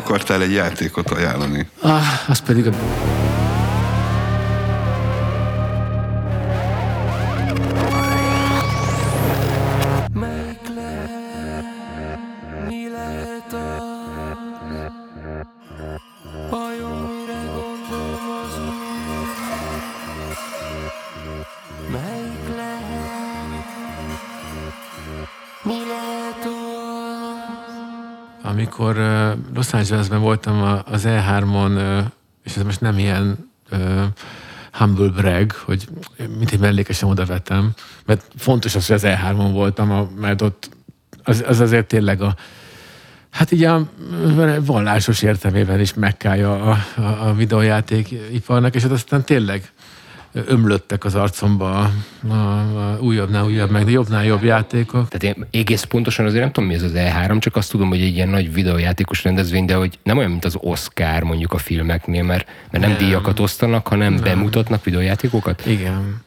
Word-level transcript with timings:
akartál 0.00 0.42
egy 0.42 0.52
játékot 0.52 1.10
ajánlani. 1.10 1.68
Ah, 1.80 2.02
az 2.28 2.38
pedig 2.38 2.66
a... 2.66 2.70
Los 29.72 29.80
Angelesben 29.80 30.20
voltam 30.20 30.82
az 30.84 31.04
E3-on, 31.06 32.04
és 32.44 32.56
ez 32.56 32.62
most 32.62 32.80
nem 32.80 32.98
ilyen 32.98 33.50
humble 34.72 35.08
brag, 35.08 35.52
hogy 35.52 35.88
mint 36.38 36.50
egy 36.50 36.58
mellékesen 36.58 37.08
oda 37.08 37.24
vettem, 37.24 37.72
mert 38.04 38.24
fontos 38.36 38.74
az, 38.74 38.86
hogy 38.86 38.96
az 38.96 39.02
E3-on 39.06 39.50
voltam, 39.52 40.10
mert 40.20 40.42
ott 40.42 40.70
az, 41.22 41.44
az 41.46 41.60
azért 41.60 41.86
tényleg 41.86 42.22
a, 42.22 42.34
hát 43.30 43.50
így 43.50 43.64
a 43.64 43.88
vallásos 44.60 45.22
értelmében 45.22 45.80
is 45.80 45.94
megkája 45.94 46.62
a, 46.62 46.78
a, 46.96 47.28
a 47.28 47.34
videójátékiparnak, 47.34 48.74
és 48.74 48.82
hát 48.82 48.92
aztán 48.92 49.24
tényleg 49.24 49.70
ömlöttek 50.32 51.04
az 51.04 51.14
arcomba 51.14 51.78
a, 51.78 51.90
a, 52.32 52.92
a 52.92 52.98
újabbnál 53.00 53.44
újabb, 53.44 53.70
meg 53.70 53.90
jobbnál 53.90 54.24
jobb 54.24 54.42
játékok. 54.42 55.08
Tehát 55.08 55.36
én 55.36 55.46
egész 55.50 55.82
pontosan 55.82 56.26
azért 56.26 56.42
nem 56.42 56.52
tudom, 56.52 56.68
mi 56.68 56.74
ez 56.74 56.82
az 56.82 56.92
E3, 56.94 57.38
csak 57.38 57.56
azt 57.56 57.70
tudom, 57.70 57.88
hogy 57.88 58.00
egy 58.00 58.14
ilyen 58.14 58.28
nagy 58.28 58.52
videójátékos 58.52 59.24
rendezvény, 59.24 59.64
de 59.64 59.74
hogy 59.74 59.98
nem 60.02 60.18
olyan, 60.18 60.30
mint 60.30 60.44
az 60.44 60.56
Oscar 60.60 61.22
mondjuk 61.22 61.52
a 61.52 61.58
filmeknél, 61.58 62.22
mert, 62.22 62.46
mert 62.70 62.84
nem, 62.84 62.90
nem. 62.90 62.98
díjakat 62.98 63.40
osztanak, 63.40 63.88
hanem 63.88 64.12
nem. 64.12 64.22
bemutatnak 64.22 64.84
videójátékokat. 64.84 65.66
Igen. 65.66 66.22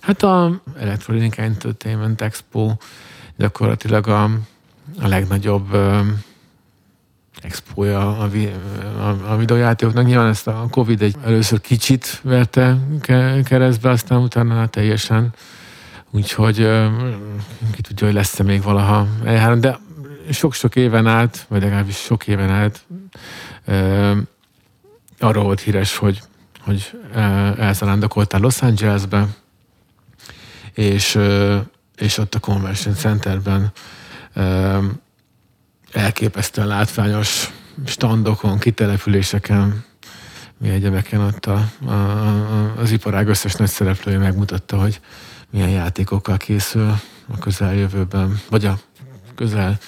Hát 0.00 0.22
a 0.22 0.60
Electronic 0.80 1.38
Entertainment 1.38 2.20
Expo 2.20 2.72
gyakorlatilag 3.36 4.06
a, 4.08 4.24
a 5.00 5.08
legnagyobb 5.08 5.76
expója 7.42 8.18
a, 8.18 8.30
a, 8.98 9.32
a 9.32 9.36
videójátékoknak. 9.36 10.06
Nyilván 10.06 10.28
ezt 10.28 10.46
a 10.46 10.66
Covid 10.70 11.02
egy 11.02 11.16
először 11.24 11.60
kicsit 11.60 12.20
verte 12.22 12.76
keresztbe, 13.44 13.90
aztán 13.90 14.18
utána 14.18 14.66
teljesen. 14.66 15.34
Úgyhogy 16.10 16.56
ki 17.72 17.80
tudja, 17.80 18.06
hogy 18.06 18.14
lesz-e 18.14 18.42
még 18.42 18.62
valaha 18.62 19.06
e 19.24 19.54
de 19.54 19.78
sok-sok 20.30 20.76
éven 20.76 21.06
át, 21.06 21.46
vagy 21.48 21.62
legalábbis 21.62 21.96
sok 21.96 22.26
éven 22.26 22.50
át 22.50 22.84
arról 25.18 25.44
volt 25.44 25.60
híres, 25.60 25.96
hogy, 25.96 26.22
hogy 26.60 26.90
elszarándokoltál 27.58 28.40
Los 28.40 28.62
Angelesbe, 28.62 29.26
és, 30.72 31.18
és 31.96 32.18
ott 32.18 32.34
a 32.34 32.38
Convention 32.38 32.94
Centerben 32.94 33.72
elképesztően 35.94 36.66
látványos 36.66 37.50
standokon, 37.86 38.58
kitelepüléseken, 38.58 39.84
mi 40.58 40.68
egyebeken 40.68 41.20
ott 41.20 41.46
a, 41.46 41.68
a, 41.86 41.92
a, 41.92 42.74
az 42.78 42.90
iparág 42.90 43.28
összes 43.28 43.54
nagy 43.54 43.68
szereplője 43.68 44.18
megmutatta, 44.18 44.78
hogy 44.78 45.00
milyen 45.50 45.68
játékokkal 45.68 46.36
készül 46.36 46.94
a 47.34 47.38
közeljövőben, 47.38 48.40
vagy 48.50 48.64
a 48.64 48.78
közel, 49.34 49.78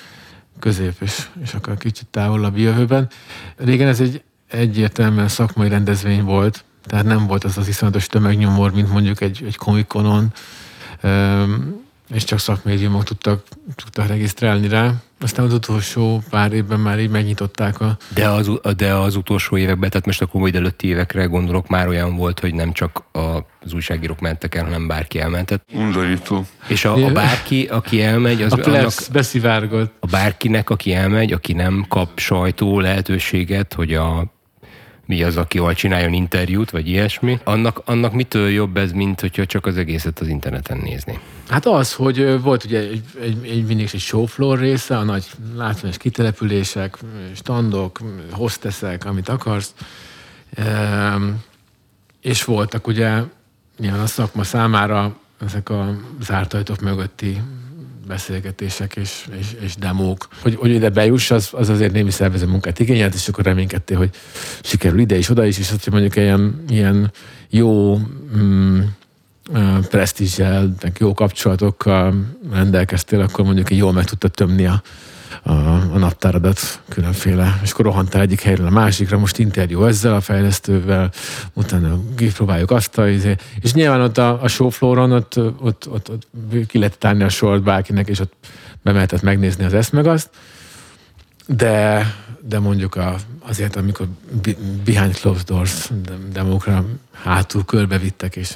közép 0.59 0.95
és, 1.01 1.29
és 1.43 1.55
akkor 1.55 1.77
kicsit 1.77 2.07
távolabb 2.07 2.57
jövőben. 2.57 3.09
Régen 3.57 3.89
ez 3.89 4.01
egy 4.01 4.23
egyértelműen 4.49 5.29
szakmai 5.29 5.69
rendezvény 5.69 6.23
volt, 6.23 6.65
tehát 6.85 7.05
nem 7.05 7.27
volt 7.27 7.45
az 7.45 7.59
az 7.59 7.69
iszonyatos 7.69 8.07
tömegnyomor, 8.07 8.73
mint 8.73 8.91
mondjuk 8.91 9.21
egy, 9.21 9.43
egy 9.47 9.57
komikonon, 9.57 10.33
és 12.09 12.25
csak 12.25 12.39
szakmédiumok 12.39 13.05
tudtak, 13.05 13.43
tudtak 13.75 14.07
regisztrálni 14.07 14.69
rá. 14.69 14.95
Aztán 15.21 15.45
az 15.45 15.53
utolsó 15.53 16.23
pár 16.31 16.53
évben 16.53 16.81
már 16.81 17.01
így 17.01 17.11
megnyitották 17.11 17.81
a... 17.81 17.97
De 18.15 18.29
az, 18.29 18.51
de 18.77 18.95
az 18.95 19.17
utolsó 19.17 19.57
években, 19.57 19.91
tehát 19.91 20.07
most 20.07 20.23
a 20.23 20.27
Covid 20.27 20.57
előtti 20.57 20.89
évekre 20.89 21.25
gondolok, 21.25 21.69
már 21.69 21.89
olyan 21.89 22.17
volt, 22.17 22.41
hogy 22.41 22.55
nem 22.55 22.73
csak 22.73 23.05
az 23.13 23.73
újságírók 23.73 24.21
mentek 24.21 24.55
el, 24.55 24.65
hanem 24.65 24.87
bárki 24.87 25.21
elmentett. 25.21 25.69
Undorító. 25.75 26.47
És 26.67 26.85
a, 26.85 27.05
a 27.05 27.13
bárki, 27.13 27.65
aki 27.65 28.03
elmegy, 28.03 28.43
az... 28.43 28.53
A 28.53 28.59
annak, 28.65 28.93
beszivárgott. 29.13 29.95
A 30.01 30.07
bárkinek, 30.07 30.71
aki 30.71 30.95
elmegy, 30.95 31.33
aki 31.33 31.53
nem 31.53 31.85
kap 31.89 32.19
sajtó 32.19 32.81
lehetőséget, 32.81 33.73
hogy 33.75 33.95
a 33.95 34.36
mi 35.07 35.23
az, 35.23 35.37
akivel 35.37 35.75
csináljon 35.75 36.13
interjút, 36.13 36.71
vagy 36.71 36.89
ilyesmi, 36.89 37.39
annak, 37.45 37.83
annak 37.85 38.13
mitől 38.13 38.49
jobb 38.49 38.77
ez, 38.77 38.93
mint 38.93 39.21
hogyha 39.21 39.47
csak 39.47 39.67
az 39.67 39.77
egészet 39.77 40.19
az 40.19 40.29
interneten 40.29 40.79
nézni? 40.79 41.19
Hát 41.49 41.67
az, 41.67 41.93
hogy 41.93 42.41
volt 42.43 42.65
ugye 42.65 42.79
egy, 42.79 43.03
egy, 43.21 43.47
egy 43.47 43.65
mindig 43.67 43.89
egy 43.93 44.01
showfloor 44.01 44.59
része, 44.59 44.99
a 44.99 45.03
nagy 45.03 45.27
látványos 45.57 45.97
kitelepülések, 45.97 46.97
standok, 47.35 48.01
hosteszek, 48.31 49.05
amit 49.05 49.29
akarsz, 49.29 49.75
ehm, 50.55 51.29
és 52.21 52.45
voltak 52.45 52.87
ugye 52.87 53.23
nyilván 53.79 54.01
a 54.01 54.07
szakma 54.07 54.45
számára 54.45 55.17
ezek 55.47 55.69
a 55.69 55.97
zárt 56.21 56.55
ajtók 56.55 56.81
mögötti 56.81 57.41
beszélgetések 58.07 58.97
és, 58.97 59.27
és, 59.39 59.47
és 59.61 59.77
demók. 59.77 60.29
Hogy, 60.43 60.55
hogy 60.55 60.71
ide 60.71 60.91
bejuss, 60.91 61.31
az, 61.31 61.49
az 61.53 61.69
azért 61.69 61.93
némi 61.93 62.11
szervező 62.11 62.47
munkát 62.47 62.79
igényelt, 62.79 63.15
és 63.15 63.29
akkor 63.29 63.45
reménykedtél, 63.45 63.97
hogy 63.97 64.11
sikerül 64.63 64.99
ide 64.99 65.17
is, 65.17 65.29
oda 65.29 65.45
is, 65.45 65.59
és 65.59 65.71
hogy 65.71 65.93
mondjuk 65.93 66.17
ilyen, 66.17 66.65
ilyen 66.69 67.13
jó 67.51 67.99
mm, 68.37 68.81
presztízsel, 69.89 70.75
jó 70.99 71.15
kapcsolatokkal 71.15 72.15
rendelkeztél, 72.53 73.21
akkor 73.21 73.45
mondjuk 73.45 73.71
jól 73.71 73.93
meg 73.93 74.05
tudtad 74.05 74.31
tömni 74.31 74.67
a, 74.67 74.83
a, 75.47 75.53
a 75.93 75.99
naptáradat 75.99 76.81
különféle, 76.89 77.61
és 77.63 77.71
akkor 77.71 77.85
rohantál 77.85 78.21
egyik 78.21 78.41
helyről 78.41 78.67
a 78.67 78.71
másikra, 78.71 79.19
most 79.19 79.39
interjú 79.39 79.85
ezzel 79.85 80.15
a 80.15 80.21
fejlesztővel, 80.21 81.11
utána 81.53 82.01
kipróbáljuk 82.17 82.71
azt 82.71 82.99
a 82.99 83.09
izé. 83.09 83.37
és 83.61 83.73
nyilván 83.73 84.01
ott 84.01 84.19
a, 84.19 84.43
a 84.43 84.49
showflooron 84.49 85.13
ott, 85.13 85.39
ott, 85.39 85.89
ott, 85.89 86.11
ott, 86.11 86.27
ki 86.67 86.79
lehet 86.79 86.99
tárni 86.99 87.23
a 87.23 87.29
sort 87.29 87.63
bárkinek, 87.63 88.09
és 88.09 88.21
ott 88.21 88.33
bemehetett 88.83 89.23
megnézni 89.23 89.65
az 89.65 89.75
ezt 89.75 89.93
meg 89.93 90.07
azt, 90.07 90.31
de, 91.47 92.07
de 92.41 92.59
mondjuk 92.59 92.95
a, 92.95 93.17
azért, 93.41 93.77
amikor 93.77 94.07
behind 94.85 95.15
closed 95.15 95.47
doors 95.47 95.91
demókra 96.33 96.85
hátul 97.13 97.65
körbevittek, 97.65 98.37
és 98.37 98.47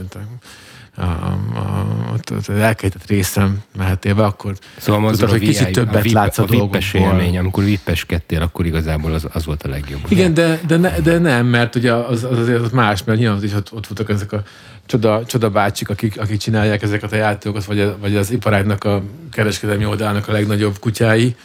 a, 1.01 1.39
a, 1.59 2.35
az 2.37 2.51
elkejtett 2.51 3.07
részem 3.07 3.63
mehetél 3.77 4.15
be, 4.15 4.25
akkor 4.25 4.55
szóval 4.77 5.11
tudod, 5.11 5.31
hogy 5.31 5.41
kicsit 5.41 5.73
többet 5.73 6.05
a 6.05 6.11
látsz 6.13 6.39
a, 6.39 6.43
a 6.43 6.47
vippes 6.47 6.93
élmény, 6.93 7.39
amikor 7.39 7.65
vippeskedtél, 7.65 8.43
akkor 8.43 8.67
igazából 8.67 9.13
az, 9.13 9.27
az 9.33 9.45
volt 9.45 9.63
a 9.63 9.69
legjobb. 9.69 10.01
Igen, 10.09 10.35
de, 10.35 10.61
de, 10.67 10.77
ne, 10.77 11.01
de 11.01 11.19
nem, 11.19 11.47
mert 11.47 11.75
ugye 11.75 11.93
az, 11.93 12.25
az 12.25 12.39
azért 12.39 12.73
más, 12.73 13.05
mert 13.05 13.19
nyilván 13.19 13.45
is 13.45 13.55
ott, 13.55 13.73
ott 13.73 13.87
voltak 13.87 14.11
ezek 14.11 14.33
a 14.33 14.43
csoda, 14.87 15.23
csoda 15.27 15.51
bácsik, 15.51 15.89
akik, 15.89 16.21
akik 16.21 16.39
csinálják 16.39 16.83
ezeket 16.83 17.13
a 17.13 17.17
játékokat, 17.17 17.65
vagy, 17.65 17.95
vagy 18.01 18.17
az 18.17 18.31
iparágnak 18.31 18.85
a 18.85 19.03
kereskedelmi 19.33 19.87
oldalának 19.87 20.29
a 20.29 20.33
legnagyobb 20.33 20.79
kutyái. 20.79 21.37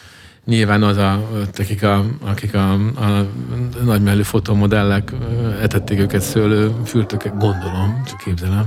Nyilván 0.44 0.82
az, 0.82 0.96
a, 0.96 1.28
akik 1.58 1.82
a, 1.82 2.04
akik 2.20 2.54
a, 2.54 2.72
a 2.72 3.26
nagymellű 3.84 4.22
fotomodellek 4.22 5.12
etették 5.62 5.98
őket 5.98 6.20
szőlő 6.20 6.72
fürtöket, 6.84 7.38
gondolom, 7.38 8.02
csak 8.06 8.18
képzelem 8.18 8.66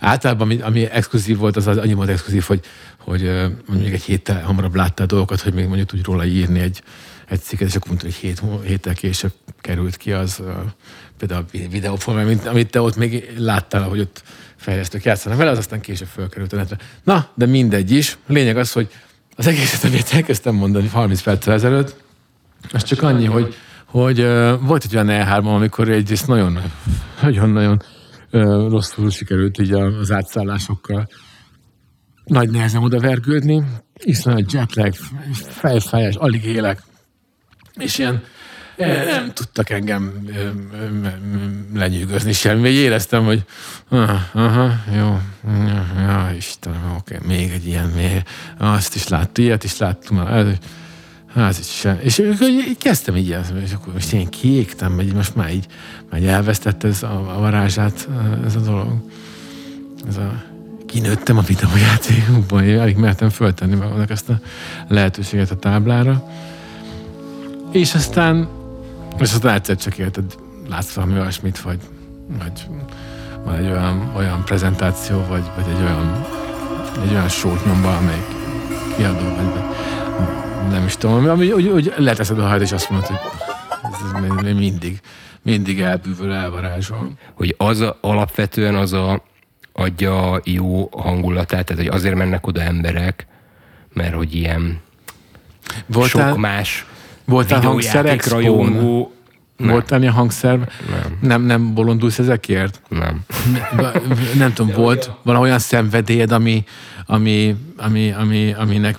Általában, 0.00 0.46
ami, 0.46 0.60
ami 0.60 0.90
exkluzív 0.90 1.36
volt, 1.36 1.56
az, 1.56 1.66
az 1.66 1.76
annyi 1.76 1.92
volt 1.92 2.08
exkluzív, 2.08 2.42
hogy, 2.42 2.60
hogy 2.98 3.22
mondjuk 3.66 3.92
egy 3.92 4.02
héttel 4.02 4.42
hamarabb 4.42 4.74
láttál 4.74 5.06
dolgokat, 5.06 5.40
hogy 5.40 5.54
még 5.54 5.66
mondjuk 5.66 5.88
tudj 5.88 6.02
róla 6.04 6.24
írni 6.24 6.60
egy, 6.60 6.82
egy 7.28 7.42
cikket, 7.42 7.68
és 7.68 7.74
akkor 7.74 7.88
mondta, 7.88 8.06
hogy 8.06 8.14
hét 8.14 8.42
héttel 8.64 8.94
később 8.94 9.32
került 9.60 9.96
ki 9.96 10.12
az 10.12 10.42
például 11.18 11.44
a 11.52 11.56
videóformán, 11.70 12.26
mint, 12.26 12.46
amit 12.46 12.70
te 12.70 12.80
ott 12.80 12.96
még 12.96 13.32
láttál, 13.36 13.82
hogy 13.82 14.00
ott 14.00 14.22
fejlesztők 14.56 15.04
játszanak 15.04 15.38
vele, 15.38 15.50
az 15.50 15.58
aztán 15.58 15.80
később 15.80 16.08
fölkerült 16.08 16.52
a 16.52 16.56
netre. 16.56 16.76
Na, 17.02 17.28
de 17.34 17.46
mindegy 17.46 17.90
is. 17.90 18.18
Lényeg 18.26 18.56
az, 18.56 18.72
hogy 18.72 18.88
az 19.36 19.46
egészet, 19.46 19.84
amit 19.84 20.14
elkezdtem 20.14 20.54
mondani 20.54 20.88
30 20.88 21.22
perccel 21.22 21.54
ezelőtt, 21.54 21.94
az 22.72 22.82
csak 22.82 23.02
annyi, 23.02 23.24
hogy, 23.24 23.54
hogy 23.84 24.20
uh, 24.20 24.60
volt 24.60 24.84
egy 24.84 24.94
olyan 24.94 25.08
E3, 25.10 25.44
amikor 25.44 25.88
egyrészt 25.88 26.26
nagyon, 26.26 26.58
nagyon-nagyon 27.22 27.82
rosszul 28.68 29.10
sikerült 29.10 29.58
így 29.58 29.72
az 29.72 30.10
átszállásokkal 30.10 31.08
nagy 32.24 32.50
nehezen 32.50 32.82
oda 32.82 33.00
vergődni, 33.00 33.64
iszonyat 33.94 34.52
jetlag, 34.52 34.94
fejfájás, 35.32 36.14
alig 36.14 36.44
élek, 36.44 36.82
és 37.74 37.98
ilyen 37.98 38.22
nem 39.06 39.32
tudtak 39.32 39.70
engem 39.70 40.28
lenyűgözni 41.74 42.32
semmi. 42.32 42.68
Éreztem, 42.68 43.24
hogy 43.24 43.44
aha, 44.32 44.70
jó, 44.94 45.20
ja, 45.96 46.30
Istenem, 46.36 46.94
oké, 46.98 47.18
még 47.26 47.50
egy 47.50 47.66
ilyen, 47.66 47.88
még, 47.88 48.22
azt 48.58 48.94
is 48.94 49.08
láttam, 49.08 49.44
ilyet 49.44 49.64
is 49.64 49.78
láttam. 49.78 50.16
Hát 51.34 51.58
így 51.58 51.64
se. 51.64 51.98
És 52.02 52.18
így 52.40 52.78
kezdtem 52.78 53.16
így, 53.16 53.36
és 53.64 53.72
akkor 53.72 53.92
most 53.92 54.12
én 54.12 54.28
kiégtem, 54.28 54.96
vagy 54.96 55.14
most 55.14 55.34
már 55.34 55.52
így, 55.52 55.66
már 56.10 56.20
így 56.20 56.26
elvesztett 56.26 56.84
ez 56.84 57.02
a, 57.02 57.34
a 57.36 57.38
varázsát, 57.38 58.08
ez 58.44 58.56
a 58.56 58.60
dolog. 58.60 59.10
Ez 60.08 60.16
a, 60.16 60.42
kinőttem 60.86 61.38
a 61.38 61.40
videójátékokban, 61.40 62.64
én 62.64 62.78
alig 62.78 62.96
mertem 62.96 63.28
föltenni 63.28 63.74
magamnak 63.74 64.10
ezt 64.10 64.28
a 64.28 64.40
lehetőséget 64.88 65.50
a 65.50 65.56
táblára. 65.56 66.28
És 67.70 67.94
aztán, 67.94 68.48
és 69.18 69.32
aztán 69.32 69.54
egyszer 69.54 69.76
csak 69.76 69.98
érted, 69.98 70.24
látsz 70.68 70.92
valami 70.92 71.18
olyasmit, 71.18 71.60
vagy, 71.60 71.78
vagy 72.38 72.66
van 73.44 73.54
egy 73.54 73.70
olyan, 73.70 74.12
olyan 74.16 74.44
prezentáció, 74.44 75.24
vagy, 75.28 75.44
vagy 75.56 75.64
egy 75.74 75.82
olyan, 75.82 76.26
egy 77.04 77.10
olyan 77.10 77.28
sót 77.28 77.64
nyomba, 77.64 77.96
amelyik 77.96 78.26
kiadó, 78.96 79.24
vagy, 79.24 79.44
vagy 79.44 79.72
nem 80.70 80.84
is 80.86 80.96
tudom, 80.96 81.28
ami, 81.28 81.50
hogy, 81.50 81.70
hogy 81.72 81.94
leteszed 81.96 82.38
a 82.38 82.46
hajt, 82.46 82.62
és 82.62 82.72
azt 82.72 82.90
mondod, 82.90 83.08
hogy 83.08 83.18
ez, 83.92 84.44
ez 84.46 84.54
mindig, 84.54 85.00
mindig 85.42 85.80
elbűvöl, 85.80 86.32
elvarázsol. 86.32 87.10
Hogy 87.34 87.54
az 87.58 87.80
a, 87.80 87.98
alapvetően 88.00 88.74
az 88.74 88.92
a, 88.92 89.22
adja 89.72 90.40
jó 90.44 90.88
hangulatát, 90.92 91.64
tehát 91.64 91.82
hogy 91.84 91.94
azért 91.94 92.14
mennek 92.14 92.46
oda 92.46 92.60
emberek, 92.60 93.26
mert 93.92 94.14
hogy 94.14 94.34
ilyen 94.34 94.80
Voltál, 95.86 96.28
sok 96.28 96.38
más 96.38 96.86
voltál 97.24 97.60
hangszerek 97.60 98.28
rajongó. 98.28 99.12
Nem. 99.56 99.70
Voltál 99.70 100.00
ilyen 100.00 100.12
hangszer? 100.12 100.58
Nem. 100.90 101.18
Nem, 101.20 101.42
nem 101.42 101.74
bolondulsz 101.74 102.18
ezekért? 102.18 102.80
Nem. 102.88 103.20
Ba- 103.76 104.02
nem 104.34 104.52
tudom, 104.52 104.74
volt 104.74 105.10
valaholyan 105.22 105.58
szenvedélyed, 105.58 106.32
ami, 106.32 106.64
ami, 107.06 107.56
ami, 107.76 108.12
ami, 108.12 108.52
aminek 108.52 108.96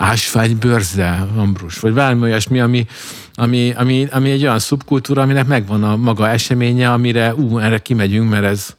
ásványbőrze, 0.00 1.26
Ambrus, 1.36 1.78
vagy 1.78 1.94
valami 1.94 2.20
olyasmi, 2.22 2.60
ami, 2.60 2.86
ami, 3.34 3.72
ami, 3.76 4.08
ami 4.10 4.30
egy 4.30 4.42
olyan 4.42 4.58
szubkultúra, 4.58 5.22
aminek 5.22 5.46
megvan 5.46 5.84
a 5.84 5.96
maga 5.96 6.28
eseménye, 6.28 6.92
amire 6.92 7.34
ú, 7.34 7.58
erre 7.58 7.78
kimegyünk, 7.78 8.30
mert 8.30 8.44
ez, 8.44 8.76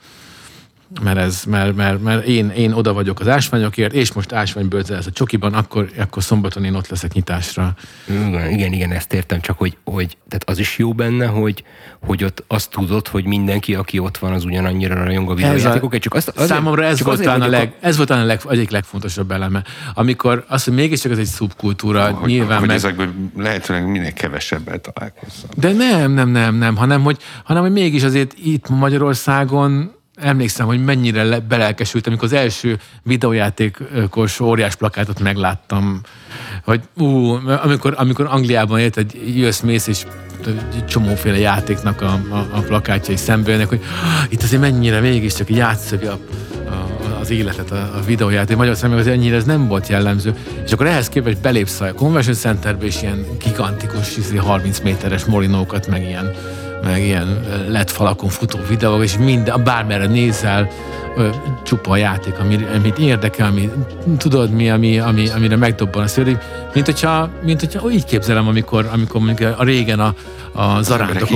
mert, 1.02 1.18
ez, 1.18 1.44
mert, 1.48 1.76
mert, 1.76 2.02
mert 2.02 2.26
én, 2.26 2.50
én 2.50 2.72
oda 2.72 2.94
vagyok 2.94 3.20
az 3.20 3.28
ásványokért, 3.28 3.94
és 3.94 4.14
most 4.14 4.32
ásványbőrze 4.32 4.96
ez 4.96 5.08
a 5.08 5.12
csokiban, 5.12 5.54
akkor, 5.54 5.90
akkor 5.98 6.24
szombaton 6.24 6.64
én 6.64 6.76
ott 6.76 6.88
leszek 6.88 7.14
nyitásra. 7.14 7.74
Igen, 8.10 8.50
igen, 8.50 8.74
igen, 8.74 8.92
ezt 8.92 9.14
értem, 9.14 9.42
csak 9.42 9.58
hogy, 9.58 9.78
hogy 9.84 10.18
tehát 10.28 10.50
az 10.50 10.58
is 10.58 10.78
jó 10.78 10.94
benne, 10.94 11.26
hogy, 11.26 11.64
hogy 12.06 12.24
ott 12.24 12.44
azt 12.48 12.70
tudod, 12.70 13.08
hogy 13.08 13.26
mindenki, 13.26 13.76
aki 13.76 14.00
ott 14.00 14.18
van, 14.18 14.34
az 14.34 14.46
ugyanannyira 14.46 15.04
rajong 15.04 15.30
a 15.30 15.34
videójátékokért, 15.34 16.02
csak 16.02 16.14
azt, 16.14 16.30
azért, 16.30 16.48
számomra 16.48 16.84
ez 16.84 16.98
csak 16.98 17.08
volt, 17.08 17.22
talán 17.22 17.42
a 17.42 17.48
leg, 17.48 17.76
ez 17.80 17.96
volt 17.96 18.08
talán 18.08 18.24
a 18.24 18.28
leg, 18.28 18.42
egyik 18.50 18.70
legfontosabb 18.70 19.32
eleme. 19.32 19.64
Amikor 19.94 20.46
azt, 20.48 20.66
hogy 20.66 20.74
mégiscsak 20.74 21.12
ez 21.12 21.18
egy 21.18 21.26
szubkultúra, 21.26 22.12
Hogy, 22.12 22.30
nyilván 22.30 22.60
hogy 22.60 22.68
meg... 22.68 22.76
ezekből 22.76 23.14
lehetőleg 23.38 23.88
minél 23.88 24.14
kevesebbel 24.14 24.82
találkozzam. 24.82 25.50
De 25.56 25.72
nem, 25.72 26.12
nem, 26.12 26.30
nem, 26.30 26.56
nem, 26.56 26.76
hanem 26.76 27.02
hogy, 27.02 27.18
hanem, 27.44 27.62
hogy 27.62 27.72
mégis 27.72 28.04
azért 28.04 28.34
itt 28.44 28.70
Magyarországon 28.70 30.00
emlékszem, 30.16 30.66
hogy 30.66 30.84
mennyire 30.84 31.24
le, 31.24 31.40
belelkesültem, 31.40 32.12
amikor 32.12 32.34
az 32.34 32.40
első 32.40 32.80
videójátékos 33.04 34.40
óriás 34.40 34.76
plakátot 34.76 35.20
megláttam, 35.20 36.02
hogy 36.64 36.82
ú, 36.98 37.32
amikor, 37.64 37.94
amikor 37.98 38.28
Angliában 38.30 38.80
élt, 38.80 38.98
egy 38.98 39.38
jössz, 39.38 39.60
mész, 39.60 39.88
és 39.88 40.06
egy 40.74 40.86
csomóféle 40.86 41.38
játéknak 41.38 42.02
a, 42.02 42.20
a, 42.30 42.48
a 42.52 42.60
plakátjai 42.60 43.16
szembe 43.16 43.66
hogy 43.66 43.82
itt 44.30 44.44
azért 44.44 44.62
mennyire 44.62 45.00
mégiscsak 45.00 45.50
játszövi 45.50 46.06
a, 46.06 46.20
a, 46.68 47.20
az 47.20 47.30
életet, 47.30 47.72
a, 47.72 47.76
a 47.76 48.02
videójáték. 48.06 48.56
Magyarországon 48.56 48.98
meg 48.98 49.06
az 49.06 49.12
ennyire 49.12 49.36
ez 49.36 49.44
nem 49.44 49.68
volt 49.68 49.88
jellemző. 49.88 50.34
És 50.66 50.72
akkor 50.72 50.86
ehhez 50.86 51.10
képest 51.10 51.42
belépsz 51.42 51.82
a 51.82 51.94
Convention 51.94 52.36
Centerbe, 52.36 52.86
és 52.86 53.02
ilyen 53.02 53.26
gigantikus, 53.44 54.18
izé, 54.18 54.36
30 54.36 54.80
méteres 54.80 55.26
molinókat, 55.26 55.88
meg 55.88 56.04
ilyen 56.04 56.34
meg 56.84 57.02
ilyen 57.04 57.40
lett 57.68 57.92
falakon 57.92 58.30
futó 58.30 58.60
videók, 58.70 59.04
és 59.04 59.18
minden, 59.18 59.64
bármerre 59.64 60.08
nézel, 60.08 60.70
csupa 61.64 61.92
a 61.92 61.96
játék, 61.98 62.40
ami, 62.40 62.68
amit 62.76 62.98
érdekel, 62.98 63.48
ami, 63.48 63.70
tudod 64.18 64.52
mi, 64.52 64.70
ami, 64.70 65.00
ami, 65.00 65.30
amire 65.30 65.56
megdobban 65.56 66.04
a 66.04 66.08
szőr, 66.08 66.38
mint 66.74 66.86
hogyha, 66.86 67.30
mint 67.44 67.60
hogyha 67.60 67.92
így 67.92 68.06
képzelem, 68.06 68.48
amikor, 68.48 68.90
amikor 68.94 69.22
mondjuk 69.22 69.60
a 69.60 69.64
régen 69.64 70.00
a, 70.00 70.14
a 70.52 70.82
zarándokok 70.82 71.30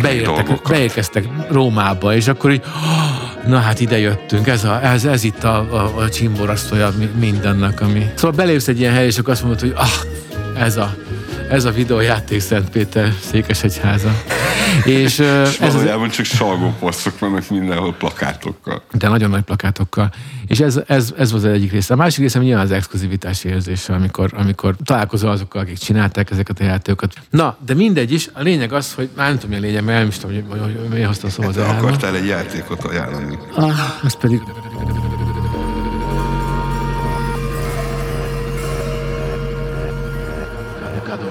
beértek, 0.00 0.62
beérkeztek 0.68 1.28
Rómába, 1.50 2.14
és 2.14 2.28
akkor 2.28 2.52
így, 2.52 2.62
"Ah, 2.64 3.48
na 3.48 3.58
hát 3.58 3.80
ide 3.80 3.98
jöttünk, 3.98 4.46
ez, 4.46 4.64
a, 4.64 4.84
ez, 4.84 5.04
ez 5.04 5.24
itt 5.24 5.44
a, 5.44 5.56
a, 5.56 5.92
a 6.02 6.08
csimborasztója 6.08 6.92
mi- 6.98 7.10
mindennek, 7.18 7.80
ami... 7.80 8.10
Szóval 8.14 8.36
belépsz 8.36 8.68
egy 8.68 8.78
ilyen 8.80 8.92
helyre, 8.92 9.06
és 9.06 9.18
akkor 9.18 9.32
azt 9.32 9.42
mondod, 9.42 9.60
hogy 9.60 9.72
ah, 9.76 10.62
ez 10.62 10.76
a, 10.76 10.94
ez 11.50 11.64
a 11.64 11.70
videójáték 11.70 12.40
Szentpéter 12.40 13.12
székesegyháza. 13.30 14.10
És, 14.84 15.18
És 15.18 15.18
ez 15.18 15.56
az, 15.60 15.72
valójában 15.74 16.08
csak 16.10 16.24
salgó 16.24 16.74
posztok 16.78 17.18
vannak 17.18 17.48
mindenhol 17.50 17.94
plakátokkal. 17.94 18.82
de 18.92 19.08
nagyon 19.08 19.30
nagy 19.30 19.42
plakátokkal. 19.42 20.10
És 20.46 20.60
ez, 20.60 20.80
ez, 20.86 21.12
ez 21.18 21.30
volt 21.30 21.44
az 21.44 21.50
egyik 21.50 21.72
része. 21.72 21.94
A 21.94 21.96
másik 21.96 22.20
része 22.22 22.38
nyilván 22.38 22.64
az 22.64 22.70
exkluzivitás 22.70 23.44
érzése, 23.44 23.92
amikor, 23.92 24.30
amikor 24.36 24.76
találkozol 24.84 25.30
azokkal, 25.30 25.60
akik 25.62 25.78
csinálták 25.78 26.30
ezeket 26.30 26.60
a 26.60 26.64
játékokat. 26.64 27.12
Na, 27.30 27.56
de 27.66 27.74
mindegy 27.74 28.12
is. 28.12 28.28
A 28.32 28.42
lényeg 28.42 28.72
az, 28.72 28.94
hogy 28.94 29.08
már 29.16 29.28
nem 29.28 29.38
tudom, 29.38 29.50
mi 29.50 29.56
a 29.56 29.66
lényeg, 29.66 29.84
mert 29.84 29.98
nem 29.98 30.08
is 30.08 30.18
tudom, 30.18 30.36
hogy, 30.36 30.44
hogy, 30.60 30.76
hogy 30.80 30.88
miért 30.88 31.06
hoztam 31.06 31.30
szóval 31.30 31.52
Te 31.52 31.60
elme. 31.60 31.78
akartál 31.78 32.14
egy 32.16 32.26
játékot 32.26 32.84
ajánlani. 32.84 33.38
Ah, 33.56 33.78
ez 34.04 34.16
pedig... 34.16 34.40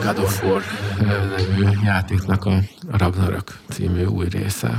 God 0.03 0.19
of 0.19 0.43
War 0.43 0.61
nevű 0.99 1.69
játéknak 1.83 2.45
a 2.45 2.59
Ragnarök 2.91 3.57
című 3.69 4.03
új 4.03 4.27
része. 4.29 4.77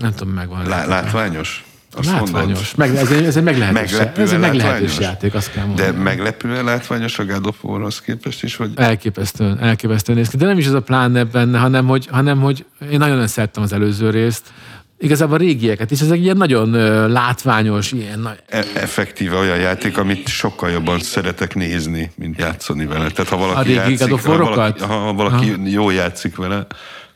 Nem 0.00 0.12
tudom, 0.14 0.32
megvan. 0.34 0.66
Lá- 0.66 0.86
látványos? 0.86 1.64
Azt 1.96 2.10
Látványos. 2.10 2.74
Meg, 2.74 2.96
ez, 2.96 3.10
egy, 3.10 3.24
ez 3.24 3.36
egy 3.36 3.42
meglehetős, 3.42 3.90
Meglepően 3.90 4.26
ez 4.26 4.32
egy 4.32 4.38
meglehetős 4.38 4.98
játék, 4.98 5.34
azt 5.34 5.52
kell 5.52 5.64
mondani. 5.64 5.90
De 5.90 5.98
meglepően 5.98 6.64
látványos 6.64 7.18
a 7.18 7.24
God 7.24 7.46
of 7.46 7.64
War-hoz 7.64 8.00
képest 8.00 8.42
is, 8.42 8.56
hogy 8.56 8.72
Elképesztően, 8.76 9.60
elképesztően 9.60 10.18
néz 10.18 10.28
ki. 10.28 10.36
De 10.36 10.46
nem 10.46 10.58
is 10.58 10.66
az 10.66 10.72
a 10.72 10.80
pláne 10.80 11.24
benne, 11.24 11.58
hanem 11.58 11.86
hogy, 11.86 12.06
hanem, 12.06 12.40
hogy 12.40 12.64
én 12.90 12.98
nagyon 12.98 13.26
szerettem 13.26 13.62
az 13.62 13.72
előző 13.72 14.10
részt. 14.10 14.52
Igazából 15.04 15.34
a 15.34 15.38
régieket 15.38 15.90
is, 15.90 16.00
ezek 16.00 16.18
ilyen 16.18 16.36
nagyon 16.36 16.70
látványos, 17.10 17.92
ilyen 17.92 18.18
nagy, 18.18 18.38
e- 18.48 18.64
effektíve 18.74 19.36
olyan 19.36 19.58
játék, 19.58 19.98
amit 19.98 20.28
sokkal 20.28 20.70
jobban 20.70 20.98
szeretek 21.00 21.54
nézni, 21.54 22.10
mint 22.16 22.38
játszani 22.38 22.86
vele. 22.86 23.10
Tehát 23.10 23.30
ha 23.30 23.36
valaki, 23.36 23.58
A 23.58 23.62
régi 23.62 23.90
játszik, 23.90 24.10
ha 24.26 24.36
valaki, 24.36 24.82
ha 24.82 25.12
valaki 25.12 25.70
jól 25.70 25.92
játszik 25.92 26.36
vele, 26.36 26.66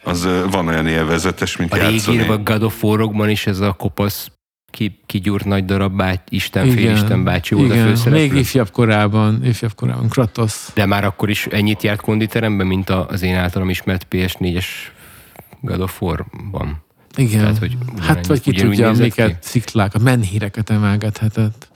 az 0.02 0.29
van 0.50 0.66
olyan 0.68 0.87
élvezetes, 0.87 1.57
mint 1.57 1.73
A 1.73 1.76
játszani. 1.76 2.16
régi 2.18 2.64
of 2.64 2.83
War-okban 2.83 3.28
is 3.28 3.47
ez 3.47 3.61
a 3.61 3.73
kopasz 3.73 4.30
ki, 4.71 5.00
kigyúrt 5.07 5.45
nagy 5.45 5.64
darab 5.64 5.97
báty, 5.97 6.21
Isten, 6.28 6.71
félisten 6.71 7.25
bácsi 7.25 7.54
volt 7.54 7.71
a 7.71 7.75
igen. 7.75 7.87
főszereplő. 7.87 8.21
Még 8.21 8.33
ifjabb 8.35 8.71
korában, 8.71 9.45
ifjabb 9.45 9.75
korában, 9.75 10.09
Kratos. 10.09 10.66
De 10.75 10.87
már 10.87 11.04
akkor 11.04 11.30
is 11.30 11.47
ennyit 11.47 11.83
járt 11.83 12.00
konditeremben, 12.00 12.66
mint 12.66 12.90
a- 12.90 13.07
az 13.09 13.23
én 13.23 13.35
általam 13.37 13.68
ismert 13.71 14.07
PS4-es 14.11 14.64
God 15.61 15.80
of 15.80 16.02
War-ban. 16.02 16.87
Igen. 17.18 17.40
Tehát, 17.40 17.58
hogy 17.58 17.76
hát 18.00 18.26
vagy 18.26 18.40
ki 18.40 18.52
tudja, 18.52 18.92
miket 18.92 19.42
sziklákat, 19.42 20.02
menhíreket 20.02 20.70
emelgethetett. 20.70 21.68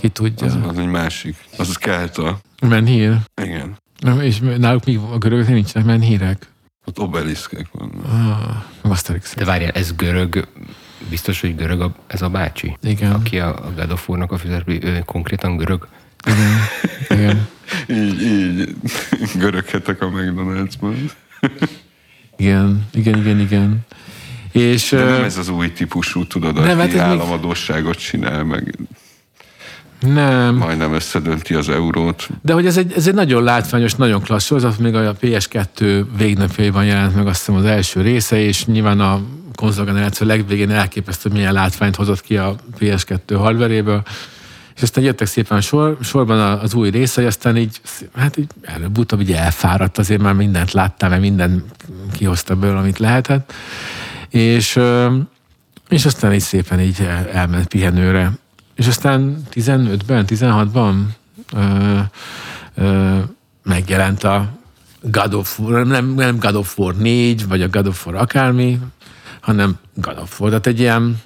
Ki 0.00 0.08
tudja. 0.08 0.46
Az, 0.46 0.58
az 0.68 0.78
egy 0.78 0.86
másik. 0.86 1.36
Az 1.56 1.76
kelt 1.76 2.18
a... 2.18 2.38
Menhír. 2.60 3.16
Igen. 3.42 3.76
Nem, 4.00 4.20
és 4.20 4.38
náluk 4.58 4.84
még 4.84 4.98
a 4.98 5.18
görögök 5.18 5.48
nincsenek 5.48 5.88
menhírek. 5.88 6.46
Ott 6.84 6.98
obeliszkek 6.98 7.66
vannak. 7.72 8.04
Ah, 8.04 8.90
Asterix. 8.90 9.34
De 9.34 9.44
várjál, 9.44 9.70
ez 9.70 9.94
görög, 9.96 10.48
biztos, 11.10 11.40
hogy 11.40 11.56
görög 11.56 11.80
a, 11.80 11.94
ez 12.06 12.22
a 12.22 12.28
bácsi? 12.28 12.76
Igen. 12.82 13.12
Aki 13.12 13.38
a, 13.38 13.66
a 13.66 13.72
God 13.76 13.90
of 13.90 14.08
War-nak 14.08 14.32
a 14.32 14.38
főszereplő, 14.38 14.78
ő 14.82 15.02
konkrétan 15.04 15.56
görög? 15.56 15.88
Igen. 16.26 16.58
Igen. 17.08 17.48
Így, 18.04 18.22
így 18.22 18.76
göröghetek 19.38 20.02
a 20.02 20.10
McDonald'sban. 20.10 20.94
Igen, 22.36 22.86
igen, 22.94 23.18
igen, 23.18 23.40
igen. 23.40 23.86
És 24.52 24.90
De 24.90 25.04
nem 25.04 25.22
ez 25.24 25.36
az 25.36 25.48
új 25.48 25.72
típusú, 25.72 26.26
tudod, 26.26 26.54
Nem, 26.54 26.64
hát 26.64 26.74
aki 26.74 26.84
ez 26.86 26.92
még- 26.92 27.00
államadósságot 27.02 27.98
csinál, 27.98 28.44
meg 28.44 28.78
nem, 30.00 30.54
majdnem 30.54 30.94
összedönti 30.94 31.54
az 31.54 31.68
eurót. 31.68 32.28
de 32.42 32.52
hogy 32.52 32.66
ez 32.66 32.76
egy, 32.76 32.92
ez 32.96 33.06
egy 33.06 33.14
nagyon 33.14 33.42
látványos, 33.42 33.94
nagyon 33.94 34.22
klassz 34.22 34.44
sorozat, 34.44 34.78
még 34.78 34.94
a 34.94 35.16
PS2 35.20 36.04
végnapjaiban 36.16 36.84
jelent 36.84 37.14
meg 37.14 37.26
azt 37.26 37.38
hiszem 37.38 37.54
az 37.54 37.64
első 37.64 38.00
része, 38.00 38.36
és 38.40 38.64
nyilván 38.66 39.00
a 39.00 39.20
konzolgeneráció 39.54 40.26
legvégén 40.26 40.70
elképesztő, 40.70 41.30
milyen 41.32 41.52
látványt 41.52 41.96
hozott 41.96 42.20
ki 42.20 42.36
a 42.36 42.56
PS2 42.80 43.18
hardveréből. 43.36 44.02
És 44.76 44.82
aztán 44.82 45.04
jöttek 45.04 45.26
szépen 45.26 45.60
sor, 45.60 45.96
sorban 46.02 46.58
az 46.58 46.74
új 46.74 46.90
részei, 46.90 47.24
aztán 47.24 47.56
így, 47.56 47.80
hát 48.16 48.36
így 48.36 48.50
előbb-utóbb 48.62 49.20
így 49.20 49.32
elfáradt, 49.32 49.98
azért 49.98 50.22
már 50.22 50.34
mindent 50.34 50.72
láttál, 50.72 51.08
mert 51.08 51.20
minden 51.20 51.64
kihozta 52.16 52.56
belőle, 52.56 52.78
amit 52.78 52.98
lehetett. 52.98 53.52
És, 54.30 54.80
és 55.88 56.04
aztán 56.04 56.32
így 56.32 56.40
szépen 56.40 56.80
így 56.80 57.00
el, 57.00 57.28
elment 57.28 57.68
pihenőre. 57.68 58.32
És 58.74 58.86
aztán 58.86 59.42
15-ben, 59.52 60.24
16-ban 60.28 60.94
ö, 61.52 61.98
ö, 62.74 63.18
megjelent 63.62 64.24
a 64.24 64.58
God 65.00 65.34
of 65.34 65.58
War, 65.58 65.86
nem, 65.86 66.14
nem 66.14 66.38
God 66.38 66.54
of 66.54 66.78
War 66.78 66.96
4, 66.96 67.46
vagy 67.46 67.62
a 67.62 67.68
God 67.68 67.86
of 67.86 68.06
War 68.06 68.14
akármi, 68.14 68.78
hanem 69.40 69.78
God 69.94 70.18
of 70.18 70.40
War. 70.40 70.48
Tehát 70.48 70.66
egy 70.66 70.80
ilyen, 70.80 71.20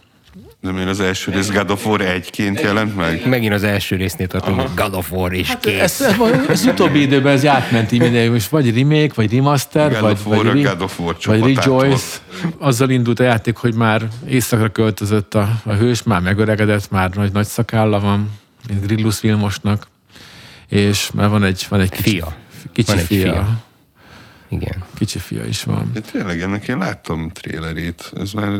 Nem 0.62 0.78
én 0.78 0.88
az 0.88 1.00
első 1.00 1.33
rész 1.33 1.50
God 1.50 1.71
of 1.71 1.87
War 1.87 2.00
1-ként 2.04 2.62
jelent 2.62 2.97
meg? 2.97 3.28
Megint 3.28 3.52
az 3.52 3.64
első 3.64 3.97
résznél 3.97 4.26
tartunk, 4.26 4.61
hogy 4.61 4.71
God 4.75 4.95
of 4.95 5.12
War 5.12 5.33
és 5.33 5.52
kész. 5.61 5.81
ez, 5.81 6.00
ez, 6.00 6.49
ez 6.49 6.64
utóbbi 6.64 7.00
időben 7.00 7.33
ez 7.33 7.47
átment 7.47 7.92
így 7.92 8.00
minden, 8.00 8.31
most 8.31 8.49
vagy 8.49 8.76
remake, 8.76 9.12
vagy 9.14 9.35
remaster, 9.35 9.90
God 9.90 10.00
vagy, 10.00 10.12
of 10.12 10.26
War, 10.26 10.45
vagy, 10.45 10.62
God 10.62 10.83
of 10.83 11.00
War 11.00 11.16
vagy. 11.25 11.54
Rejoice. 11.54 12.19
Azzal 12.59 12.90
indult 12.90 13.21
a 13.21 13.23
játék, 13.23 13.57
hogy 13.57 13.75
már 13.75 14.09
éjszakra 14.28 14.69
költözött 14.69 15.35
a, 15.35 15.49
a 15.64 15.73
hős, 15.73 16.02
már 16.02 16.21
megöregedett, 16.21 16.90
már 16.90 17.11
nagy, 17.11 17.33
nagy 17.33 17.47
szakálla 17.47 18.00
van, 18.00 18.31
mint 18.69 18.87
Grillus 18.87 19.21
Vilmosnak, 19.21 19.87
és 20.69 21.11
már 21.14 21.28
van 21.28 21.45
egy, 21.45 21.66
van 21.69 21.81
egy 21.81 21.90
kicsi, 21.90 22.11
Fia. 22.11 22.37
kicsi 22.73 22.90
Van 22.90 22.99
egy 22.99 23.07
fia. 23.07 23.62
Igen. 24.52 24.85
Kicsi 24.94 25.18
fia 25.18 25.44
is 25.44 25.62
van. 25.62 25.90
De 25.92 26.00
tényleg 26.00 26.42
ennek 26.42 26.68
én 26.68 26.78
láttam 26.78 27.28
trélerét, 27.28 28.12
ez 28.16 28.32
már 28.32 28.59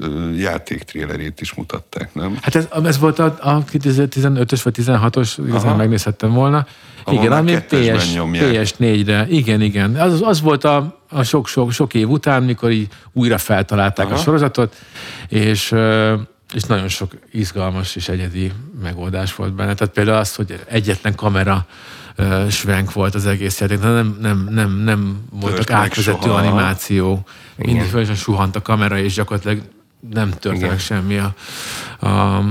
ö, 0.00 0.30
játék 0.30 0.82
trélerét 0.82 1.40
is 1.40 1.54
mutatták, 1.54 2.14
nem? 2.14 2.38
Hát 2.40 2.54
ez, 2.54 2.68
ez 2.84 2.98
volt 2.98 3.18
a, 3.18 3.24
a 3.40 3.64
15-ös 3.64 4.60
vagy 4.62 4.74
16-os, 4.78 5.34
igazán 5.46 5.68
Aha. 5.68 5.76
megnézhettem 5.76 6.32
volna. 6.32 6.66
Ahol 7.04 7.20
igen, 7.20 7.32
ami 7.32 7.56
PS, 7.56 8.14
nyomják. 8.14 8.44
PS4-re. 8.44 9.26
Igen, 9.28 9.60
igen. 9.60 9.94
Az, 9.94 10.22
az 10.22 10.40
volt 10.40 10.64
a, 10.64 11.00
a 11.08 11.22
sok, 11.22 11.48
sok, 11.48 11.72
sok 11.72 11.94
év 11.94 12.10
után, 12.10 12.42
mikor 12.42 12.70
így 12.70 12.88
újra 13.12 13.38
feltalálták 13.38 14.06
Aha. 14.06 14.14
a 14.14 14.18
sorozatot, 14.18 14.76
és, 15.28 15.72
ö, 15.72 16.14
és 16.54 16.62
nagyon 16.62 16.88
sok 16.88 17.12
izgalmas 17.32 17.96
és 17.96 18.08
egyedi 18.08 18.52
megoldás 18.82 19.34
volt 19.34 19.54
benne. 19.54 19.74
Tehát 19.74 19.94
például 19.94 20.18
az, 20.18 20.34
hogy 20.34 20.60
egyetlen 20.68 21.14
kamera 21.14 21.66
ö, 22.16 22.44
svenk 22.50 22.92
volt 22.92 23.14
az 23.14 23.26
egész 23.26 23.60
játék, 23.60 23.78
de 23.78 23.88
nem, 23.88 24.16
nem, 24.20 24.48
nem, 24.50 24.70
nem 24.70 25.18
voltak 25.30 25.70
átvezető 25.70 26.18
soha. 26.26 26.34
animáció. 26.34 27.24
Mindig 27.56 27.74
Igen. 27.74 27.86
folyamatosan 27.88 28.22
suhant 28.24 28.56
a 28.56 28.62
kamera, 28.62 28.98
és 28.98 29.14
gyakorlatilag 29.14 29.62
nem 30.10 30.32
Igen. 30.42 30.78
semmi 30.78 31.18
a, 31.18 31.34
a, 32.06 32.44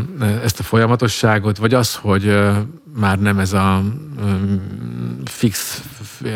ezt 0.43 0.59
a 0.59 0.63
folyamatosságot, 0.63 1.57
vagy 1.57 1.73
az, 1.73 1.95
hogy 1.95 2.39
már 2.95 3.19
nem 3.19 3.39
ez 3.39 3.53
a 3.53 3.83
fix 5.25 5.81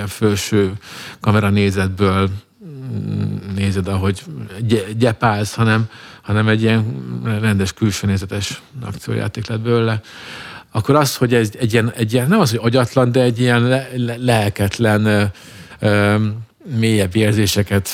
felső 0.07 0.73
kameranézetből 1.19 2.29
mm, 2.65 3.35
nézed, 3.55 3.87
ahogy 3.87 4.23
gy- 4.59 4.97
gyepálsz, 4.97 5.53
hanem, 5.55 5.89
hanem 6.21 6.47
egy 6.47 6.61
ilyen 6.61 6.85
rendes 7.41 7.73
külső 7.73 8.07
nézetes 8.07 8.61
akciójáték 8.85 9.47
lett 9.47 9.59
belőle, 9.59 10.01
akkor 10.71 10.95
az, 10.95 11.15
hogy 11.15 11.33
ez 11.33 11.49
egy 11.59 11.73
ilyen, 11.73 11.91
egy 11.95 12.13
ilyen 12.13 12.27
nem 12.27 12.39
az, 12.39 12.49
hogy 12.49 12.59
agyatlan, 12.63 13.11
de 13.11 13.21
egy 13.21 13.39
ilyen 13.39 13.61
le, 13.61 13.89
le, 13.95 14.15
lelketlen 14.17 15.05
ö, 15.05 15.23
ö, 15.79 16.15
mélyebb 16.77 17.15
érzéseket 17.15 17.89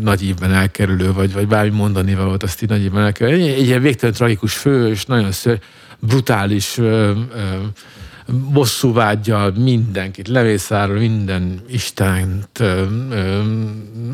nagy 0.00 0.22
ívben 0.22 0.52
elkerülő, 0.52 1.12
vagy, 1.12 1.32
vagy 1.32 1.48
bármi 1.48 1.76
mondani 1.76 2.14
valót, 2.14 2.42
azt 2.42 2.62
így 2.62 2.68
nagy 2.68 2.82
ívben 2.82 3.04
elkerülő. 3.04 3.42
Egy, 3.42 3.48
egy 3.48 3.66
ilyen 3.66 3.82
végtelen 3.82 4.14
tragikus 4.14 4.56
fő, 4.56 4.88
és 4.88 5.04
nagyon 5.04 5.32
ször, 5.32 5.58
brutális 5.98 6.78
ö, 6.78 7.12
ö, 7.34 7.56
bosszúvágyjal 8.52 9.52
mindenkit 9.56 10.28
levészárol, 10.28 10.98
minden 10.98 11.60
istent 11.68 12.62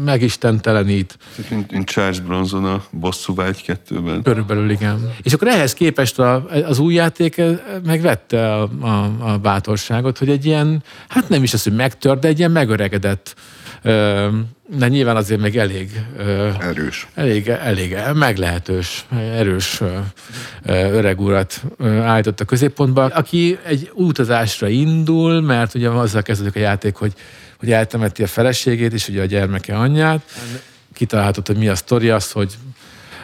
megistentelenít. 0.05 1.19
Mint, 1.51 1.71
mint 1.71 1.89
Charles 1.89 2.21
Bronson 2.21 2.65
a 2.65 2.85
Bosszú 2.91 3.35
vágy 3.35 3.63
kettőben. 3.63 4.23
Körülbelül 4.23 4.71
igen. 4.71 5.13
És 5.23 5.33
akkor 5.33 5.49
ehhez 5.49 5.75
képest 5.75 6.19
a, 6.19 6.47
az 6.47 6.79
új 6.79 6.95
játék 6.95 7.43
megvette 7.85 8.55
a, 8.55 8.69
a, 8.81 9.11
a 9.33 9.39
bátorságot, 9.39 10.19
hogy 10.19 10.29
egy 10.29 10.45
ilyen, 10.45 10.83
hát 11.09 11.29
nem 11.29 11.43
is 11.43 11.55
az, 11.55 11.63
hogy 11.63 11.75
megtört, 11.75 12.21
de 12.21 12.29
egy 12.29 12.39
ilyen 12.39 12.51
megöregedett, 12.51 13.35
de 14.67 14.89
nyilván 14.89 15.17
azért 15.17 15.41
még 15.41 15.57
elég 15.57 16.01
Erős. 16.61 17.07
elég, 17.15 17.49
elég 17.49 17.97
meglehetős, 18.15 19.07
erős 19.11 19.81
öreg 20.67 21.21
urat 21.21 21.63
állított 21.81 22.41
a 22.41 22.45
középpontba, 22.45 23.05
aki 23.05 23.59
egy 23.67 23.91
utazásra 23.95 24.69
indul, 24.69 25.41
mert 25.41 25.75
ugye 25.75 25.89
azzal 25.89 26.23
kezdődik 26.23 26.57
a 26.57 26.59
játék, 26.59 26.95
hogy, 26.95 27.13
hogy 27.59 27.73
eltemeti 27.73 28.23
a 28.23 28.27
feleségét, 28.27 28.93
és 28.93 29.09
ugye 29.09 29.23
a 29.23 29.27
gyermeke 29.27 29.77
anyját. 29.77 30.21
Kitalálhatott, 30.95 31.47
hogy 31.47 31.57
mi 31.57 31.69
a 31.69 31.75
sztori, 31.75 32.11
az, 32.11 32.31
hogy 32.33 32.53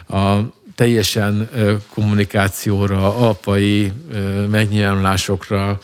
a 0.09 0.39
teljesen 0.75 1.49
kommunikációra, 1.95 3.29
apai 3.29 3.93
megnyilvánulásokra, 4.51 5.79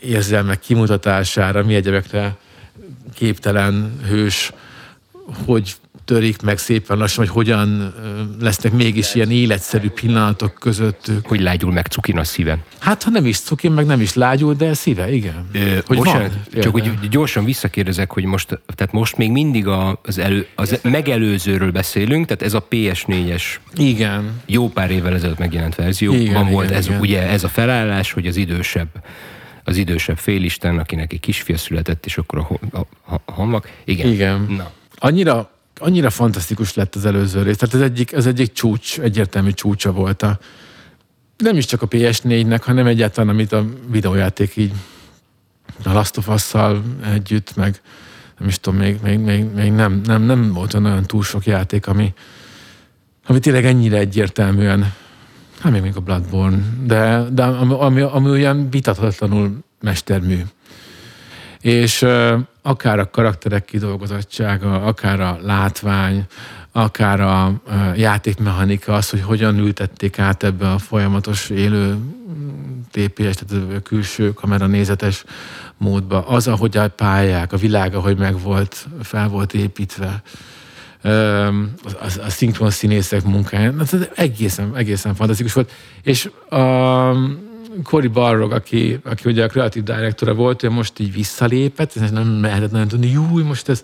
érzelmek 0.00 0.60
kimutatására, 0.60 1.64
mi 1.64 1.74
egyebekre 1.74 2.36
képtelen 3.14 4.00
hős, 4.08 4.52
hogy 5.44 5.74
törik 6.10 6.42
meg 6.42 6.58
szépen 6.58 6.98
lassan, 6.98 7.24
hogy 7.24 7.34
hogyan 7.34 7.80
ö, 7.80 8.20
lesznek 8.40 8.72
mégis 8.72 9.14
ilyen 9.14 9.30
életszerű 9.30 9.88
pillanatok 9.88 10.54
közöttük. 10.54 11.26
Hogy 11.26 11.40
lágyul 11.40 11.72
meg 11.72 11.86
cukin 11.86 12.18
a 12.18 12.24
szíven. 12.24 12.62
Hát, 12.78 13.02
ha 13.02 13.10
nem 13.10 13.26
is 13.26 13.40
cuki, 13.40 13.68
meg 13.68 13.86
nem 13.86 14.00
is 14.00 14.14
lágyul, 14.14 14.54
de 14.54 14.74
szíve, 14.74 15.12
igen. 15.12 15.48
Hogy 15.86 15.96
Bocsánat, 15.96 16.32
van, 16.52 16.62
csak 16.62 16.72
hogy 16.72 17.08
gyorsan 17.08 17.44
visszakérdezek, 17.44 18.12
hogy 18.12 18.24
most, 18.24 18.60
tehát 18.74 18.92
most 18.92 19.16
még 19.16 19.30
mindig 19.30 19.66
az, 19.66 20.18
elő, 20.18 20.46
az 20.54 20.78
megelőzőről 20.82 21.70
beszélünk, 21.70 22.26
tehát 22.26 22.42
ez 22.42 22.54
a 22.54 22.66
PS4-es 22.70 23.42
Igen. 23.76 24.40
jó 24.46 24.68
pár 24.68 24.90
évvel 24.90 25.14
ezelőtt 25.14 25.38
megjelent 25.38 25.74
verzióban 25.74 26.20
Igen, 26.20 26.50
volt 26.50 26.66
igen, 26.66 26.78
ez, 26.78 26.86
igen. 26.86 27.00
ugye 27.00 27.28
ez 27.28 27.44
a 27.44 27.48
felállás, 27.48 28.12
hogy 28.12 28.26
az 28.26 28.36
idősebb 28.36 28.88
az 29.70 29.76
idősebb 29.76 30.18
félisten, 30.18 30.78
akinek 30.78 31.12
egy 31.12 31.20
kisfia 31.20 31.56
született, 31.56 32.06
és 32.06 32.18
akkor 32.18 32.38
a, 32.38 32.78
a, 32.78 33.14
a 33.14 33.32
honlak. 33.32 33.72
Igen. 33.84 34.12
Igen. 34.12 34.46
Na. 34.48 34.70
Annyira, 34.98 35.50
annyira 35.78 36.10
fantasztikus 36.10 36.74
lett 36.74 36.94
az 36.94 37.04
előző 37.04 37.42
rész. 37.42 37.56
Tehát 37.56 37.74
ez 37.74 37.80
egyik, 37.80 38.12
ez 38.12 38.26
egyik 38.26 38.52
csúcs, 38.52 38.98
egyértelmű 38.98 39.50
csúcsa 39.50 39.92
volt 39.92 40.22
a, 40.22 40.38
nem 41.36 41.56
is 41.56 41.64
csak 41.64 41.82
a 41.82 41.88
PS4-nek, 41.88 42.60
hanem 42.62 42.86
egyáltalán, 42.86 43.28
amit 43.28 43.52
a 43.52 43.66
videójáték 43.90 44.56
így 44.56 44.72
a 45.84 45.92
Last 45.92 46.16
of 46.16 46.28
Us-szal 46.28 46.82
együtt, 47.12 47.56
meg 47.56 47.80
nem 48.38 48.48
is 48.48 48.60
tudom, 48.60 48.78
még, 48.78 48.98
még, 49.02 49.18
még, 49.18 49.44
még 49.44 49.72
nem, 49.72 50.00
nem, 50.04 50.22
nem 50.22 50.52
volt 50.52 50.74
olyan 50.74 51.06
túl 51.06 51.22
sok 51.22 51.46
játék, 51.46 51.86
ami, 51.86 52.14
ami 53.26 53.38
tényleg 53.38 53.64
ennyire 53.64 53.98
egyértelműen, 53.98 54.94
hát 55.60 55.72
még 55.72 55.82
még 55.82 55.96
a 55.96 56.00
Bloodborne, 56.00 56.58
de, 56.84 57.24
de 57.32 57.42
ami, 57.42 57.74
ami, 57.78 58.00
ami 58.00 58.30
olyan 58.30 58.70
vitathatatlanul 58.70 59.58
mestermű. 59.80 60.40
És 61.60 62.02
uh, 62.02 62.32
akár 62.62 62.98
a 62.98 63.10
karakterek 63.10 63.64
kidolgozottsága, 63.64 64.82
akár 64.82 65.20
a 65.20 65.38
látvány, 65.42 66.26
akár 66.72 67.20
a 67.20 67.60
uh, 67.66 67.98
játékmechanika, 67.98 68.94
az, 68.94 69.10
hogy 69.10 69.22
hogyan 69.22 69.58
ültették 69.58 70.18
át 70.18 70.42
ebbe 70.42 70.70
a 70.70 70.78
folyamatos 70.78 71.50
élő 71.50 71.98
TPS, 72.90 73.36
tehát 73.36 73.74
a 73.76 73.80
külső 73.82 74.32
kamera 74.32 74.66
nézetes 74.66 75.24
módba, 75.76 76.26
az, 76.26 76.48
ahogy 76.48 76.76
a 76.76 76.88
pályák, 76.88 77.52
a 77.52 77.56
világ, 77.56 77.94
ahogy 77.94 78.18
meg 78.18 78.40
volt, 78.40 78.86
fel 79.02 79.28
volt 79.28 79.54
építve, 79.54 80.22
a, 81.02 81.08
a, 81.08 82.28
szinkron 82.28 82.70
színészek 82.70 83.24
munkája, 83.24 83.74
hát 83.78 83.92
ez 83.92 84.06
egészen, 84.14 84.76
egészen 84.76 85.14
fantasztikus 85.14 85.52
volt. 85.52 85.72
És 86.02 86.30
a 86.48 87.12
Cory 87.82 88.06
Barrog, 88.06 88.52
aki, 88.52 88.98
aki 89.04 89.28
ugye 89.28 89.44
a 89.44 89.48
kreatív 89.48 89.82
direktora 89.82 90.34
volt, 90.34 90.62
ő 90.62 90.70
most 90.70 90.98
így 90.98 91.12
visszalépett, 91.12 91.94
és 91.94 92.10
nem 92.10 92.40
lehetett 92.40 92.70
nagyon 92.70 92.88
tudni, 92.88 93.10
júj, 93.10 93.42
most 93.42 93.68
ez, 93.68 93.82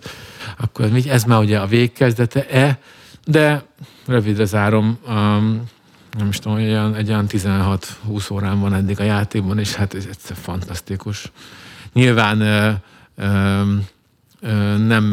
akkor 0.57 0.89
mi- 0.89 1.09
ez 1.09 1.23
már 1.23 1.39
ugye 1.39 1.59
a 1.59 1.65
végkezdete-e, 1.65 2.79
de 3.25 3.63
rövidre 4.05 4.45
zárom, 4.45 4.97
um, 5.07 5.63
nem 6.17 6.27
is 6.27 6.39
tudom, 6.39 6.57
egy 6.57 6.69
olyan, 6.69 6.95
egy 6.95 7.09
olyan 7.09 7.25
16-20 7.29 8.31
órán 8.31 8.59
van 8.59 8.73
eddig 8.73 8.99
a 8.99 9.03
játékban, 9.03 9.59
és 9.59 9.73
hát 9.73 9.93
ez 9.93 10.05
egyszer 10.09 10.35
fantasztikus. 10.41 11.31
Nyilván 11.93 12.41
ö, 12.41 12.71
ö, 13.15 13.61
nem 14.87 15.03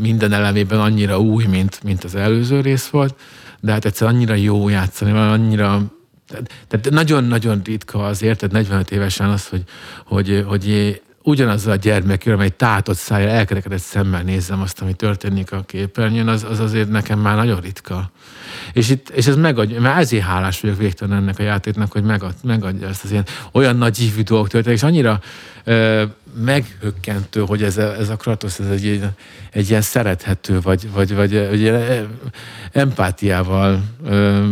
minden 0.00 0.32
elemében 0.32 0.80
annyira 0.80 1.20
új, 1.20 1.44
mint, 1.44 1.82
mint 1.82 2.04
az 2.04 2.14
előző 2.14 2.60
rész 2.60 2.86
volt, 2.86 3.14
de 3.60 3.72
hát 3.72 3.84
egyszer 3.84 4.08
annyira 4.08 4.34
jó 4.34 4.68
játszani, 4.68 5.10
annyira 5.10 5.82
tehát 6.68 6.90
nagyon-nagyon 6.90 7.60
ritka 7.64 8.04
azért, 8.04 8.38
tehát 8.38 8.54
45 8.54 8.90
évesen 8.90 9.28
az, 9.28 9.48
hogy, 9.48 9.62
hogy, 10.04 10.44
hogy 10.46 11.02
ugyanazzal 11.26 11.72
a 11.72 11.76
gyermekről, 11.76 12.34
amely 12.34 12.48
tátott 12.48 12.96
szájjal, 12.96 13.30
elkerekedett 13.30 13.78
szemmel 13.78 14.22
nézzem 14.22 14.60
azt, 14.60 14.80
ami 14.80 14.92
történik 14.92 15.52
a 15.52 15.62
képernyőn, 15.66 16.28
az, 16.28 16.46
az 16.50 16.60
azért 16.60 16.88
nekem 16.88 17.18
már 17.18 17.36
nagyon 17.36 17.60
ritka. 17.60 18.10
És, 18.72 18.90
itt, 18.90 19.08
és 19.08 19.26
ez 19.26 19.36
megadja, 19.36 19.80
mert 19.80 19.98
ezért 19.98 20.24
hálás 20.24 20.60
vagyok 20.60 20.76
végtelen 20.76 21.16
ennek 21.16 21.38
a 21.38 21.42
játéknak, 21.42 21.92
hogy 21.92 22.02
megad, 22.02 22.34
megadja 22.42 22.88
ezt 22.88 23.04
az 23.04 23.10
ilyen 23.10 23.24
olyan 23.52 23.76
nagy 23.76 24.02
ívű 24.02 24.22
dolgok 24.22 24.48
történik, 24.48 24.78
és 24.78 24.84
annyira 24.84 25.20
ö, 25.64 26.04
meghökkentő, 26.44 27.40
hogy 27.40 27.62
ez 27.62 27.76
a, 27.76 27.96
ez 27.96 28.08
a 28.08 28.16
Kratos, 28.16 28.58
ez 28.58 28.68
egy, 28.68 29.02
egy, 29.50 29.68
ilyen 29.68 29.82
szerethető, 29.82 30.60
vagy, 30.60 30.90
vagy, 30.92 31.14
vagy, 31.14 31.48
vagy 31.48 31.60
ilyen 31.60 32.08
empátiával 32.72 33.82
ö, 34.06 34.48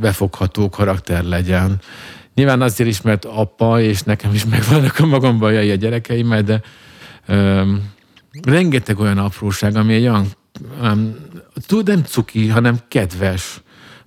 befogható 0.00 0.68
karakter 0.68 1.24
legyen. 1.24 1.80
Nyilván 2.34 2.62
azért 2.62 2.88
is, 2.88 3.00
mert 3.00 3.24
apa, 3.24 3.80
és 3.80 4.02
nekem 4.02 4.34
is 4.34 4.44
megvannak 4.44 4.98
a 4.98 5.06
magam 5.06 5.38
bajai 5.38 5.70
a 5.70 5.74
gyerekeimmel, 5.74 6.42
de 6.42 6.60
Öm, 7.26 7.92
rengeteg 8.42 8.98
olyan 8.98 9.18
apróság, 9.18 9.76
ami 9.76 9.94
egy 9.94 10.02
olyan, 10.02 10.26
um, 10.82 11.16
nem 11.84 12.02
cuki, 12.02 12.48
hanem 12.48 12.78
kedves 12.88 13.60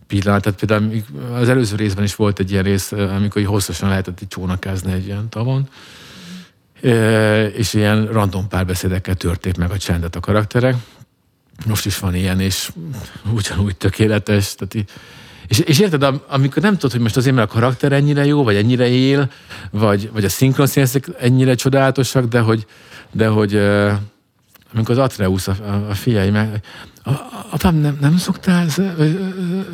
pillanat. 0.07 0.41
Tehát 0.41 0.60
például 0.60 1.03
az 1.34 1.50
előző 1.50 1.75
részben 1.75 2.03
is 2.03 2.15
volt 2.15 2.39
egy 2.39 2.51
ilyen 2.51 2.63
rész, 2.63 2.91
amikor 2.91 3.43
hosszasan 3.43 3.89
lehetett 3.89 4.22
így 4.22 4.27
csónakázni 4.27 4.91
egy 4.91 5.05
ilyen 5.05 5.29
tavon, 5.29 5.69
és 7.53 7.74
ilyen 7.74 8.07
random 8.07 8.48
párbeszédekkel 8.48 9.15
törték 9.15 9.57
meg 9.57 9.72
a 9.72 9.77
csendet 9.77 10.15
a 10.15 10.19
karakterek. 10.19 10.75
Most 11.65 11.86
is 11.86 12.00
van 12.00 12.15
ilyen, 12.15 12.39
és 12.39 12.72
ugyanúgy 13.34 13.77
tökéletes. 13.77 14.55
Tehát 14.55 14.74
így, 14.74 14.89
és, 15.48 15.60
és 15.60 15.80
érted, 15.80 16.22
amikor 16.27 16.62
nem 16.62 16.74
tudod, 16.74 16.92
hogy 16.92 17.01
most 17.01 17.18
azért, 17.18 17.36
mert 17.36 17.50
a 17.50 17.54
karakter 17.54 17.92
ennyire 17.92 18.25
jó, 18.25 18.44
vagy 18.44 18.56
ennyire 18.56 18.88
él, 18.88 19.32
vagy, 19.72 20.10
vagy 20.13 20.25
a 20.25 20.30
szinkronszínészek 20.30 21.08
ennyire 21.20 21.56
csodálatosak, 21.56 22.25
de 22.25 22.39
hogy, 22.39 22.66
de 23.12 23.27
hogy 23.27 23.56
amikor 24.74 24.98
az 24.98 24.98
Atreus, 24.98 25.48
a, 25.48 25.56
a, 25.62 25.89
a 25.89 25.94
fiai, 25.94 26.30
meg, 26.30 26.62
apám, 27.51 27.75
nem, 27.75 27.98
nem 28.01 28.18
szoktál, 28.18 28.68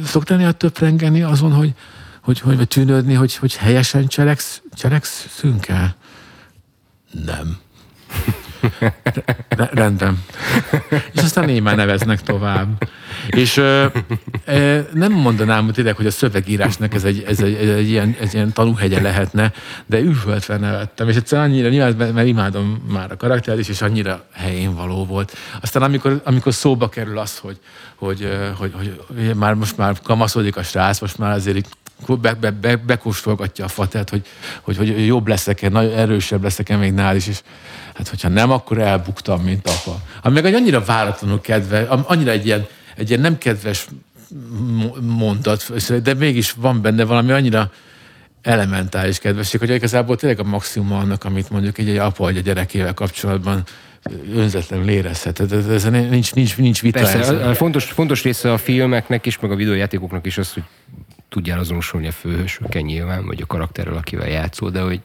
szoktál 0.06 0.38
néha 0.38 0.52
töprengeni 0.52 1.22
azon, 1.22 1.52
hogy, 1.52 1.74
hogy, 2.22 2.40
hogy 2.40 2.58
vagy 2.58 2.68
tűnődni, 2.68 3.14
hogy, 3.14 3.36
hogy 3.36 3.56
helyesen 3.56 4.08
cseleksz, 4.08 4.62
cselekszünk 4.74 5.68
el? 5.68 5.96
Nem. 7.26 7.58
Rendben. 9.72 10.24
És 11.12 11.22
aztán 11.22 11.46
némán 11.46 11.76
neveznek 11.76 12.22
tovább. 12.22 12.90
És 13.30 13.58
ö, 13.58 13.86
ö, 14.46 14.80
nem 14.94 15.12
mondanám 15.12 15.72
tényleg, 15.72 15.96
hogy 15.96 16.06
a 16.06 16.12
szövegírásnak 16.12 16.94
ez 16.94 17.04
egy, 17.04 17.24
ez 17.28 17.40
egy, 17.40 17.54
ez 17.54 17.76
egy 17.76 17.90
ilyen, 17.90 18.16
ez 18.22 18.34
ilyen 18.34 18.54
tanúhegye 18.54 19.02
lehetne, 19.02 19.52
de 19.86 20.00
üvöltve 20.00 20.58
nevettem. 20.58 21.10
És 21.10 21.16
egyszerűen 21.16 21.50
annyira, 21.50 21.70
nyilván, 21.70 22.14
mert 22.14 22.28
imádom 22.28 22.86
már 22.92 23.12
a 23.12 23.18
karaktert 23.18 23.60
is, 23.60 23.70
és 23.70 23.82
annyira 23.82 24.26
helyén 24.34 24.76
való 24.76 25.06
volt. 25.06 25.38
Aztán 25.62 25.84
amikor, 25.84 26.22
amikor 26.24 26.54
szóba 26.54 26.90
kerül 26.90 27.18
az, 27.18 27.38
hogy, 27.38 27.60
hogy, 27.96 28.28
hogy, 28.58 28.72
hogy, 28.76 29.02
hogy 29.08 29.36
már 29.36 29.54
most 29.54 29.78
már 29.78 29.96
kamaszodik 30.04 30.58
a 30.58 30.64
srác, 30.64 31.00
most 31.00 31.18
már 31.18 31.32
azért 31.32 31.68
be, 32.22 32.34
be, 32.34 32.52
be, 32.52 32.76
bekóstolgatja 32.76 33.66
a 33.66 33.68
fatát, 33.68 34.10
hogy, 34.10 34.22
hogy, 34.62 34.78
hogy 34.78 35.06
jobb 35.06 35.28
leszek-e, 35.28 35.78
erősebb 35.78 36.44
leszek-e 36.44 36.76
még 36.76 36.94
nál 36.94 37.16
is, 37.16 37.28
és 37.28 37.42
hát 37.94 38.08
hogyha 38.08 38.30
nem, 38.30 38.52
akkor 38.52 38.78
elbuktam, 38.78 39.42
mint 39.42 39.70
apa. 39.70 40.00
Ami 40.22 40.34
meg 40.34 40.46
egy 40.46 40.54
annyira 40.54 40.84
váratlanul 40.84 41.42
kedve, 41.42 41.82
annyira 41.82 42.32
egy 42.32 42.46
ilyen, 42.46 42.66
egy 42.96 43.10
ilyen 43.10 43.22
nem 43.22 43.38
kedves 43.38 43.88
mondat, 45.02 45.92
de 46.02 46.14
mégis 46.14 46.52
van 46.52 46.82
benne 46.82 47.04
valami 47.04 47.32
annyira 47.32 47.72
elementális 48.42 49.20
kedvesség, 49.20 49.60
hogy 49.60 49.70
igazából 49.70 50.16
tényleg 50.16 50.40
a 50.40 50.44
maximum 50.44 50.92
annak, 50.92 51.24
amit 51.24 51.50
mondjuk 51.50 51.78
egy, 51.78 51.90
egy 51.90 51.98
apa 51.98 52.28
egy 52.28 52.38
a 52.38 52.42
gyerekével 52.42 52.94
kapcsolatban 52.94 53.64
önzetlenül 54.34 54.90
érezhet. 54.90 55.40
Ez, 55.70 55.84
nincs, 55.84 56.34
nincs, 56.34 56.58
nincs 56.58 56.82
vita. 56.82 57.00
Persze, 57.00 57.50
a 57.50 57.56
fontos, 57.56 57.86
fontos 57.86 58.24
része 58.24 58.52
a 58.52 58.58
filmeknek 58.58 59.26
is, 59.26 59.40
meg 59.40 59.52
a 59.52 59.56
videójátékoknak 59.56 60.26
is 60.26 60.38
az, 60.38 60.54
hogy 60.54 60.64
tudjál 61.30 61.60
azonosulni 61.60 62.08
a 62.08 62.12
főhősökkel 62.12 62.82
nyilván, 62.82 63.26
vagy 63.26 63.42
a 63.42 63.46
karakterrel, 63.46 63.98
akivel 63.98 64.28
játszol, 64.28 64.70
de 64.70 64.82
hogy, 64.82 65.02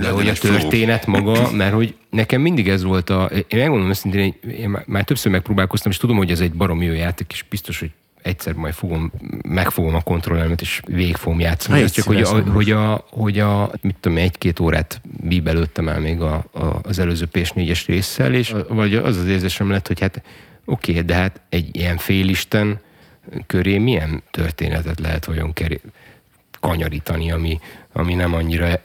de 0.00 0.10
hogy 0.10 0.28
a 0.28 0.32
történet 0.32 1.04
flow. 1.04 1.20
maga, 1.20 1.50
mert 1.50 1.74
hogy 1.74 1.94
nekem 2.10 2.40
mindig 2.40 2.68
ez 2.68 2.82
volt 2.82 3.10
a... 3.10 3.30
Én 3.48 3.58
megmondom 3.58 3.88
őszintén, 3.88 4.34
én 4.58 4.78
már, 4.86 5.04
többször 5.04 5.32
megpróbálkoztam, 5.32 5.90
és 5.90 5.96
tudom, 5.96 6.16
hogy 6.16 6.30
ez 6.30 6.40
egy 6.40 6.52
barom 6.52 6.82
jó 6.82 6.92
játék, 6.92 7.32
és 7.32 7.44
biztos, 7.48 7.78
hogy 7.78 7.90
egyszer 8.22 8.52
majd 8.52 8.74
fogom, 8.74 9.12
megfogom 9.48 9.94
a 9.94 10.00
kontrollemet, 10.00 10.60
és 10.60 10.80
végig 10.86 11.16
fogom 11.16 11.40
játszani. 11.40 11.82
Ez 11.82 11.90
csak, 11.90 12.04
hogy 12.04 12.20
a, 12.20 12.50
hogy, 12.50 12.70
a, 12.70 13.04
hogy 13.10 13.38
a, 13.38 13.70
mit 13.80 13.96
tudom, 14.00 14.18
egy-két 14.18 14.60
órát 14.60 15.00
bíbelődtem 15.20 15.88
el 15.88 16.00
még 16.00 16.20
a, 16.20 16.44
a, 16.52 16.64
az 16.82 16.98
előző 16.98 17.28
PS4-es 17.32 17.82
résszel, 17.86 18.34
és 18.34 18.54
vagy 18.68 18.94
az 18.94 19.16
az 19.16 19.26
érzésem 19.26 19.70
lett, 19.70 19.86
hogy 19.86 20.00
hát 20.00 20.22
oké, 20.64 20.90
okay, 20.90 21.04
de 21.04 21.14
hát 21.14 21.40
egy 21.48 21.76
ilyen 21.76 21.96
félisten 21.96 22.80
köré 23.46 23.78
milyen 23.78 24.22
történetet 24.30 25.00
lehet 25.00 25.24
vajon 25.24 25.52
kanyarítani, 26.60 27.30
ami, 27.30 27.60
ami 27.92 28.14
nem 28.14 28.34
annyira 28.34 28.80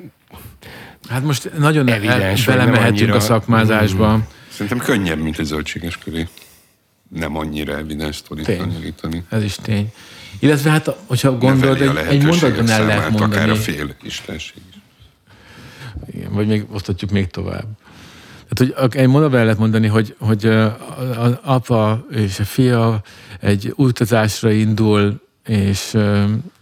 Hát 1.09 1.23
most 1.23 1.51
nagyon 1.57 1.87
evidens, 1.87 2.45
belemehetünk 2.45 3.13
a 3.13 3.19
szakmázásba. 3.19 4.17
Mm. 4.17 4.19
Szerintem 4.49 4.77
könnyebb, 4.77 5.19
mint 5.19 5.39
egy 5.39 5.45
zöldséges 5.45 5.97
köré. 5.97 6.27
Nem 7.09 7.37
annyira 7.37 7.77
evidens 7.77 8.15
sztorit 8.15 8.45
kanyarítani. 8.57 9.23
Ez 9.29 9.43
is 9.43 9.55
tény. 9.55 9.91
Illetve 10.39 10.69
hát, 10.69 10.95
hogyha 11.07 11.37
gondolod, 11.37 11.81
egy, 11.81 11.95
egy 11.95 12.23
mondatban 12.23 12.69
el 12.69 12.85
lehet 12.85 13.09
mondani. 13.09 13.33
Akár 13.33 13.49
a 13.49 13.55
fél 13.55 13.95
istenség 14.03 14.61
is. 14.69 14.79
Igen, 16.13 16.33
vagy 16.33 16.47
még 16.47 16.65
osztatjuk 16.71 17.11
még 17.11 17.27
tovább. 17.27 17.65
Tehát, 18.49 18.75
hogy 18.79 18.95
egy 18.95 19.07
mondatban 19.07 19.39
el 19.39 19.45
lehet 19.45 19.59
mondani, 19.59 19.87
hogy, 19.87 20.15
hogy 20.19 20.45
az 21.17 21.37
apa 21.43 22.05
és 22.11 22.39
a 22.39 22.43
fia 22.43 23.01
egy 23.39 23.73
utazásra 23.75 24.51
indul, 24.51 25.21
és, 25.45 25.97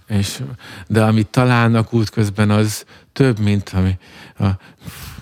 és 0.08 0.40
de 0.88 1.04
amit 1.04 1.28
találnak 1.28 1.94
útközben, 1.94 2.50
az 2.50 2.86
több, 3.14 3.40
mint 3.40 3.72
ami... 3.74 3.98
A, 4.40 4.48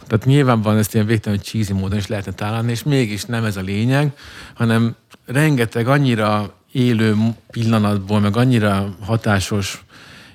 tehát 0.08 0.26
nyilván 0.26 0.62
van 0.62 0.78
ezt 0.78 0.94
ilyen 0.94 1.06
végtelen 1.06 1.40
cheesy 1.40 1.74
módon 1.74 1.98
is 1.98 2.08
lehetne 2.08 2.32
találni, 2.32 2.72
és 2.72 2.84
mégis 2.84 3.24
nem 3.26 3.44
ez 3.44 3.58
a 3.58 3.62
lényeg, 3.62 4.12
hanem 4.54 4.96
rengeteg 5.26 5.88
annyira 5.88 6.54
élő 6.72 7.16
pillanatból, 7.52 8.20
meg 8.20 8.38
annyira 8.38 8.96
hatásos, 9.00 9.84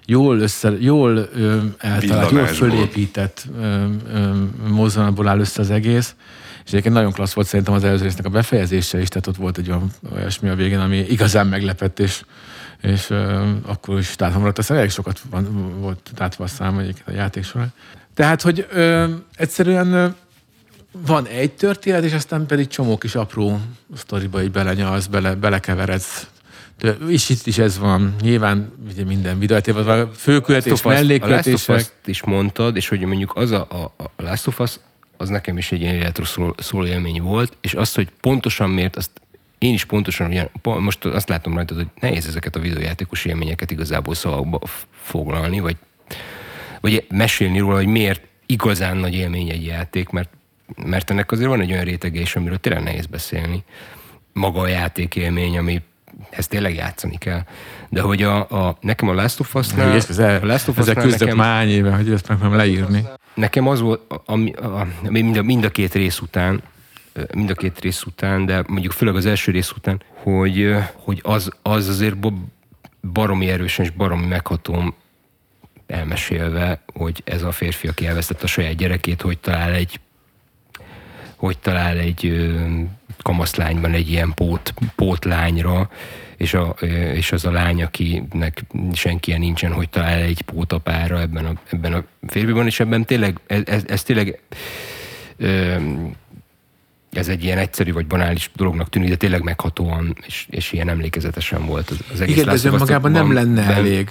jól, 0.07 0.39
össze, 0.39 0.73
jól 0.79 1.29
ö, 1.35 1.59
eltalált, 1.79 2.31
jól 2.31 2.47
fölépített 2.47 3.49
mozzanatból 4.69 5.29
áll 5.29 5.39
össze 5.39 5.61
az 5.61 5.71
egész, 5.71 6.15
és 6.65 6.71
egyébként 6.71 6.95
nagyon 6.95 7.13
klassz 7.13 7.33
volt 7.33 7.47
szerintem 7.47 7.75
az 7.75 7.85
előző 7.85 8.03
résznek 8.03 8.27
a 8.27 8.29
befejezése 8.29 9.01
is, 9.01 9.09
tehát 9.09 9.27
ott 9.27 9.37
volt 9.37 9.59
egy 9.59 9.69
olyan 9.69 9.91
olyasmi 10.15 10.49
a 10.49 10.55
végén, 10.55 10.79
ami 10.79 10.97
igazán 10.99 11.47
meglepett, 11.47 11.99
és, 11.99 12.25
és 12.83 13.11
uh, 13.11 13.49
akkor 13.67 13.99
is 13.99 14.17
tátva 14.17 14.53
Aztán 14.57 14.77
elég 14.77 14.91
sokat 14.91 15.21
van, 15.31 15.75
volt 15.81 16.11
tátva 16.15 16.45
a 16.45 16.47
szám 16.47 16.79
egyébként 16.79 17.09
a 17.09 17.13
játék 17.13 17.45
során. 17.45 17.73
Tehát, 18.15 18.43
hogy 18.43 18.67
ö, 18.71 19.15
egyszerűen 19.35 19.93
ö, 19.93 20.09
van 20.93 21.27
egy 21.27 21.53
történet, 21.53 22.05
és 22.05 22.13
aztán 22.13 22.47
pedig 22.47 22.67
csomó 22.67 22.99
kis 22.99 23.15
apró 23.15 23.61
sztoriba 23.97 24.43
így 24.43 24.51
belenyalsz, 24.51 25.07
bele, 25.07 25.35
belekeveredsz. 25.35 26.27
És 27.09 27.29
itt 27.29 27.47
is 27.47 27.59
ez 27.59 27.79
van. 27.79 28.15
Nyilván 28.21 28.73
ugye 28.91 29.05
minden 29.05 29.39
videótében 29.39 29.85
van 29.85 30.13
főkületés, 30.13 30.83
mellékületések. 30.83 31.81
A 31.81 32.09
is 32.09 32.23
mondtad, 32.23 32.77
és 32.77 32.89
hogy 32.89 33.01
mondjuk 33.01 33.33
az 33.35 33.51
a, 33.51 33.67
a, 33.71 34.05
a 34.05 34.23
Last 34.23 34.47
of 34.47 34.59
Us 34.59 34.79
az 35.17 35.29
nekem 35.29 35.59
is 35.59 35.73
egy 35.73 35.81
ilyen 35.81 36.13
szóló, 36.25 36.55
szóló 36.59 36.87
élmény 36.87 37.23
volt, 37.23 37.57
és 37.61 37.75
azt, 37.75 37.95
hogy 37.95 38.09
pontosan 38.21 38.71
miért, 38.71 38.97
azt 38.97 39.11
én 39.63 39.73
is 39.73 39.85
pontosan, 39.85 40.27
ugyan, 40.27 40.51
most 40.63 41.05
azt 41.05 41.29
látom 41.29 41.55
rajta, 41.55 41.75
hogy 41.75 41.87
nehéz 42.01 42.27
ezeket 42.27 42.57
a 42.57 42.61
videójátékos 42.61 43.25
élményeket 43.25 43.71
igazából 43.71 44.15
szavakba 44.15 44.61
foglalni, 45.03 45.61
vagy, 45.61 45.77
vagy 46.81 47.07
mesélni 47.09 47.59
róla, 47.59 47.77
hogy 47.77 47.87
miért 47.87 48.23
igazán 48.47 48.97
nagy 48.97 49.15
élmény 49.15 49.51
egy 49.51 49.65
játék, 49.65 50.09
mert, 50.09 50.29
mert 50.77 51.11
ennek 51.11 51.33
azért 51.33 51.49
van 51.49 51.61
egy 51.61 51.73
olyan 51.73 51.85
rétege 51.85 52.21
is, 52.21 52.37
amiről 52.37 52.59
tényleg 52.59 52.83
nehéz 52.83 53.07
beszélni. 53.07 53.65
Maga 54.33 54.61
a 54.61 54.67
játékélmény, 54.67 55.59
ami 55.59 55.83
ezt 56.31 56.49
tényleg 56.49 56.75
játszani 56.75 57.19
kell. 57.19 57.43
De 57.89 58.01
hogy 58.01 58.23
a, 58.23 58.37
a 58.51 58.77
nekem 58.81 59.09
a 59.09 59.15
Last 59.15 59.41
of 59.41 59.55
Us-nál... 59.55 59.93
Ez, 59.93 60.19
a 60.19 60.39
Last 60.43 60.69
of 60.69 60.79
Us-nál 60.79 61.07
nekem, 61.07 61.37
már 61.37 61.67
éve, 61.67 61.95
hogy 61.95 62.11
ezt 62.11 62.29
meg 62.29 62.39
nem 62.39 62.55
leírni. 62.55 63.05
Nekem 63.35 63.69
az 63.69 63.81
volt, 63.81 64.01
ami, 64.25 64.53
a, 64.53 64.87
mind, 65.03 65.37
a, 65.37 65.43
mind 65.43 65.65
a 65.65 65.71
két 65.71 65.95
rész 65.95 66.21
után, 66.21 66.63
mind 67.35 67.51
a 67.51 67.55
két 67.55 67.81
rész 67.81 68.03
után, 68.03 68.47
de 68.47 68.65
mondjuk 68.67 68.93
főleg 68.93 69.15
az 69.15 69.27
első 69.27 69.53
rész 69.53 69.71
után, 69.71 70.03
hogy, 70.09 70.75
hogy 70.95 71.21
az, 71.23 71.51
az 71.63 71.89
azért 71.89 72.17
baromi 73.13 73.49
erősen 73.49 73.85
és 73.85 73.91
baromi 73.91 74.27
meghatóm 74.27 74.95
elmesélve, 75.87 76.83
hogy 76.95 77.23
ez 77.25 77.43
a 77.43 77.53
férfi, 77.53 77.89
aki 77.89 78.07
elvesztett 78.07 78.43
a 78.43 78.47
saját 78.47 78.77
gyerekét, 78.77 79.23
hogy 79.23 79.39
talál 79.39 79.73
egy 79.73 80.01
hogy 81.37 81.59
talál 81.59 81.99
egy 81.99 82.51
kamaszlányban 83.23 83.93
egy 83.93 84.11
ilyen 84.11 84.33
pót, 84.35 84.75
pótlányra, 84.95 85.91
és, 86.37 86.55
a, 86.55 86.69
és 87.15 87.33
az 87.33 87.45
a 87.45 87.51
lány, 87.51 87.83
akinek 87.83 88.65
senki 88.93 89.33
nincsen, 89.33 89.73
hogy 89.73 89.89
talál 89.89 90.21
egy 90.21 90.43
pótapára 90.43 91.21
ebben 91.21 91.45
a, 91.45 91.53
ebben 91.71 91.93
a 91.93 92.05
férfiban, 92.27 92.67
és 92.67 92.81
ebben 92.81 93.05
tényleg, 93.05 93.39
ez, 93.47 93.63
ez, 93.65 93.83
ez 93.87 94.03
tényleg 94.03 94.41
ez 97.13 97.29
egy 97.29 97.45
ilyen 97.45 97.59
egyszerű 97.59 97.93
vagy 97.93 98.07
banális 98.07 98.51
dolognak 98.57 98.89
tűnik, 98.89 99.09
de 99.09 99.17
tényleg 99.17 99.43
meghatóan 99.43 100.17
és, 100.27 100.47
és 100.51 100.73
ilyen 100.73 100.89
emlékezetesen 100.89 101.67
volt 101.67 101.91
az, 101.91 101.99
az 102.13 102.21
egész. 102.21 102.35
Igen, 102.35 102.47
de 102.47 102.53
ez 102.53 102.65
önmagában 102.65 103.11
nem 103.11 103.33
lenne 103.33 103.67
ben... 103.67 103.77
elég. 103.77 104.11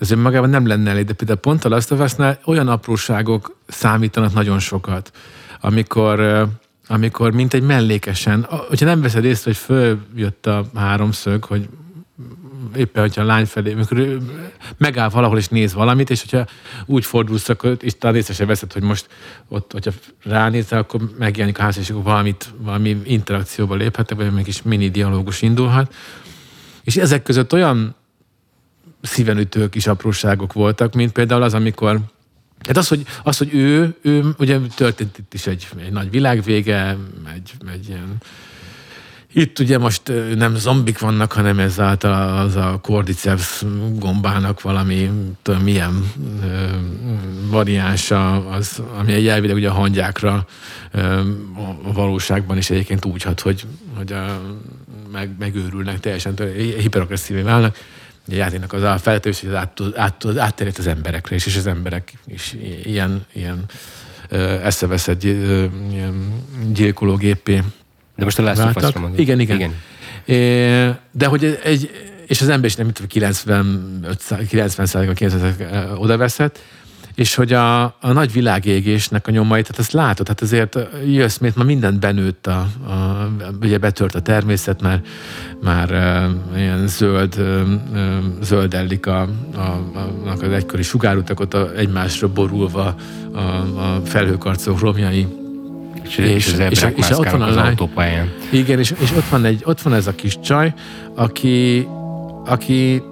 Ez 0.00 0.10
önmagában 0.10 0.50
nem 0.50 0.66
lenne 0.66 0.90
elég, 0.90 1.04
de 1.04 1.12
például 1.12 1.38
pont 1.38 1.64
a 1.64 1.68
Last 1.68 1.90
of 1.90 2.00
Us-nál 2.00 2.40
olyan 2.44 2.68
apróságok 2.68 3.56
számítanak 3.66 4.32
nagyon 4.32 4.58
sokat, 4.58 5.10
amikor 5.60 6.48
amikor 6.86 7.32
mint 7.32 7.54
egy 7.54 7.62
mellékesen, 7.62 8.46
hogyha 8.68 8.86
nem 8.86 9.00
veszed 9.00 9.24
észre, 9.24 9.50
hogy 9.50 9.56
följött 9.56 10.46
a 10.46 10.64
háromszög, 10.74 11.44
hogy 11.44 11.68
éppen, 12.76 13.02
hogyha 13.02 13.22
a 13.22 13.24
lány 13.24 13.46
felé, 13.46 13.72
amikor 13.72 14.18
megáll 14.76 15.08
valahol 15.08 15.38
és 15.38 15.48
néz 15.48 15.74
valamit, 15.74 16.10
és 16.10 16.20
hogyha 16.20 16.46
úgy 16.86 17.04
fordulsz, 17.04 17.48
akkor, 17.48 17.76
és 17.80 17.92
talán 17.98 18.16
észre 18.16 18.34
sem 18.34 18.46
veszed, 18.46 18.72
hogy 18.72 18.82
most 18.82 19.08
ott, 19.48 19.72
hogyha 19.72 19.90
ránézel, 20.22 20.78
akkor 20.78 21.00
megjelenik 21.18 21.58
a 21.58 21.62
ház, 21.62 21.78
és 21.78 21.90
akkor 21.90 22.02
valamit, 22.02 22.54
valami 22.58 23.00
interakcióba 23.04 23.74
léphettek, 23.74 24.16
vagy 24.16 24.30
egy 24.36 24.44
kis 24.44 24.62
mini 24.62 24.90
dialógus 24.90 25.42
indulhat. 25.42 25.94
És 26.82 26.96
ezek 26.96 27.22
között 27.22 27.52
olyan 27.52 27.94
szívenütő 29.02 29.68
kis 29.68 29.86
apróságok 29.86 30.52
voltak, 30.52 30.94
mint 30.94 31.12
például 31.12 31.42
az, 31.42 31.54
amikor 31.54 32.00
Hát 32.66 32.76
az, 32.76 32.88
hogy, 32.88 33.06
az, 33.22 33.38
hogy 33.38 33.54
ő, 33.54 33.96
ő, 34.02 34.34
ugye 34.38 34.58
történt 34.76 35.18
itt 35.18 35.34
is 35.34 35.46
egy, 35.46 35.68
egy 35.76 35.92
nagy 35.92 36.10
világvége, 36.10 36.96
egy, 37.34 37.52
egy 37.72 37.88
ilyen 37.88 38.16
itt 39.36 39.58
ugye 39.58 39.78
most 39.78 40.12
nem 40.34 40.54
zombik 40.56 40.98
vannak, 40.98 41.32
hanem 41.32 41.58
ez 41.58 41.80
által 41.80 42.38
az 42.38 42.56
a 42.56 42.78
Cordyceps 42.82 43.62
gombának 43.94 44.60
valami, 44.60 45.10
tudom, 45.42 45.62
milyen 45.62 46.12
ö, 46.42 46.66
variánsa, 47.48 48.48
az, 48.48 48.82
ami 48.98 49.12
egy 49.12 49.26
elvileg 49.26 49.56
ugye 49.56 49.68
a 49.68 49.72
hangyákra 49.72 50.46
ö, 50.90 51.20
a 51.82 51.92
valóságban 51.92 52.56
is 52.56 52.70
egyébként 52.70 53.04
úgy 53.04 53.22
hat, 53.22 53.40
hogy, 53.40 53.66
hogy 53.96 54.12
a, 54.12 54.40
meg, 55.12 55.30
megőrülnek, 55.38 56.00
teljesen 56.00 56.34
hiperagresszívé 56.78 57.40
válnak. 57.40 57.76
A 58.28 58.34
játéknak 58.34 58.72
az 58.72 58.82
a 58.82 58.98
feltevés, 58.98 59.40
hogy 59.40 59.54
át, 59.54 59.80
át, 59.94 60.26
átterjedt 60.38 60.78
az 60.78 60.86
emberekre 60.86 61.34
is, 61.34 61.46
és 61.46 61.56
az 61.56 61.66
emberek 61.66 62.12
is 62.26 62.56
ilyen, 62.84 63.26
ilyen 63.32 63.64
eszeveszett 64.62 65.26
gyilkológépé 66.72 67.62
De 68.16 68.24
most 68.24 68.38
a 68.38 68.42
Last 68.42 68.60
of 68.60 68.76
Us-ra. 68.76 69.10
Igen, 69.16 69.40
igen. 69.40 69.56
igen. 69.56 69.74
É, 70.24 70.90
de 71.12 71.26
hogy 71.26 71.58
egy, 71.62 71.90
és 72.26 72.40
az 72.40 72.48
ember 72.48 72.64
is 72.64 72.76
nem, 72.76 72.86
mint 72.86 73.06
95, 73.06 74.46
90 74.48 74.86
százalékban 74.86 75.14
90 75.14 75.96
oda 75.96 76.16
veszett, 76.16 76.60
és 77.14 77.34
hogy 77.34 77.52
a, 77.52 77.82
a 77.82 78.12
nagy 78.12 78.32
világégésnek 78.32 79.26
a 79.26 79.30
nyomait, 79.30 79.66
tehát 79.66 79.80
azt 79.80 79.92
látod, 79.92 80.28
hát 80.28 80.40
azért 80.40 80.78
jössz, 81.06 81.38
mert 81.38 81.56
ma 81.56 81.64
mindent 81.64 82.00
benőtt, 82.00 82.46
a, 82.46 82.58
a, 82.86 83.30
ugye 83.60 83.78
betört 83.78 84.14
a 84.14 84.20
természet, 84.20 84.82
már, 84.82 85.00
már 85.62 85.90
uh, 86.52 86.58
ilyen 86.58 86.86
zöld, 86.86 87.34
uh, 87.38 87.68
zöldellik 88.42 89.06
a, 89.06 89.28
a, 89.54 89.58
a, 89.58 90.30
az 90.30 90.42
egykori 90.42 90.82
sugárutakat 90.82 91.54
a, 91.54 91.76
egymásra 91.76 92.28
borulva 92.28 92.94
a, 93.32 93.38
a 93.80 94.00
felhőkarcok 94.04 94.80
romjai. 94.80 95.42
És, 96.04 96.16
és, 96.16 96.26
és, 96.26 96.52
és, 96.70 96.86
és 96.96 97.10
ott 97.10 97.30
van 97.30 97.42
a 97.42 97.50
lány, 97.50 97.68
autópályán. 97.68 98.32
Igen, 98.50 98.78
és, 98.78 98.94
és 98.98 99.10
ott, 99.16 99.28
van 99.28 99.44
egy, 99.44 99.62
ott 99.64 99.80
van 99.80 99.94
ez 99.94 100.06
a 100.06 100.14
kis 100.14 100.40
csaj, 100.40 100.72
aki, 101.14 101.88
aki, 102.44 103.02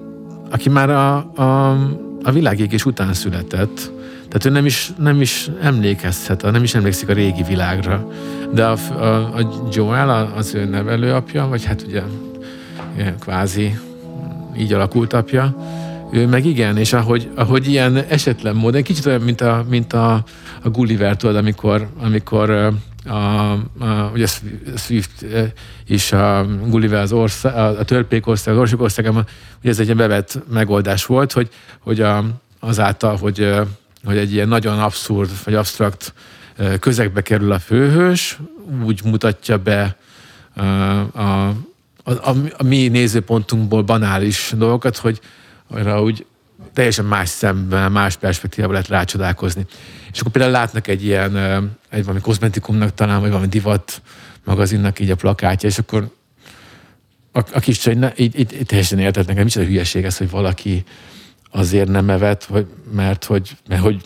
aki 0.50 0.68
már 0.68 0.90
a, 0.90 1.16
a 1.16 1.76
a 2.22 2.32
világégés 2.32 2.84
után 2.84 3.14
született, 3.14 3.90
tehát 4.28 4.44
ő 4.44 4.50
nem 4.50 4.66
is, 4.66 4.92
nem 4.98 5.20
is 5.20 5.50
emlékezhet, 5.62 6.42
nem 6.42 6.62
is 6.62 6.74
emlékszik 6.74 7.08
a 7.08 7.12
régi 7.12 7.42
világra. 7.42 8.10
De 8.54 8.64
a, 8.66 8.76
a, 8.92 9.04
a 9.36 9.68
Joel, 9.72 10.32
az 10.36 10.54
ő 10.54 10.64
nevelőapja, 10.64 11.46
vagy 11.46 11.64
hát 11.64 11.84
ugye 11.88 12.02
kvázi 13.20 13.78
így 14.58 14.72
alakult 14.72 15.12
apja, 15.12 15.56
ő 16.12 16.26
meg 16.26 16.46
igen, 16.46 16.76
és 16.76 16.92
ahogy, 16.92 17.30
ahogy 17.34 17.68
ilyen 17.68 17.96
esetlen 18.08 18.56
módon, 18.56 18.82
kicsit 18.82 19.06
olyan, 19.06 19.20
mint 19.20 19.40
a, 19.40 19.64
mint 19.68 19.92
a, 19.92 20.22
a 20.62 20.68
Gulliver, 20.68 21.16
tudod, 21.16 21.36
amikor, 21.36 21.88
amikor 22.00 22.50
a, 23.06 23.50
a, 23.84 24.10
ugye 24.12 24.26
Swift 24.76 25.26
és 25.86 26.12
a 26.12 26.46
Gulliver 26.66 27.00
az 27.00 27.12
ország, 27.12 27.56
a, 27.56 27.84
törpék 27.84 28.26
ország, 28.26 28.54
az 28.54 28.60
ország 28.60 28.80
országában, 28.80 29.26
ugye 29.60 29.70
ez 29.70 29.78
egy 29.78 29.96
bevett 29.96 30.38
megoldás 30.50 31.06
volt, 31.06 31.32
hogy, 31.32 31.48
hogy 31.78 32.00
a, 32.00 32.24
azáltal, 32.60 33.16
hogy, 33.16 33.54
hogy 34.04 34.16
egy 34.16 34.32
ilyen 34.32 34.48
nagyon 34.48 34.78
abszurd 34.78 35.30
vagy 35.44 35.54
absztrakt 35.54 36.14
közegbe 36.80 37.20
kerül 37.20 37.52
a 37.52 37.58
főhős, 37.58 38.38
úgy 38.84 39.00
mutatja 39.04 39.58
be 39.58 39.96
a, 40.54 40.62
a, 41.20 41.54
a, 42.04 42.30
a 42.56 42.62
mi 42.62 42.88
nézőpontunkból 42.88 43.82
banális 43.82 44.52
dolgokat, 44.56 44.96
hogy 44.96 45.20
arra 45.68 46.02
úgy 46.02 46.26
teljesen 46.72 47.04
más 47.04 47.28
szemben, 47.28 47.92
más 47.92 48.16
perspektívával 48.16 48.72
lehet 48.72 48.88
rácsodálkozni. 48.88 49.66
És 50.12 50.20
akkor 50.20 50.32
például 50.32 50.52
látnak 50.52 50.88
egy 50.88 51.04
ilyen, 51.04 51.36
egy 51.90 52.02
valami 52.04 52.20
kozmetikumnak 52.20 52.94
talán, 52.94 53.20
vagy 53.20 53.30
valami 53.30 53.48
divat 53.48 54.02
magazinnak 54.44 55.00
így 55.00 55.10
a 55.10 55.16
plakátja, 55.16 55.68
és 55.68 55.78
akkor 55.78 56.10
a, 57.32 57.38
a 57.52 57.60
kis 57.60 57.78
csaj, 57.78 57.94
ne, 57.94 58.12
így, 58.16 58.38
így, 58.38 58.52
így 58.52 58.66
teljesen 58.66 58.98
értett 58.98 59.26
nekem, 59.26 59.44
micsoda 59.44 59.66
hülyeség 59.66 60.04
ez, 60.04 60.16
hogy 60.16 60.30
valaki 60.30 60.84
azért 61.50 61.88
nem 61.88 62.10
evett, 62.10 62.44
vagy, 62.44 62.66
mert 62.92 63.24
hogy, 63.24 63.56
mert 63.68 63.82
hogy, 63.82 64.00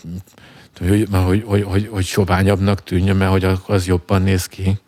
hogy, 0.78 1.08
mert 1.10 1.24
hogy, 1.24 1.42
hogy, 1.46 1.62
hogy, 1.62 1.88
hogy 1.90 2.04
soványabbnak 2.04 2.82
tűnjön, 2.82 3.16
mert 3.16 3.30
hogy 3.30 3.46
az 3.66 3.86
jobban 3.86 4.22
néz 4.22 4.46
ki. 4.46 4.78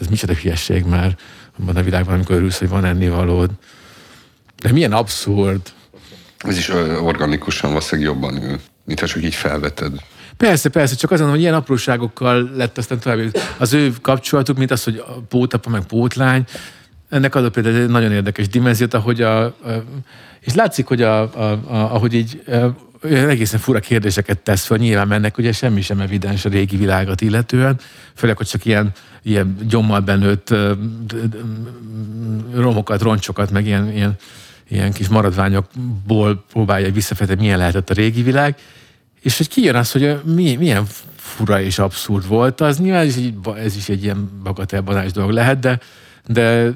Ez 0.00 0.06
micsoda 0.06 0.34
hülyeség, 0.34 0.84
mert 0.84 1.20
abban 1.60 1.76
a 1.76 1.82
világban, 1.82 2.14
amikor 2.14 2.36
örülsz, 2.36 2.58
hogy 2.58 2.68
van 2.68 2.84
ennivalód. 2.84 3.50
De 4.62 4.72
milyen 4.72 4.92
abszurd. 4.92 5.72
Ez 6.44 6.56
is 6.56 6.68
organikusan 7.02 7.70
valószínűleg 7.70 8.10
jobban 8.10 8.42
ül, 8.42 8.60
mint 8.84 9.00
ha 9.00 9.06
csak 9.06 9.22
így 9.22 9.34
felveted. 9.34 9.92
Persze, 10.36 10.68
persze, 10.68 10.94
csak 10.94 11.10
azon, 11.10 11.30
hogy 11.30 11.40
ilyen 11.40 11.54
apróságokkal 11.54 12.50
lett 12.56 12.78
aztán 12.78 12.98
tovább 12.98 13.36
az 13.58 13.72
ő 13.72 13.92
kapcsolatuk, 14.00 14.56
mint 14.58 14.70
az, 14.70 14.84
hogy 14.84 15.02
pótapa 15.28 15.70
meg 15.70 15.82
pótlány, 15.86 16.44
ennek 17.08 17.34
adott 17.34 17.52
például 17.52 17.76
egy 17.76 17.88
nagyon 17.88 18.12
érdekes 18.12 18.48
dimenziót, 18.48 18.94
ahogy 18.94 19.22
a, 19.22 19.44
a 19.44 19.52
és 20.40 20.54
látszik, 20.54 20.86
hogy 20.86 21.02
a, 21.02 21.20
a, 21.20 21.52
a, 21.52 21.94
ahogy 21.94 22.14
így 22.14 22.42
egészen 23.10 23.60
fura 23.60 23.80
kérdéseket 23.80 24.38
tesz 24.38 24.64
fel, 24.64 24.76
nyilván 24.76 25.08
mennek, 25.08 25.38
ugye 25.38 25.52
semmi 25.52 25.80
sem 25.80 26.00
evidens 26.00 26.44
a 26.44 26.48
régi 26.48 26.76
világot 26.76 27.20
illetően, 27.20 27.78
főleg, 28.14 28.36
hogy 28.36 28.46
csak 28.46 28.64
ilyen, 28.64 28.92
ilyen 29.22 29.56
gyommal 29.68 30.00
benőtt 30.00 30.54
romokat, 32.54 33.02
roncsokat, 33.02 33.50
meg 33.50 33.66
ilyen, 33.66 33.92
ilyen, 33.92 34.14
ilyen 34.68 34.92
kis 34.92 35.08
maradványokból 35.08 36.44
próbálja 36.52 36.92
visszafejteni, 36.92 37.40
milyen 37.40 37.58
lehetett 37.58 37.90
a 37.90 37.94
régi 37.94 38.22
világ, 38.22 38.56
és 39.20 39.36
hogy 39.36 39.48
kijön 39.48 39.74
az, 39.74 39.92
hogy 39.92 40.20
mi, 40.24 40.56
milyen 40.56 40.86
fura 41.16 41.60
és 41.60 41.78
abszurd 41.78 42.28
volt, 42.28 42.60
az 42.60 42.78
nyilván 42.78 43.06
ez, 43.06 43.18
ez 43.56 43.76
is 43.76 43.88
egy 43.88 44.02
ilyen 44.02 44.40
bagatelbanás 44.42 45.12
dolog 45.12 45.30
lehet, 45.30 45.58
de, 45.58 45.78
de 46.26 46.72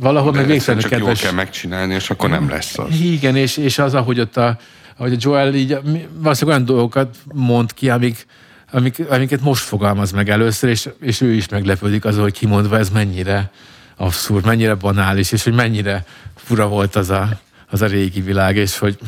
valahol 0.00 0.32
de 0.32 0.38
meg 0.38 0.46
végszerűen 0.46 0.82
csak 0.82 0.90
kedves... 0.90 1.20
jól 1.20 1.30
kell 1.30 1.36
megcsinálni, 1.36 1.94
és 1.94 2.10
akkor 2.10 2.30
nem 2.30 2.48
lesz 2.48 2.78
az. 2.78 3.00
Igen, 3.00 3.36
és, 3.36 3.56
és 3.56 3.78
az, 3.78 3.94
ahogy 3.94 4.20
ott 4.20 4.36
a, 4.36 4.58
ahogy 4.96 5.12
a 5.12 5.16
Joel 5.18 5.54
így 5.54 5.78
valószínűleg 6.14 6.58
olyan 6.58 6.64
dolgokat 6.64 7.16
mond 7.32 7.74
ki, 7.74 7.90
amik, 7.90 8.26
amik, 8.72 9.02
amiket 9.08 9.40
most 9.40 9.64
fogalmaz 9.64 10.12
meg 10.12 10.28
először, 10.28 10.70
és, 10.70 10.88
és 11.00 11.20
ő 11.20 11.32
is 11.32 11.48
meglepődik 11.48 12.04
azon, 12.04 12.22
hogy 12.22 12.32
kimondva 12.32 12.78
ez 12.78 12.90
mennyire 12.90 13.50
abszurd, 13.96 14.44
mennyire 14.44 14.74
banális, 14.74 15.32
és 15.32 15.44
hogy 15.44 15.54
mennyire 15.54 16.04
fura 16.36 16.68
volt 16.68 16.96
az 16.96 17.10
a, 17.10 17.40
az 17.70 17.82
a 17.82 17.86
régi 17.86 18.20
világ, 18.20 18.56
és 18.56 18.78
hogy 18.78 18.98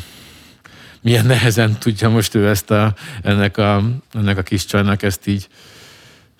milyen 1.00 1.26
nehezen 1.26 1.78
tudja 1.78 2.08
most 2.08 2.34
ő 2.34 2.48
ezt 2.48 2.70
a, 2.70 2.94
ennek, 3.22 3.56
a, 3.56 3.82
ennek 4.12 4.38
a 4.38 4.42
kis 4.42 4.64
csajnak 4.64 5.02
ezt 5.02 5.26
így 5.26 5.48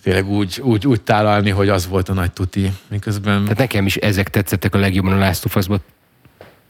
tényleg 0.03 0.29
úgy, 0.29 0.61
úgy, 0.63 0.87
úgy 0.87 1.01
tálalni, 1.01 1.51
hogy 1.51 1.69
az 1.69 1.87
volt 1.87 2.09
a 2.09 2.13
nagy 2.13 2.33
tuti. 2.33 2.73
Miközben... 2.89 3.43
Tehát 3.43 3.59
nekem 3.59 3.87
is 3.87 3.97
ezek 3.97 4.31
tetszettek 4.31 4.75
a 4.75 4.79
legjobban 4.79 5.13
a 5.13 5.19
Last 5.19 5.45
of 5.45 5.57
Us-ban. 5.57 5.81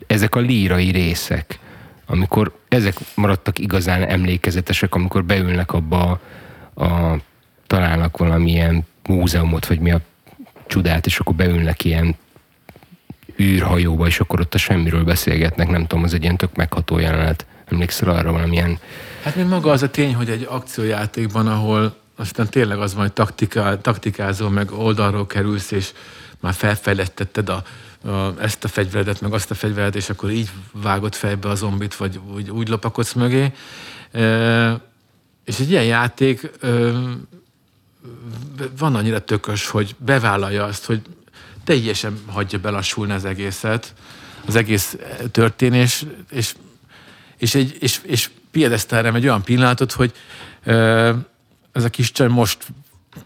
Ezek 0.07 0.35
a 0.35 0.41
lírai 0.41 0.91
részek, 0.91 1.59
amikor 2.07 2.59
ezek 2.69 2.97
maradtak 3.15 3.59
igazán 3.59 4.03
emlékezetesek, 4.03 4.95
amikor 4.95 5.25
beülnek 5.25 5.73
abba 5.73 6.21
a, 6.75 6.85
a 6.85 7.21
találnak 7.67 8.17
valamilyen 8.17 8.87
múzeumot, 9.07 9.67
vagy 9.67 9.81
mi 9.81 9.91
a 9.91 10.01
csodát, 10.67 11.07
és 11.07 11.19
akkor 11.19 11.35
beülnek 11.35 11.85
ilyen 11.85 12.17
űrhajóba, 13.41 14.07
és 14.07 14.21
akkor 14.21 14.41
ott 14.41 14.55
a 14.55 14.59
semmiről 14.59 15.05
beszélgetnek, 15.05 15.69
nem 15.69 15.87
tudom, 15.87 16.05
az 16.05 16.15
egy 16.15 16.23
ilyen 16.23 16.37
tök 16.37 16.57
megható 16.57 16.99
jelenet. 16.99 17.47
Emlékszel 17.65 18.09
arra 18.09 18.33
valamilyen... 18.33 18.79
Hát 19.23 19.37
még 19.37 19.47
maga 19.47 19.71
az 19.71 19.83
a 19.83 19.91
tény, 19.91 20.15
hogy 20.15 20.31
egy 20.31 20.47
akciójátékban, 20.51 21.47
ahol 21.47 21.97
aztán 22.17 22.49
tényleg 22.49 22.79
az 22.79 22.95
van, 22.95 23.03
hogy 23.03 23.13
taktika, 23.13 23.81
taktikázol, 23.81 24.51
meg 24.51 24.73
oldalról 24.73 25.27
kerülsz, 25.27 25.71
és 25.71 25.93
már 26.41 26.53
felfejlettetted 26.53 27.49
a, 27.49 27.63
a, 28.09 28.35
ezt 28.41 28.65
a 28.65 28.69
fegyveredet, 28.69 29.21
meg 29.21 29.33
azt 29.33 29.51
a 29.51 29.55
fegyveredet, 29.55 29.95
és 29.95 30.11
akkor 30.11 30.31
így 30.31 30.51
vágod 30.73 31.15
fejbe 31.15 31.49
a 31.49 31.55
zombit, 31.55 31.97
vagy 31.97 32.21
úgy, 32.35 32.51
úgy 32.51 32.69
lopakodsz 32.69 33.13
mögé. 33.13 33.53
E, 34.13 34.81
és 35.45 35.59
egy 35.59 35.71
ilyen 35.71 35.85
játék 35.85 36.51
van 38.79 38.95
annyira 38.95 39.25
tökös, 39.25 39.69
hogy 39.69 39.95
bevállalja 39.99 40.65
azt, 40.65 40.85
hogy 40.85 41.01
teljesen 41.65 42.19
hagyja 42.27 42.59
belassulni 42.59 43.13
az 43.13 43.25
egészet, 43.25 43.95
az 44.47 44.57
egész 44.57 44.97
történés, 45.31 46.05
és, 46.31 46.55
és, 47.37 47.55
egy, 47.55 47.77
és, 47.81 48.01
és 48.03 48.31
piedesztálra 48.51 49.15
egy 49.15 49.25
olyan 49.25 49.43
pillanatot, 49.43 49.93
hogy 49.93 50.13
ez 51.73 51.85
a 51.85 51.89
kis 51.91 52.13
csaj 52.13 52.29
most 52.29 52.67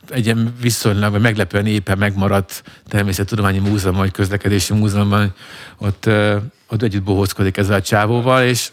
egy 0.09 0.25
ilyen 0.25 0.55
viszonylag, 0.61 1.13
vagy 1.13 1.21
meglepően 1.21 1.67
éppen 1.67 1.99
megmaradt 1.99 2.63
természettudományi 2.89 3.59
múzeum, 3.59 3.97
vagy 3.97 4.11
közlekedési 4.11 4.73
múzeumban, 4.73 5.35
ott, 5.79 6.07
ö, 6.07 6.37
ott 6.69 6.83
együtt 6.83 7.03
bohózkodik 7.03 7.57
ezzel 7.57 7.75
a 7.75 7.83
csávóval, 7.83 8.45
és, 8.45 8.71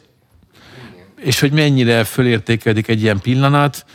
és 1.15 1.39
hogy 1.39 1.51
mennyire 1.51 2.03
fölértékelik 2.03 2.87
egy 2.87 3.01
ilyen 3.01 3.19
pillanat, 3.19 3.85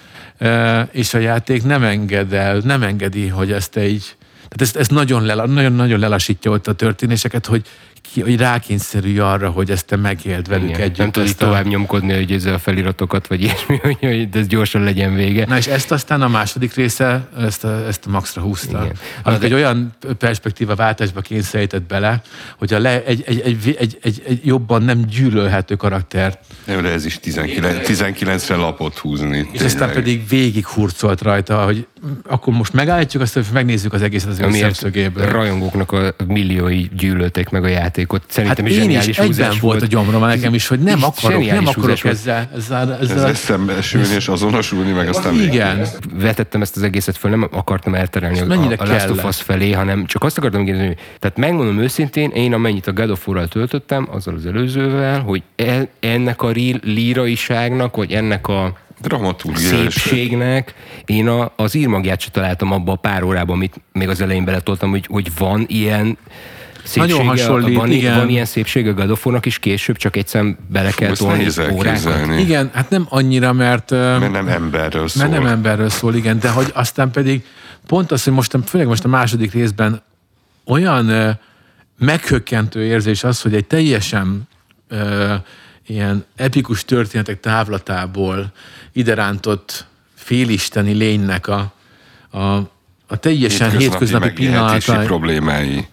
és 0.92 1.14
a 1.14 1.18
játék 1.18 1.62
nem 1.62 1.83
enged 1.83 2.33
el, 2.33 2.59
nem 2.59 2.83
engedi, 2.83 3.28
hogy 3.28 3.52
ezt 3.52 3.76
egy, 3.76 4.16
tehát 4.35 4.61
ezt, 4.61 4.76
ezt 4.76 4.90
nagyon, 4.90 5.24
lela, 5.24 5.46
nagyon, 5.46 5.72
nagyon 5.72 5.98
lelassítja 5.98 6.50
ott 6.50 6.66
a 6.66 6.72
történéseket, 6.72 7.46
hogy, 7.46 7.66
ki, 8.12 8.20
hogy 8.20 8.37
rákényszerülj 8.37 9.18
arra, 9.18 9.51
hogy 9.51 9.70
ezt 9.70 9.87
te 9.87 9.96
megéld 9.96 10.48
velük 10.48 10.68
Igen. 10.68 10.81
együtt. 10.81 10.96
Nem 10.96 11.11
tudod 11.11 11.29
a- 11.29 11.35
tovább 11.44 11.66
nyomkodni, 11.66 12.14
hogy 12.14 12.33
ezzel 12.33 12.55
a 12.55 12.59
feliratokat, 12.59 13.27
vagy 13.27 13.42
ilyesmi, 13.42 13.79
hogy- 14.01 14.29
ez 14.33 14.46
gyorsan 14.46 14.83
legyen 14.83 15.14
vége. 15.14 15.44
Na 15.46 15.57
és 15.57 15.66
ezt 15.66 15.90
aztán 15.92 16.22
a 16.22 16.29
második 16.29 16.75
része, 16.75 17.29
ezt 17.38 17.64
a, 17.64 17.87
ezt 17.87 18.07
a 18.07 18.11
maxra 18.11 18.40
húzta. 18.42 18.83
Igen. 18.83 18.96
Amikor 19.22 19.40
de- 19.40 19.46
egy 19.46 19.53
olyan 19.53 19.92
perspektíva 20.18 20.75
váltásba 20.75 21.20
kényszerített 21.20 21.83
bele, 21.83 22.22
hogy 22.59 22.72
a 22.75 22.79
le, 22.79 23.05
egy, 23.05 23.22
egy, 23.27 23.40
egy, 23.40 23.77
egy, 23.79 23.98
egy, 24.03 24.22
egy, 24.27 24.40
jobban 24.44 24.83
nem 24.83 25.05
gyűlölhető 25.05 25.75
karaktert, 25.75 26.38
Jó, 26.64 26.81
de 26.81 26.88
ez 26.88 27.05
is 27.05 27.18
19, 27.20 27.88
19-re 27.88 28.55
lapot 28.57 28.98
húzni. 28.98 29.48
és 29.53 29.61
aztán 29.61 29.90
pedig 29.92 30.29
végig 30.29 30.66
hurcolt 30.66 31.20
rajta, 31.22 31.64
hogy 31.64 31.87
akkor 32.27 32.55
most 32.55 32.73
megállítjuk, 32.73 33.23
aztán 33.23 33.45
megnézzük 33.53 33.93
az 33.93 34.03
egészet 34.03 34.29
az 34.31 34.41
ő 34.41 34.51
szemszögéből. 34.51 35.27
rajongóknak 35.27 35.93
a 35.93 36.15
milliói 36.27 36.88
gyűlölték 36.97 37.49
meg 37.49 37.65
a 37.65 37.69
játékot. 37.69 38.21
Hát 38.21 38.31
Szerintem 38.33 38.67
is 38.67 38.77
én 38.77 38.91
is 38.91 39.19
egyben 39.19 39.53
volt 39.61 39.83
a 39.83 39.87
gyomrom 39.87 40.21
nekem 40.25 40.55
is, 40.55 40.67
hogy 40.67 40.81
nem 40.81 41.03
akarok, 41.05 41.47
nem 41.47 41.67
akarok 41.67 42.03
volt. 42.03 42.15
ezzel, 42.17 42.49
ezzel, 42.57 42.99
Ez 43.01 43.11
ezzel 43.11 43.29
eszembesülni 43.29 44.15
és 44.15 44.29
azonosulni, 44.29 44.91
meg 44.93 45.09
aztán 45.09 45.35
igen. 45.35 45.87
vetettem 46.15 46.62
ezt 46.62 46.77
az 46.77 46.83
egészet 46.83 47.17
föl, 47.17 47.31
nem 47.31 47.49
akartam 47.53 47.95
elterelni 47.95 48.41
a, 48.41 48.45
a 48.79 48.87
Last 48.87 49.09
of? 49.11 49.25
Us 49.25 49.43
felé, 49.43 49.73
hanem 49.73 50.07
csak 50.07 50.25
azt 50.25 50.38
akartam 50.38 50.65
kérdezni, 50.65 50.87
hogy- 50.87 50.99
tehát 51.19 51.37
megmondom 51.37 51.79
őszintén, 51.79 52.31
én 52.31 52.53
amennyit 52.55 52.87
a 52.87 52.93
God 52.93 53.11
of 53.11 53.27
War-ral 53.29 53.49
töltöttem, 53.49 54.09
azzal 54.11 54.35
az 54.35 54.47
előzővel, 54.47 55.21
hogy 55.21 55.43
e, 55.57 55.88
ennek 56.01 56.43
a 56.43 56.49
líraiságnak, 56.83 57.97
vagy 57.97 58.12
ennek 58.12 58.49
a 58.49 58.77
szépségnek 59.55 60.75
én 61.05 61.29
a, 61.29 61.53
az 61.57 61.75
írmagját 61.75 62.21
se 62.21 62.31
találtam 62.31 62.73
abban 62.73 62.95
a 62.95 62.99
pár 62.99 63.23
órában, 63.23 63.57
amit 63.57 63.81
még 63.93 64.09
az 64.09 64.21
elején 64.21 64.45
beletoltam, 64.45 64.91
hogy, 64.91 65.07
hogy 65.11 65.31
van 65.38 65.65
ilyen 65.69 66.19
szépsége, 66.85 67.12
Nagyon 67.12 67.27
hasonlít, 67.27 67.77
van, 67.77 67.91
igen. 67.91 68.17
van 68.17 68.29
ilyen 68.29 68.45
szépsége 68.45 68.91
a 68.91 68.95
God 68.95 69.11
of 69.11 69.27
War-nak, 69.27 69.47
és 69.47 69.59
később 69.59 69.97
csak 69.97 70.17
egyszer 70.17 70.45
bele 70.69 70.91
kell 70.91 71.11
Ezt 71.11 71.21
tolni 71.21 71.47
órákat. 71.73 72.38
Igen, 72.38 72.71
hát 72.73 72.91
nem 72.91 73.07
annyira, 73.09 73.53
mert... 73.53 73.91
Mert 73.91 74.33
nem 74.33 74.49
emberről 74.49 75.09
szól. 75.09 75.29
Mert 75.29 75.43
nem 75.43 75.53
emberről 75.53 75.88
szól, 75.88 76.15
igen, 76.15 76.38
de 76.38 76.51
hogy 76.51 76.71
aztán 76.75 77.11
pedig 77.11 77.45
pont 77.87 78.12
az, 78.12 78.25
hogy 78.25 78.33
most, 78.33 78.57
főleg 78.67 78.87
most 78.87 79.05
a 79.05 79.09
második 79.09 79.53
részben 79.53 80.03
olyan 80.67 81.38
meghökkentő 81.99 82.85
érzés 82.85 83.25
az, 83.25 83.43
hogy 83.43 83.55
egy 83.55 83.67
teljesen 83.67 84.49
ilyen 85.87 86.25
epikus 86.37 86.85
történetek 86.85 87.40
távlatából 87.40 88.53
ide 88.92 89.14
félisteni 90.14 90.92
lénynek 90.92 91.47
a, 91.47 91.73
a, 92.31 92.57
a 93.07 93.16
teljesen 93.21 93.71
hétköznapi, 93.71 94.27
megélhetési 94.27 94.85
pillanatai. 94.85 95.07
problémái. 95.07 95.87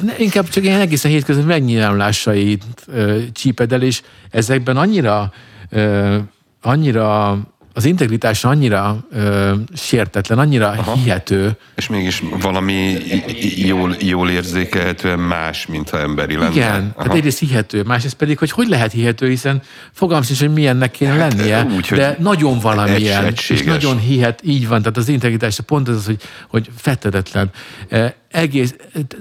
Ne, 0.00 0.14
inkább 0.18 0.48
csak 0.48 0.64
ilyen 0.64 0.80
egészen 0.80 1.10
hétköznapi 1.10 1.48
megnyilvánulásait 1.48 2.64
ö, 2.86 3.22
csíped 3.32 3.72
el, 3.72 3.82
és 3.82 4.02
ezekben 4.30 4.76
annyira, 4.76 5.32
ö, 5.70 6.18
annyira 6.60 7.38
az 7.76 7.84
integritás 7.84 8.44
annyira 8.44 8.96
ö, 9.12 9.52
sértetlen, 9.76 10.38
annyira 10.38 10.68
Aha. 10.68 10.94
hihető. 10.94 11.56
És 11.74 11.88
mégis 11.88 12.22
valami 12.40 12.96
jól, 13.56 13.94
jól 14.00 14.30
érzékelhetően 14.30 15.18
más, 15.18 15.66
mintha 15.66 15.98
emberi 15.98 16.36
lenne. 16.36 16.50
Igen, 16.50 16.92
Aha. 16.96 17.06
hát 17.08 17.14
egyrészt 17.16 17.38
hihető, 17.38 17.82
másrészt 17.82 18.14
pedig, 18.14 18.38
hogy 18.38 18.50
hogy 18.50 18.68
lehet 18.68 18.92
hihető, 18.92 19.28
hiszen 19.28 19.62
fogalmam 19.92 20.24
sincs, 20.26 20.38
hogy 20.40 20.52
milyennek 20.52 20.90
kéne 20.90 21.16
lennie, 21.16 21.56
Hát, 21.56 21.72
úgy, 21.72 21.88
hogy 21.88 21.98
de 21.98 22.16
nagyon 22.20 22.58
valamilyen, 22.58 23.24
egy- 23.24 23.44
és 23.48 23.62
nagyon 23.62 23.98
hihet, 23.98 24.40
így 24.44 24.68
van, 24.68 24.78
tehát 24.78 24.96
az 24.96 25.08
integritás 25.08 25.58
pont 25.66 25.88
az, 25.88 25.96
az, 25.96 26.04
hogy, 26.06 26.20
hogy 26.48 26.68
fetedetlen. 26.76 27.50
Egész 28.34 28.74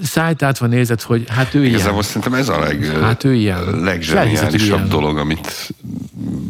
szájtát 0.03 0.57
van 0.57 0.69
nézett, 0.69 1.01
hogy 1.01 1.25
hát 1.27 1.53
ő 1.53 1.59
ilyen. 1.59 1.73
Igazából 1.73 2.03
szerintem 2.03 2.33
ez 2.33 2.49
a 2.49 2.59
leg, 2.59 2.85
Hát 2.85 3.23
ő 3.23 3.33
ilyen. 3.33 3.79
Legzseniálisabb 3.79 4.87
dolog, 4.87 5.17
amit 5.17 5.73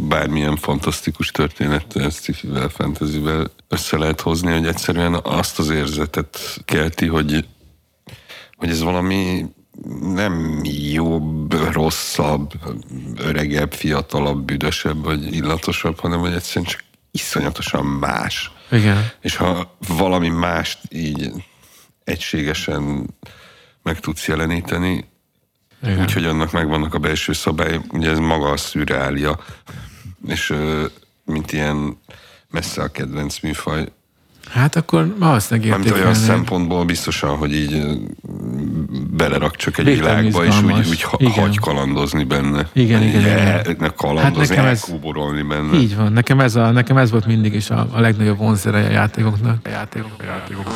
bármilyen 0.07 0.55
fantasztikus 0.55 1.31
történettel, 1.31 2.09
sci-fivel, 2.09 2.69
fantasyvel 2.69 3.51
össze 3.67 3.97
lehet 3.97 4.21
hozni, 4.21 4.51
hogy 4.51 4.67
egyszerűen 4.67 5.19
azt 5.23 5.59
az 5.59 5.69
érzetet 5.69 6.61
kelti, 6.65 7.07
hogy, 7.07 7.45
hogy 8.55 8.69
ez 8.69 8.81
valami 8.81 9.45
nem 10.01 10.61
jobb, 10.91 11.53
rosszabb, 11.71 12.51
öregebb, 13.17 13.73
fiatalabb, 13.73 14.45
büdösebb 14.45 15.03
vagy 15.03 15.35
illatosabb, 15.35 15.99
hanem 15.99 16.19
hogy 16.19 16.33
egyszerűen 16.33 16.71
csak 16.71 16.83
iszonyatosan 17.11 17.85
más. 17.85 18.51
Igen. 18.71 19.09
És 19.21 19.35
ha 19.35 19.77
valami 19.87 20.29
mást 20.29 20.79
így 20.89 21.31
egységesen 22.03 23.07
meg 23.83 23.99
tudsz 23.99 24.27
jeleníteni, 24.27 25.09
úgyhogy 25.99 26.25
annak 26.25 26.51
megvannak 26.51 26.93
a 26.93 26.99
belső 26.99 27.33
szabály, 27.33 27.79
ugye 27.91 28.09
ez 28.09 28.17
maga 28.17 28.49
a 28.49 28.57
szürreália, 28.57 29.39
és 30.27 30.53
mint 31.25 31.51
ilyen 31.51 31.97
messze 32.49 32.81
a 32.81 32.87
kedvenc 32.87 33.39
műfaj, 33.39 33.91
Hát 34.53 34.75
akkor 34.75 35.15
valószínűleg 35.19 35.69
Mármint 35.69 35.91
olyan 35.93 36.07
értékelni. 36.07 36.27
szempontból 36.35 36.83
biztosan, 36.85 37.37
hogy 37.37 37.53
így 37.55 37.83
belerak 39.11 39.55
csak 39.55 39.77
egy 39.77 39.85
Végtelenül 39.85 40.21
világba, 40.31 40.43
és 40.45 40.49
úgy, 40.55 40.63
izgalmas. 40.63 40.89
úgy 40.89 41.01
ha, 41.01 41.17
Igen. 41.19 41.33
hagy 41.33 41.59
kalandozni 41.59 42.23
benne. 42.23 42.67
Igen, 42.73 43.01
igen, 43.01 43.15
Így 43.19 43.21
igen. 43.25 43.37
el- 43.37 43.93
kalandozni, 43.95 44.39
Hát 44.39 44.49
nekem 44.49 44.65
ez- 44.65 44.83
elkúborolni 44.83 45.41
benne. 45.41 45.77
Így 45.77 45.95
van, 45.95 46.11
nekem 46.13 46.39
ez, 46.39 46.55
a, 46.55 46.71
nekem 46.71 46.97
ez 46.97 47.11
volt 47.11 47.25
mindig 47.25 47.53
is 47.53 47.69
a, 47.69 47.87
a 47.91 47.99
legnagyobb 47.99 48.37
vonzere 48.37 48.77
a 48.85 48.89
játékoknak. 48.91 49.57
A 49.65 49.69
játékok, 49.69 50.11
a 50.19 50.23
játékok. 50.23 50.67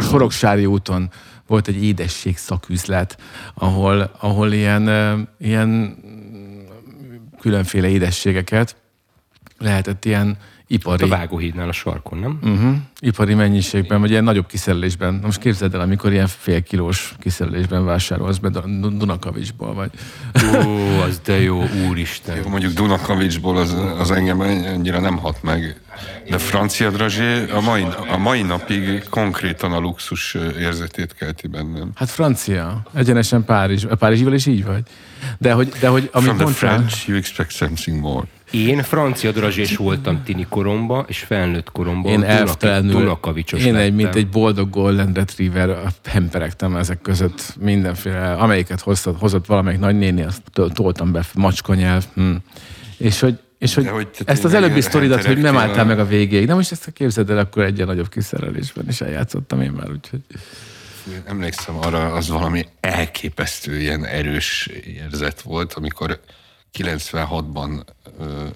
Soroksári 0.00 0.66
úton 0.66 1.10
volt 1.46 1.68
egy 1.68 1.84
édesség 1.84 2.36
szaküzlet, 2.36 3.18
ahol, 3.54 4.10
ahol 4.20 4.52
ilyen, 4.52 5.28
ilyen 5.38 5.96
különféle 7.40 7.88
édességeket 7.88 8.76
lehetett 9.58 10.04
ilyen 10.04 10.38
A 10.70 10.72
ipari, 10.74 11.08
vágóhídnál 11.08 11.68
a 11.68 11.72
sarkon, 11.72 12.18
nem? 12.18 12.38
uh-huh, 12.42 12.76
ipari 13.00 13.34
mennyiségben, 13.34 14.00
vagy 14.00 14.10
ilyen 14.10 14.24
nagyobb 14.24 14.46
kiszerelésben. 14.46 15.14
Na 15.14 15.26
most 15.26 15.38
képzeld 15.38 15.74
el, 15.74 15.80
amikor 15.80 16.12
ilyen 16.12 16.26
fél 16.26 16.62
kilós 16.62 17.14
kiszerelésben 17.18 17.84
vásárolsz 17.84 18.36
be 18.38 18.48
Dun- 18.48 18.98
Dunakavicsból, 18.98 19.74
vagy 19.74 19.90
Ó, 20.66 21.00
az 21.00 21.20
de 21.24 21.40
jó, 21.40 21.64
úristen. 21.88 22.36
Jó, 22.36 22.48
mondjuk 22.48 22.72
Dunakavicsból 22.72 23.56
az, 23.56 23.76
az 23.98 24.10
engem 24.10 24.40
annyira 24.40 25.00
nem 25.00 25.16
hat 25.16 25.42
meg. 25.42 25.80
De 26.28 26.38
francia 26.38 26.90
drazsé 26.90 27.50
a 27.50 27.60
mai, 27.60 27.86
a 28.10 28.16
mai 28.16 28.42
napig 28.42 29.04
konkrétan 29.08 29.72
a 29.72 29.78
luxus 29.78 30.36
érzetét 30.58 31.14
kelti 31.14 31.46
bennem. 31.46 31.90
hát 31.94 32.10
francia, 32.10 32.82
egyenesen 32.94 33.44
Párizs, 33.44 33.84
a 33.84 33.94
Párizsival 33.96 34.32
is 34.34 34.46
így 34.46 34.64
vagy. 34.64 34.82
De 35.38 35.52
hogy, 35.52 35.72
de 35.80 35.88
hogy 35.88 36.10
amit 36.12 36.28
From 36.28 36.38
the 36.38 36.54
French, 36.54 37.08
you 37.08 37.16
expect 37.16 37.50
something 37.50 38.00
more. 38.00 38.26
Én 38.50 38.82
francia 38.82 39.32
drazsés 39.32 39.76
voltam 39.76 40.22
tini 40.24 40.46
koromba, 40.48 41.04
és 41.08 41.18
felnőtt 41.18 41.70
koromban 41.72 42.12
Én 42.12 42.22
elvtelenül, 42.22 42.92
Dunakavicsos 42.92 43.64
én 43.64 43.74
egy, 43.74 43.94
mint 43.94 44.14
egy 44.14 44.28
boldog 44.28 44.70
Golden 44.70 45.12
Retriever 45.12 45.78
hemperegtem 46.04 46.76
ezek 46.76 47.00
között 47.00 47.56
mindenféle, 47.60 48.32
amelyiket 48.32 48.80
hozott, 48.80 49.18
hozott 49.18 49.46
valamelyik 49.46 49.80
nagynéni, 49.80 50.22
azt 50.22 50.42
to- 50.52 50.72
toltam 50.72 51.12
be, 51.12 51.24
macskanyelv. 51.34 52.04
Hm. 52.14 52.34
És 52.96 53.20
hogy, 53.20 53.38
és 53.58 53.74
hogy, 53.74 53.88
hogy 53.88 54.08
ezt 54.24 54.44
az 54.44 54.54
előbbi 54.54 54.80
sztoridat, 54.80 55.24
hogy 55.24 55.38
nem 55.38 55.56
álltál 55.56 55.84
a- 55.84 55.86
meg 55.86 55.98
a 55.98 56.06
végéig. 56.06 56.46
De 56.46 56.54
most 56.54 56.72
ezt 56.72 56.90
képzeld 56.92 57.30
el, 57.30 57.38
akkor 57.38 57.62
egyen 57.62 57.86
nagyobb 57.86 58.08
kiszerelésben 58.08 58.88
is 58.88 59.00
eljátszottam 59.00 59.60
én 59.60 59.70
már, 59.70 59.90
úgyhogy... 59.90 60.20
Emlékszem 61.24 61.76
arra, 61.76 62.12
az 62.12 62.28
valami 62.28 62.66
elképesztő 62.80 63.80
ilyen 63.80 64.04
erős 64.04 64.66
érzet 64.84 65.40
volt, 65.40 65.72
amikor 65.72 66.20
96-ban 66.78 67.84
ö, 68.18 68.46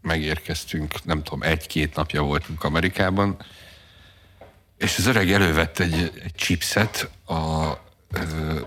megérkeztünk, 0.00 1.04
nem 1.04 1.22
tudom, 1.22 1.42
egy-két 1.42 1.94
napja 1.94 2.22
voltunk 2.22 2.64
Amerikában, 2.64 3.36
és 4.78 4.98
az 4.98 5.06
öreg 5.06 5.32
elővett 5.32 5.78
egy, 5.78 6.12
egy 6.24 6.34
chipset, 6.34 7.10
a, 7.26 7.70
ö, 8.12 8.60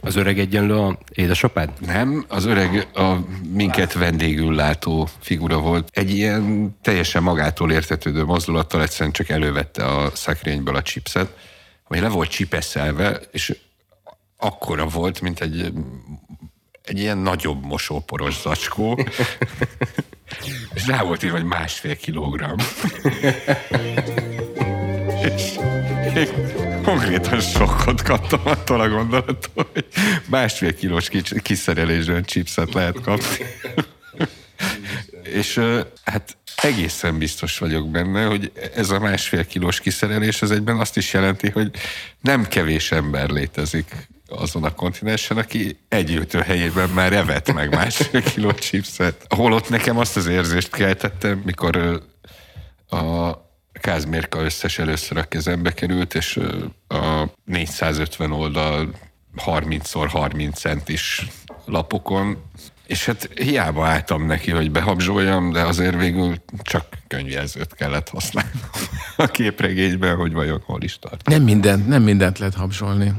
Az 0.00 0.16
öreg 0.16 0.38
egyenlő 0.38 0.78
a 0.78 0.98
édesapád? 1.10 1.70
nem, 1.80 2.24
az 2.28 2.44
öreg 2.44 2.88
a 2.94 3.14
minket 3.52 3.92
vendégül 3.92 4.54
látó 4.54 5.08
figura 5.20 5.58
volt. 5.58 5.88
Egy 5.92 6.10
ilyen 6.10 6.76
teljesen 6.82 7.22
magától 7.22 7.72
értetődő 7.72 8.24
mozdulattal 8.24 8.82
egyszerűen 8.82 9.12
csak 9.12 9.28
elővette 9.28 9.84
a 9.84 10.10
szekrényből 10.14 10.76
a 10.76 10.82
chipset, 10.82 11.36
ami 11.88 12.00
le 12.00 12.08
volt 12.08 12.30
csipeszelve, 12.30 13.20
és 13.30 13.58
akkora 14.36 14.86
volt, 14.86 15.20
mint 15.20 15.40
egy, 15.40 15.72
egy 16.84 16.98
ilyen 16.98 17.18
nagyobb 17.18 17.64
mosóporos 17.64 18.40
zacskó, 18.40 18.98
és 20.74 20.86
rá 20.86 21.02
volt 21.02 21.22
írva, 21.22 21.36
hogy 21.36 21.46
másfél 21.46 21.96
kilogramm. 21.96 22.56
és 25.34 25.58
konkrétan 26.82 27.40
sokkot 27.40 28.02
kaptam 28.02 28.40
attól 28.44 28.80
a 28.80 28.88
gondolattól, 28.88 29.68
hogy 29.72 29.86
másfél 30.28 30.74
kilós 30.74 31.08
kis- 31.08 31.42
kiszerelésben 31.42 32.24
chipset 32.24 32.74
lehet 32.74 33.00
kapni. 33.00 33.46
És 35.22 35.60
hát 36.04 36.36
egészen 36.56 37.18
biztos 37.18 37.58
vagyok 37.58 37.90
benne, 37.90 38.24
hogy 38.24 38.52
ez 38.74 38.90
a 38.90 38.98
másfél 38.98 39.46
kilós 39.46 39.80
kiszerelés 39.80 40.42
az 40.42 40.50
egyben 40.50 40.78
azt 40.78 40.96
is 40.96 41.12
jelenti, 41.12 41.50
hogy 41.50 41.70
nem 42.20 42.48
kevés 42.48 42.92
ember 42.92 43.28
létezik 43.28 44.08
azon 44.36 44.64
a 44.64 44.74
kontinensen, 44.74 45.36
aki 45.36 45.78
egy 45.88 46.28
helyében 46.44 46.88
már 46.88 47.12
evett 47.12 47.52
meg 47.52 47.74
másfél 47.74 48.22
kiló 48.32 48.52
chipset. 48.52 49.26
Holott 49.28 49.68
nekem 49.68 49.98
azt 49.98 50.16
az 50.16 50.26
érzést 50.26 50.70
keltettem, 50.70 51.42
mikor 51.44 52.02
a 52.88 53.32
Kázmérka 53.72 54.40
összes 54.40 54.78
először 54.78 55.16
a 55.16 55.22
kezembe 55.22 55.72
került, 55.72 56.14
és 56.14 56.40
a 56.88 57.24
450 57.44 58.32
oldal 58.32 58.94
30x30 59.36 60.54
centis 60.54 61.26
lapokon, 61.64 62.42
és 62.86 63.04
hát 63.04 63.30
hiába 63.34 63.86
álltam 63.86 64.26
neki, 64.26 64.50
hogy 64.50 64.70
behabzsoljam, 64.70 65.52
de 65.52 65.60
azért 65.60 65.96
végül 65.96 66.34
csak 66.62 66.86
könyvjelzőt 67.08 67.74
kellett 67.74 68.08
használnom 68.08 68.60
a 69.16 69.26
képregényben, 69.26 70.16
hogy 70.16 70.32
vajon 70.32 70.62
hol 70.64 70.82
is 70.82 70.98
tart. 70.98 71.28
Nem 71.28 71.42
mindent, 71.42 71.88
nem 71.88 72.02
mindent 72.02 72.38
lehet 72.38 72.54
habzsolni. 72.54 73.12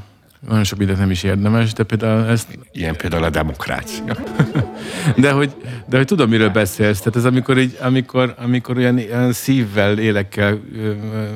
Nagyon 0.48 0.64
sok 0.64 0.78
mindent 0.78 1.00
nem 1.00 1.12
is 1.12 1.24
érdemes, 1.24 1.74
de 1.74 1.84
például 1.84 2.28
ezt 2.28 2.48
Ilyen 2.72 2.96
például 2.96 3.24
a 3.24 3.30
demokrácia. 3.30 4.16
De 5.18 5.32
hogy, 5.32 5.54
de 5.90 5.98
hogy 5.98 6.06
tudom, 6.06 6.30
miről 6.30 6.50
beszélsz. 6.50 6.98
Tehát 7.00 7.16
ez 7.16 7.26
amikor, 7.26 7.58
így, 7.58 7.78
amikor, 7.82 8.36
amikor 8.38 8.78
olyan, 8.78 8.96
olyan 8.98 9.34
szívvel, 9.34 10.00
élekkel 10.00 10.60
ö, 10.78 10.86
ö, 10.86 10.94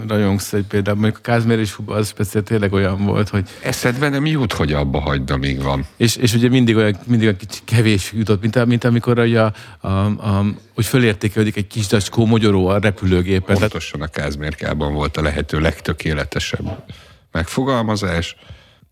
rajongsz, 0.08 0.52
hogy 0.52 0.64
például 0.64 0.96
mondjuk 0.98 1.18
a 1.18 1.22
Kázmér 1.22 1.60
és 1.60 1.72
Huba, 1.74 1.96
az 1.96 2.08
speciál 2.08 2.44
tényleg 2.44 2.74
olyan 2.74 3.06
volt, 3.06 3.30
hogy 3.30 3.50
Eszedbe 3.64 4.10
nem 4.10 4.26
jut, 4.26 4.54
hogy 4.54 4.74
abba 4.74 5.00
hagyd, 5.00 5.30
amíg 5.32 5.62
van. 5.62 5.86
és, 5.98 6.16
és 6.16 6.34
ugye 6.34 6.50
mindig 6.50 6.76
olyan, 6.76 6.96
mindig 7.06 7.26
olyan 7.28 7.38
kicsi 7.40 7.60
kevés 7.66 8.12
jutott, 8.16 8.42
mint, 8.42 8.56
a- 8.56 8.66
mint 8.66 8.84
amikor 8.84 9.20
a, 9.20 9.54
a, 9.80 9.88
a, 9.88 10.46
hogy 10.76 10.86
fölértékelődik 10.86 11.56
egy 11.56 11.68
kis 11.68 11.84
zacskó 11.88 12.26
mogyoró 12.26 12.68
a 12.68 12.80
repülőgépen. 12.80 13.58
Pontosan 13.58 14.02
a 14.02 14.08
Kázmérkában 14.08 14.94
volt 14.94 15.18
a 15.18 15.22
lehető 15.22 15.60
legtökéletesebb 15.60 16.84
megfogalmazás. 17.32 18.36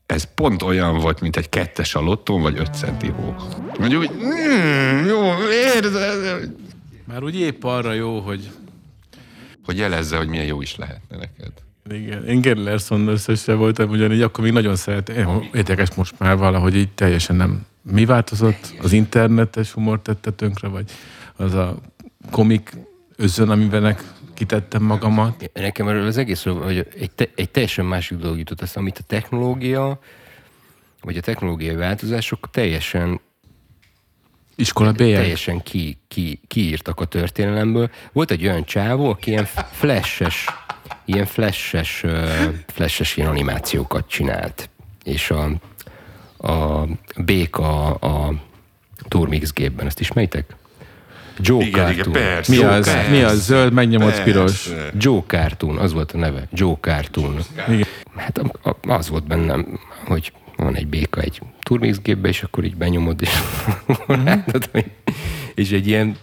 Ez 0.07 0.23
pont 0.23 0.61
olyan 0.61 0.97
volt, 0.97 1.21
mint 1.21 1.35
egy 1.37 1.49
kettes 1.49 1.95
a 1.95 1.99
lottón, 1.99 2.41
vagy 2.41 2.59
öt 2.59 2.75
centi 2.75 3.07
hó. 3.07 3.35
Hogy 3.77 3.95
úgy, 3.95 4.11
mm, 4.11 5.05
jó, 5.05 5.31
érzed, 5.75 6.51
már 7.05 7.23
úgy 7.23 7.35
épp 7.39 7.63
arra 7.63 7.93
jó, 7.93 8.19
hogy 8.19 8.49
hogy 9.67 9.77
jelezze, 9.77 10.17
hogy 10.17 10.27
milyen 10.27 10.45
jó 10.45 10.61
is 10.61 10.75
lehetne 10.75 11.17
neked. 11.17 11.51
Igen, 11.89 12.25
én 12.25 12.41
Gary 12.41 12.63
Larson 12.63 13.07
összesen 13.07 13.57
voltam, 13.57 13.89
ugyanígy 13.89 14.21
akkor 14.21 14.43
még 14.43 14.53
nagyon 14.53 14.75
szeretem. 14.75 15.49
Érdekes 15.53 15.93
most 15.95 16.13
már 16.19 16.37
valahogy 16.37 16.75
így 16.75 16.89
teljesen 16.89 17.35
nem. 17.35 17.65
Mi 17.81 18.05
változott? 18.05 18.73
Az 18.81 18.91
internetes 18.91 19.71
humor 19.71 20.01
tette 20.01 20.31
tönkre, 20.31 20.67
vagy 20.67 20.91
az 21.35 21.53
a 21.53 21.77
komik 22.31 22.73
özön, 23.15 23.49
amiben 23.49 23.81
kitettem 24.37 24.83
magamat? 24.83 25.51
Nekem 25.53 25.87
erről 25.87 26.07
az 26.07 26.17
egészről, 26.17 26.63
hogy 26.63 26.87
egy, 26.99 27.11
te, 27.11 27.29
egy 27.35 27.49
teljesen 27.49 27.85
másik 27.85 28.17
dolog 28.17 28.37
jutott 28.37 28.61
eszembe, 28.61 28.79
amit 28.79 28.97
a 28.97 29.03
technológia, 29.07 29.99
vagy 31.01 31.17
a 31.17 31.21
technológiai 31.21 31.75
változások 31.75 32.49
teljesen 32.51 33.19
Iskola 34.55 34.91
bélyeg? 34.91 35.19
teljesen 35.19 35.61
ki, 35.63 35.97
ki, 36.07 36.39
kiírtak 36.47 36.99
a 36.99 37.05
történelemből. 37.05 37.89
Volt 38.11 38.31
egy 38.31 38.45
olyan 38.45 38.65
csávó, 38.65 39.09
aki 39.09 39.29
ilyen 39.29 39.45
flashes, 39.71 40.45
ilyen 41.05 41.25
flashes, 41.25 42.05
flashes 42.67 43.17
ilyen 43.17 43.29
animációkat 43.29 44.07
csinált. 44.07 44.69
És 45.03 45.31
a, 45.31 45.43
a 46.51 46.87
béka 47.17 47.93
a 47.93 48.33
Turmix 49.07 49.53
gépben, 49.53 49.85
ezt 49.85 49.99
ismeritek? 49.99 50.55
Joe 51.39 51.65
Igen, 51.65 51.91
igen, 51.91 52.11
persze. 52.11 52.51
Mi 52.51 52.57
Jó, 52.57 52.67
az? 52.67 52.85
persze. 52.93 53.09
Mi 53.09 53.21
az? 53.21 53.43
Zöld, 53.45 53.73
megnyomott 53.73 54.07
Persze. 54.07 54.23
piros. 54.23 54.69
Joe 54.97 55.21
Cartoon, 55.27 55.77
az 55.77 55.93
volt 55.93 56.11
a 56.11 56.17
neve. 56.17 56.47
Joe 56.53 56.75
Cartoon. 56.81 57.37
Igen. 57.67 57.85
Hát 58.15 58.37
a- 58.37 58.69
a- 58.69 58.93
az 58.93 59.09
volt 59.09 59.27
bennem, 59.27 59.79
hogy 60.05 60.31
van 60.55 60.75
egy 60.75 60.87
béka 60.87 61.21
egy 61.21 61.41
Turmix 61.63 61.99
gépbe, 61.99 62.27
és 62.27 62.43
akkor 62.43 62.63
így 62.63 62.75
benyomod, 62.75 63.21
és 63.21 63.29
látod, 64.07 64.65
hogy- 64.71 64.91
és 65.55 65.71
egy 65.71 65.87
ilyen, 65.87 66.15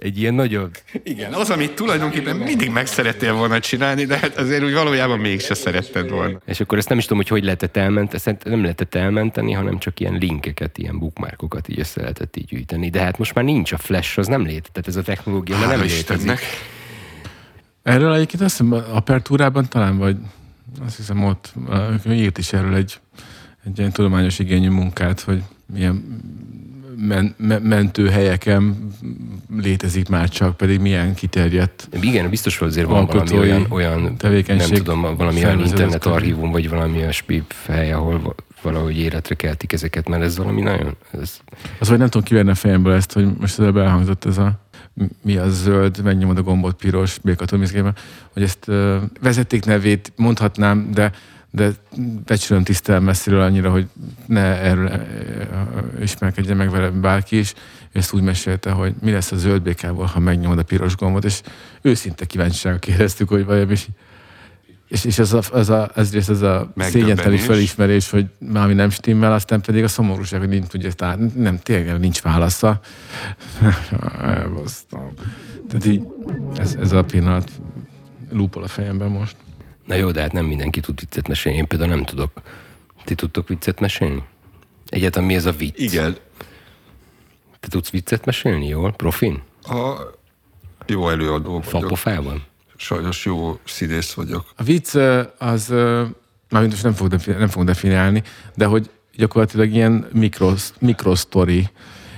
egy 0.00 0.18
ilyen 0.18 0.34
nagyon, 0.34 0.70
Igen, 1.02 1.32
az, 1.32 1.50
amit 1.50 1.74
tulajdonképpen 1.74 2.36
mindig 2.36 2.70
meg 2.70 2.86
szerettél 2.86 3.34
volna 3.34 3.60
csinálni, 3.60 4.04
de 4.04 4.18
hát 4.18 4.36
azért 4.36 4.64
úgy 4.64 4.72
valójában 4.72 5.18
mégse 5.18 5.54
szeretted 5.54 6.10
volna. 6.10 6.38
és 6.46 6.60
akkor 6.60 6.78
ezt 6.78 6.88
nem 6.88 6.98
is 6.98 7.04
tudom, 7.04 7.18
hogy 7.18 7.28
hogy 7.28 7.44
lehetett 7.44 7.76
elmenteni, 7.76 8.18
szerintem 8.20 8.52
nem 8.52 8.62
lehetett 8.62 8.94
elmenteni, 8.94 9.52
hanem 9.52 9.78
csak 9.78 10.00
ilyen 10.00 10.14
linkeket, 10.14 10.78
ilyen 10.78 10.98
bookmarkokat 10.98 11.68
így 11.68 11.78
össze 11.78 12.00
lehetett 12.00 12.36
így 12.36 12.44
gyűjteni. 12.44 12.90
De 12.90 13.00
hát 13.00 13.18
most 13.18 13.34
már 13.34 13.44
nincs 13.44 13.72
a 13.72 13.78
flash, 13.78 14.18
az 14.18 14.26
nem 14.26 14.42
létezik, 14.42 14.72
tehát 14.72 14.88
ez 14.88 14.96
a 14.96 15.02
technológia 15.02 15.56
már 15.56 15.66
nem 15.66 15.76
Hála 15.76 15.82
létezik. 15.90 16.10
Istennek. 16.10 16.40
Erről 17.82 18.14
egyébként 18.14 18.42
azt 18.42 18.58
hiszem, 18.58 18.72
apertúrában 18.72 19.68
talán, 19.68 19.98
vagy 19.98 20.16
azt 20.84 20.96
hiszem 20.96 21.24
ott 21.24 21.52
írt 22.08 22.38
is 22.38 22.52
erről 22.52 22.74
egy, 22.74 23.00
egy 23.64 23.78
ilyen 23.78 23.92
tudományos 23.92 24.38
igényű 24.38 24.68
munkát, 24.68 25.20
hogy 25.20 25.42
milyen 25.66 26.20
men, 27.06 27.34
me, 27.36 27.58
mentőhelyeken 27.58 28.92
létezik 29.56 30.08
már 30.08 30.28
csak, 30.28 30.56
pedig 30.56 30.80
milyen 30.80 31.14
kiterjedt 31.14 31.88
Igen, 32.00 32.30
biztos, 32.30 32.58
hogy 32.58 32.68
azért 32.68 32.86
van 32.86 33.06
valami 33.06 33.38
olyan, 33.38 33.66
olyan 33.68 34.16
nem 34.46 34.58
tudom, 34.58 35.00
valami 35.00 35.20
olyan 35.20 35.34
szerveződött 35.34 35.70
internet 35.70 36.00
körül. 36.00 36.16
archívum, 36.16 36.50
vagy 36.50 36.68
valami 36.68 36.98
olyasmi 36.98 37.42
hely, 37.66 37.92
ahol 37.92 38.20
va- 38.20 38.42
valahogy 38.62 38.98
életre 38.98 39.34
keltik 39.34 39.72
ezeket, 39.72 40.08
mert 40.08 40.22
ez 40.22 40.36
valami 40.36 40.60
nagyon, 40.60 40.96
ez, 41.20 41.40
Az, 41.78 41.88
hogy 41.88 41.98
nem 41.98 42.08
tudom 42.08 42.26
kiverni 42.26 42.50
a 42.50 42.54
fejemből 42.54 42.92
ezt, 42.92 43.12
hogy 43.12 43.28
most 43.40 43.58
előbb 43.58 43.76
elhangzott 43.76 44.24
ez 44.24 44.38
a 44.38 44.52
mi 45.22 45.36
az 45.36 45.62
zöld, 45.62 46.02
megnyomod 46.02 46.38
a 46.38 46.42
gombot 46.42 46.76
piros, 46.76 47.18
békatomiszgében, 47.18 47.94
hogy 48.32 48.42
ezt 48.42 48.68
uh, 48.68 48.96
vezeték 49.20 49.64
nevét 49.64 50.12
mondhatnám, 50.16 50.90
de 50.92 51.12
de 51.50 51.70
becsülöm 52.26 52.62
tisztelem 52.62 53.02
messziről 53.02 53.40
annyira, 53.40 53.70
hogy 53.70 53.88
ne 54.26 54.40
erről 54.40 54.86
uh, 54.86 56.02
ismerkedjen 56.02 56.56
meg 56.56 56.70
vele 56.70 56.90
bárki 56.90 57.38
is. 57.38 57.54
Ezt 57.92 58.12
úgy 58.12 58.22
mesélte, 58.22 58.70
hogy 58.70 58.94
mi 59.00 59.10
lesz 59.10 59.32
a 59.32 59.36
zöld 59.36 59.62
békával, 59.62 60.06
ha 60.06 60.18
megnyomod 60.18 60.58
a 60.58 60.62
piros 60.62 60.96
gombot, 60.96 61.24
és 61.24 61.40
őszinte 61.80 62.24
kíváncsisággal 62.24 62.78
kérdeztük, 62.78 63.28
hogy 63.28 63.44
vajon 63.44 63.70
is 63.70 63.88
és, 64.90 65.04
és 65.04 65.18
ez 65.18 65.32
a, 65.32 65.42
az 65.52 65.70
a, 65.70 65.90
ezért 65.94 66.28
ez 66.28 66.42
a 66.42 66.72
szégyenteli 66.76 67.36
felismerés, 67.36 68.10
hogy 68.10 68.26
valami 68.38 68.74
nem 68.74 68.90
stimmel, 68.90 69.32
aztán 69.32 69.60
pedig 69.60 69.84
a 69.84 69.88
szomorúság, 69.88 70.40
hogy 70.40 70.48
nem 70.48 70.62
tudja, 70.62 70.92
tehát 70.92 71.34
nem, 71.34 71.58
tényleg 71.58 72.00
nincs 72.00 72.22
válasza. 72.22 72.80
Elbasztam. 74.20 75.12
Tehát 75.68 75.86
így, 75.86 76.02
ez, 76.56 76.76
ez 76.80 76.92
a 76.92 77.04
pillanat 77.04 77.50
lúpol 78.30 78.62
a 78.62 78.68
fejemben 78.68 79.10
most. 79.10 79.36
Na 79.86 79.94
jó, 79.94 80.10
de 80.10 80.20
hát 80.20 80.32
nem 80.32 80.44
mindenki 80.44 80.80
tud 80.80 81.00
viccet 81.00 81.28
mesélni, 81.28 81.58
én 81.58 81.66
például 81.66 81.90
nem 81.90 82.04
tudok. 82.04 82.32
Ti 83.04 83.14
tudtok 83.14 83.48
viccet 83.48 83.80
mesélni? 83.80 84.22
Egyáltalán 84.86 85.28
mi 85.28 85.34
ez 85.34 85.46
a 85.46 85.52
vicc? 85.52 85.78
Igen. 85.78 86.16
Te 87.60 87.68
tudsz 87.68 87.90
viccet 87.90 88.24
mesélni, 88.24 88.66
jól? 88.66 88.92
Profin? 88.92 89.42
A 89.62 89.96
jó 90.86 91.08
előadó 91.08 91.50
vagyok. 91.50 91.64
Fapofában? 91.64 92.44
Sajnos 92.76 93.24
jó 93.24 93.58
színész 93.64 94.12
vagyok. 94.12 94.52
A 94.56 94.62
vicc 94.62 94.94
az, 95.38 95.68
mármint 96.48 96.70
most 96.70 96.82
nem 97.26 97.48
fogok 97.48 97.66
definiálni, 97.66 98.22
de 98.54 98.64
hogy 98.64 98.90
gyakorlatilag 99.16 99.72
ilyen 99.72 100.08
mikrosz, 100.12 100.74
mikrosztori, 100.78 101.68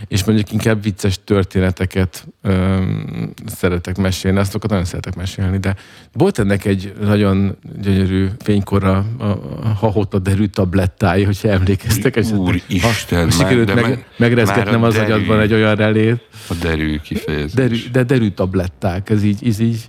és 0.08 0.24
mondjuk 0.24 0.52
inkább 0.52 0.82
vicces 0.82 1.18
történeteket 1.24 2.26
öm, 2.42 3.32
szeretek 3.46 3.96
mesélni, 3.96 4.38
azokat 4.38 4.70
nagyon 4.70 4.84
szeretek 4.84 5.14
mesélni, 5.16 5.58
de 5.58 5.76
volt 6.12 6.38
ennek 6.38 6.64
egy 6.64 6.92
nagyon 7.00 7.56
gyönyörű 7.82 8.26
fénykorra 8.38 9.04
a, 9.18 9.24
a 9.62 9.68
hahota 9.68 10.18
derű 10.18 10.46
tablettája, 10.46 11.24
hogyha 11.26 11.48
emlékeztek. 11.48 12.16
esetleg. 12.16 12.40
Úristen, 12.40 13.24
ha, 13.24 13.30
sikerült 13.30 13.66
már- 13.66 13.76
meg, 13.76 13.88
meg- 13.88 14.04
megrezgetnem 14.16 14.80
már 14.80 14.88
az 14.88 14.94
derű- 14.94 15.12
agyadban 15.12 15.40
egy 15.40 15.52
olyan 15.52 15.74
relét. 15.74 16.20
A 16.48 16.54
derű 16.62 16.98
kifejezés. 16.98 17.52
Derű, 17.52 17.76
de 17.92 18.02
derű 18.02 18.28
tabletták, 18.30 19.10
ez 19.10 19.22
így, 19.22 19.46
ez 19.46 19.58
így 19.58 19.88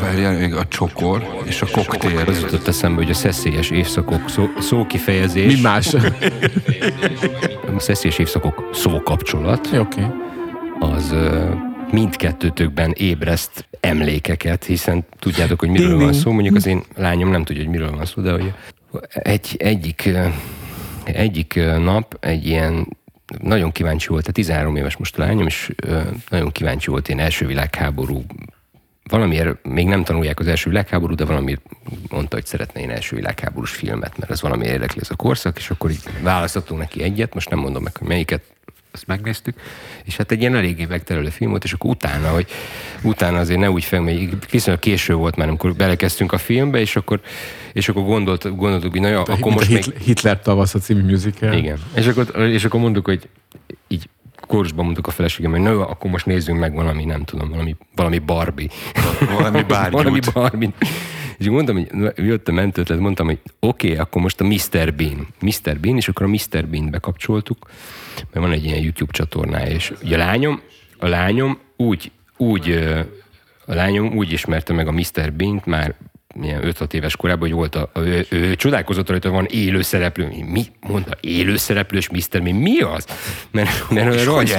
Várjál, 0.00 0.38
még 0.38 0.54
a 0.54 0.68
csokor 0.68 1.42
és 1.44 1.62
a 1.62 1.66
koktél. 1.72 2.18
Az 2.26 2.40
jutott 2.40 2.66
eszembe, 2.66 3.02
hogy 3.02 3.10
a 3.10 3.14
szeszélyes 3.14 3.70
évszakok 3.70 4.28
szó, 4.28 4.48
szókifejezés, 4.58 5.54
mi 5.54 5.60
más. 5.60 5.94
a 7.76 7.78
szeszélyes 7.78 8.18
évszakok 8.18 8.70
szókapcsolat, 8.72 9.66
Oké. 9.66 9.78
Okay. 9.78 10.04
az 10.78 11.14
mindkettőtökben 11.90 12.92
ébreszt 12.96 13.68
emlékeket, 13.80 14.64
hiszen 14.64 15.06
tudjátok, 15.18 15.60
hogy 15.60 15.68
miről 15.68 15.98
van 15.98 16.12
szó. 16.12 16.32
Mondjuk 16.32 16.56
az 16.56 16.66
én 16.66 16.82
lányom 16.96 17.30
nem 17.30 17.44
tudja, 17.44 17.62
hogy 17.62 17.72
miről 17.72 17.90
van 17.90 18.04
szó, 18.04 18.22
de 18.22 18.32
hogy 18.32 18.52
egy, 19.08 19.56
egyik, 19.58 20.10
egyik 21.04 21.60
nap 21.78 22.16
egy 22.20 22.46
ilyen 22.46 22.96
nagyon 23.42 23.72
kíváncsi 23.72 24.08
volt, 24.08 24.20
tehát 24.20 24.36
13 24.36 24.76
éves 24.76 24.96
most 24.96 25.18
a 25.18 25.22
lányom, 25.22 25.46
és 25.46 25.72
nagyon 26.28 26.52
kíváncsi 26.52 26.90
volt 26.90 27.08
ilyen 27.08 27.20
első 27.20 27.46
világháború 27.46 28.24
valamiért 29.08 29.66
még 29.66 29.86
nem 29.86 30.04
tanulják 30.04 30.40
az 30.40 30.46
első 30.46 30.70
világháború, 30.70 31.14
de 31.14 31.24
valamiért 31.24 31.60
mondta, 32.08 32.36
hogy 32.36 32.46
szeretne 32.46 32.80
én 32.80 32.90
első 32.90 33.16
világháborús 33.16 33.70
filmet, 33.70 34.18
mert 34.18 34.30
ez 34.30 34.40
valami 34.40 34.66
érdekli 34.66 35.00
ez 35.00 35.10
a 35.10 35.16
korszak, 35.16 35.58
és 35.58 35.70
akkor 35.70 35.90
így 35.90 36.02
választottunk 36.22 36.80
neki 36.80 37.02
egyet, 37.02 37.34
most 37.34 37.50
nem 37.50 37.58
mondom 37.58 37.82
meg, 37.82 37.96
hogy 37.96 38.08
melyiket, 38.08 38.42
azt 38.92 39.06
megnéztük, 39.06 39.60
és 40.04 40.16
hát 40.16 40.30
egy 40.30 40.40
ilyen 40.40 40.54
eléggé 40.54 40.84
megterelő 40.84 41.28
film 41.28 41.50
volt, 41.50 41.64
és 41.64 41.72
akkor 41.72 41.90
utána, 41.90 42.28
hogy 42.28 42.46
utána 43.02 43.38
azért 43.38 43.60
ne 43.60 43.70
úgy 43.70 43.84
fel, 43.84 44.00
mert 44.00 44.50
viszonylag 44.50 44.82
késő 44.82 45.14
volt 45.14 45.36
már, 45.36 45.48
amikor 45.48 45.74
belekezdtünk 45.74 46.32
a 46.32 46.38
filmbe, 46.38 46.80
és 46.80 46.96
akkor, 46.96 47.20
és 47.72 47.88
akkor 47.88 48.02
gondolt, 48.02 48.56
gondoltuk, 48.56 48.90
hogy 48.90 49.00
na 49.00 49.08
jó, 49.08 49.20
akkor 49.20 49.52
most 49.52 49.70
a 49.70 49.72
még... 49.72 49.82
Hitler, 49.82 50.00
Hitler 50.02 50.42
tavasz 50.42 50.74
a 50.74 50.78
című 50.78 51.02
musical. 51.02 51.52
Igen. 51.52 51.78
És 51.94 52.06
akkor, 52.06 52.46
és 52.46 52.64
akkor 52.64 52.80
mondtuk, 52.80 53.04
hogy 53.04 53.28
így 53.88 54.08
kórusban 54.48 54.84
mondtuk 54.84 55.06
a 55.06 55.10
feleségem, 55.10 55.50
hogy 55.50 55.62
jó, 55.62 55.80
akkor 55.80 56.10
most 56.10 56.26
nézzünk 56.26 56.58
meg 56.58 56.74
valami, 56.74 57.04
nem 57.04 57.24
tudom, 57.24 57.48
valami, 57.48 57.76
valami 57.94 58.18
Barbie. 58.18 58.68
Valami 59.38 59.62
bárgyút. 59.62 60.02
valami 60.02 60.20
Barbie. 60.32 60.72
És 61.38 61.48
mondtam, 61.48 61.76
hogy 61.76 62.12
jött 62.16 62.48
a 62.48 62.52
mentőtlet, 62.52 62.98
mondtam, 62.98 63.26
hogy 63.26 63.38
oké, 63.60 63.86
okay, 63.86 63.98
akkor 63.98 64.22
most 64.22 64.40
a 64.40 64.44
Mr. 64.44 64.94
Bean. 64.94 65.26
Mr. 65.40 65.78
Bean, 65.80 65.96
és 65.96 66.08
akkor 66.08 66.26
a 66.26 66.28
Mr. 66.28 66.66
Bean 66.66 66.90
bekapcsoltuk, 66.90 67.70
mert 68.16 68.46
van 68.46 68.52
egy 68.52 68.64
ilyen 68.64 68.82
YouTube 68.82 69.12
csatornája, 69.12 69.70
és 69.70 69.92
ugye 70.02 70.14
a 70.14 70.18
lányom, 70.18 70.60
a 70.98 71.06
lányom 71.06 71.58
úgy, 71.76 72.10
úgy, 72.36 72.70
a 73.66 73.74
lányom 73.74 74.16
úgy 74.16 74.32
ismerte 74.32 74.72
meg 74.72 74.88
a 74.88 74.92
Mr. 74.92 75.32
Bean-t 75.32 75.66
már 75.66 75.94
ilyen 76.42 76.62
5-6 76.64 76.92
éves 76.92 77.16
korában, 77.16 77.48
hogy 77.48 77.56
volt 77.56 77.74
a, 77.74 77.90
a, 77.92 78.00
ő, 78.00 78.26
ő, 78.28 78.54
csodálkozott 78.56 79.08
rajta, 79.08 79.30
van 79.30 79.44
élő 79.44 79.82
szereplő. 79.82 80.32
Mi? 80.46 80.66
Mondta, 80.80 81.16
élő 81.20 81.56
szereplős 81.56 82.08
Mr. 82.08 82.42
Bean, 82.42 82.56
mi 82.56 82.80
az? 82.80 83.06
Mert, 83.50 83.90
mert 83.90 84.14
És 84.14 84.24
hogy 84.26 84.52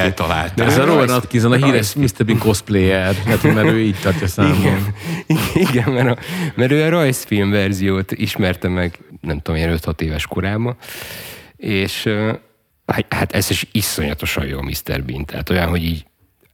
mert 0.56 0.60
Ez 0.60 0.78
a 0.78 0.86
Rowan 0.86 1.10
Atkinson, 1.10 1.52
a 1.52 1.66
híres 1.66 1.94
Mr. 1.94 2.26
Bean 2.26 2.38
cosplayer, 2.38 3.16
hát, 3.16 3.44
mert 3.44 3.68
ő 3.68 3.80
így 3.80 4.00
tartja 4.02 4.28
számon. 4.28 4.58
igen, 4.58 4.94
igen 5.70 5.92
mert, 5.92 6.08
a, 6.08 6.22
mert 6.56 6.72
ő 6.72 6.84
a 6.84 6.90
rajzfilm 6.90 7.52
verziót 7.52 8.12
ismerte 8.12 8.68
meg, 8.68 9.00
nem 9.22 9.38
tudom, 9.38 9.60
ilyen 9.60 9.80
5-6 9.84 10.02
éves 10.02 10.28
korában, 10.28 10.78
és 11.56 12.08
hát- 12.86 13.14
hát 13.14 13.32
ez 13.32 13.50
is 13.50 13.66
iszonyatosan 13.72 14.46
jó 14.46 14.58
a 14.58 14.64
Mr. 14.64 15.04
Bean, 15.04 15.26
tehát 15.26 15.50
olyan, 15.50 15.68
hogy 15.68 15.84
így 15.84 16.06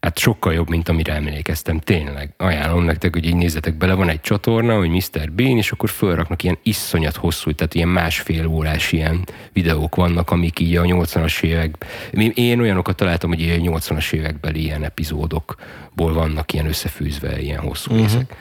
Hát 0.05 0.17
sokkal 0.17 0.53
jobb, 0.53 0.69
mint 0.69 0.89
amire 0.89 1.13
emlékeztem, 1.13 1.79
tényleg. 1.79 2.33
Ajánlom 2.37 2.83
nektek, 2.83 3.13
hogy 3.13 3.25
így 3.25 3.35
nézzetek 3.35 3.77
bele, 3.77 3.93
van 3.93 4.09
egy 4.09 4.21
csatorna, 4.21 4.77
hogy 4.77 4.89
Mr. 4.89 5.31
Bean, 5.31 5.57
és 5.57 5.71
akkor 5.71 5.89
fölraknak 5.89 6.43
ilyen 6.43 6.57
iszonyat 6.63 7.15
hosszú, 7.15 7.51
tehát 7.51 7.73
ilyen 7.73 7.87
másfél 7.87 8.45
órás 8.47 8.91
ilyen 8.91 9.25
videók 9.53 9.95
vannak, 9.95 10.31
amik 10.31 10.59
így 10.59 10.75
a 10.75 10.81
80-as 10.81 11.43
évek, 11.43 11.85
én 12.33 12.59
olyanokat 12.59 12.95
találtam, 12.95 13.29
hogy 13.29 13.39
ilyen 13.39 13.61
80-as 13.63 14.13
évekbeli 14.13 14.61
ilyen 14.61 14.83
epizódokból 14.83 16.13
vannak 16.13 16.53
ilyen 16.53 16.67
összefűzve 16.67 17.41
ilyen 17.41 17.59
hosszú 17.59 17.91
uh-huh. 17.91 18.07
részek. 18.07 18.35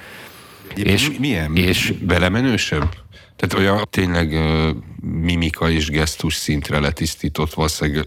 És 0.75 1.19
milyen? 1.19 1.57
és- 1.57 1.93
belemenősebb? 1.93 2.89
Tehát 3.37 3.67
olyan 3.67 3.87
tényleg 3.91 4.33
ö, 4.33 4.71
mimika 5.01 5.71
és 5.71 5.89
gesztus 5.89 6.35
szintre 6.35 6.79
letisztított 6.79 7.55
valószínűleg 7.55 8.07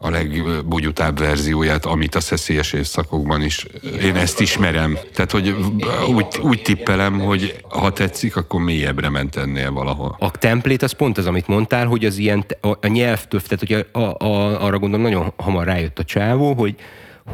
a 0.00 0.10
legbugyutább 0.10 1.18
verzióját, 1.18 1.84
amit 1.84 2.14
a 2.14 2.20
szeszélyes 2.20 2.72
évszakokban 2.72 3.42
is. 3.42 3.66
Én 4.02 4.16
ezt 4.16 4.40
ismerem. 4.40 4.98
Tehát, 5.14 5.30
hogy 5.30 5.56
úgy, 6.14 6.26
úgy 6.42 6.62
tippelem, 6.62 7.20
hogy 7.20 7.56
ha 7.68 7.92
tetszik, 7.92 8.36
akkor 8.36 8.60
mélyebbre 8.60 9.08
ment 9.08 9.36
ennél 9.36 9.72
valahol. 9.72 10.16
A 10.18 10.30
templét 10.30 10.82
az 10.82 10.92
pont 10.92 11.18
az, 11.18 11.26
amit 11.26 11.46
mondtál, 11.46 11.86
hogy 11.86 12.04
az 12.04 12.16
ilyen, 12.16 12.44
a, 12.60 12.68
a 12.68 12.86
nyelvtől, 12.86 13.40
tehát 13.40 13.86
hogy 13.92 14.02
a, 14.02 14.24
a, 14.24 14.64
arra 14.64 14.78
gondolom 14.78 15.06
nagyon 15.06 15.32
hamar 15.36 15.66
rájött 15.66 15.98
a 15.98 16.04
csávó, 16.04 16.54
hogy, 16.54 16.74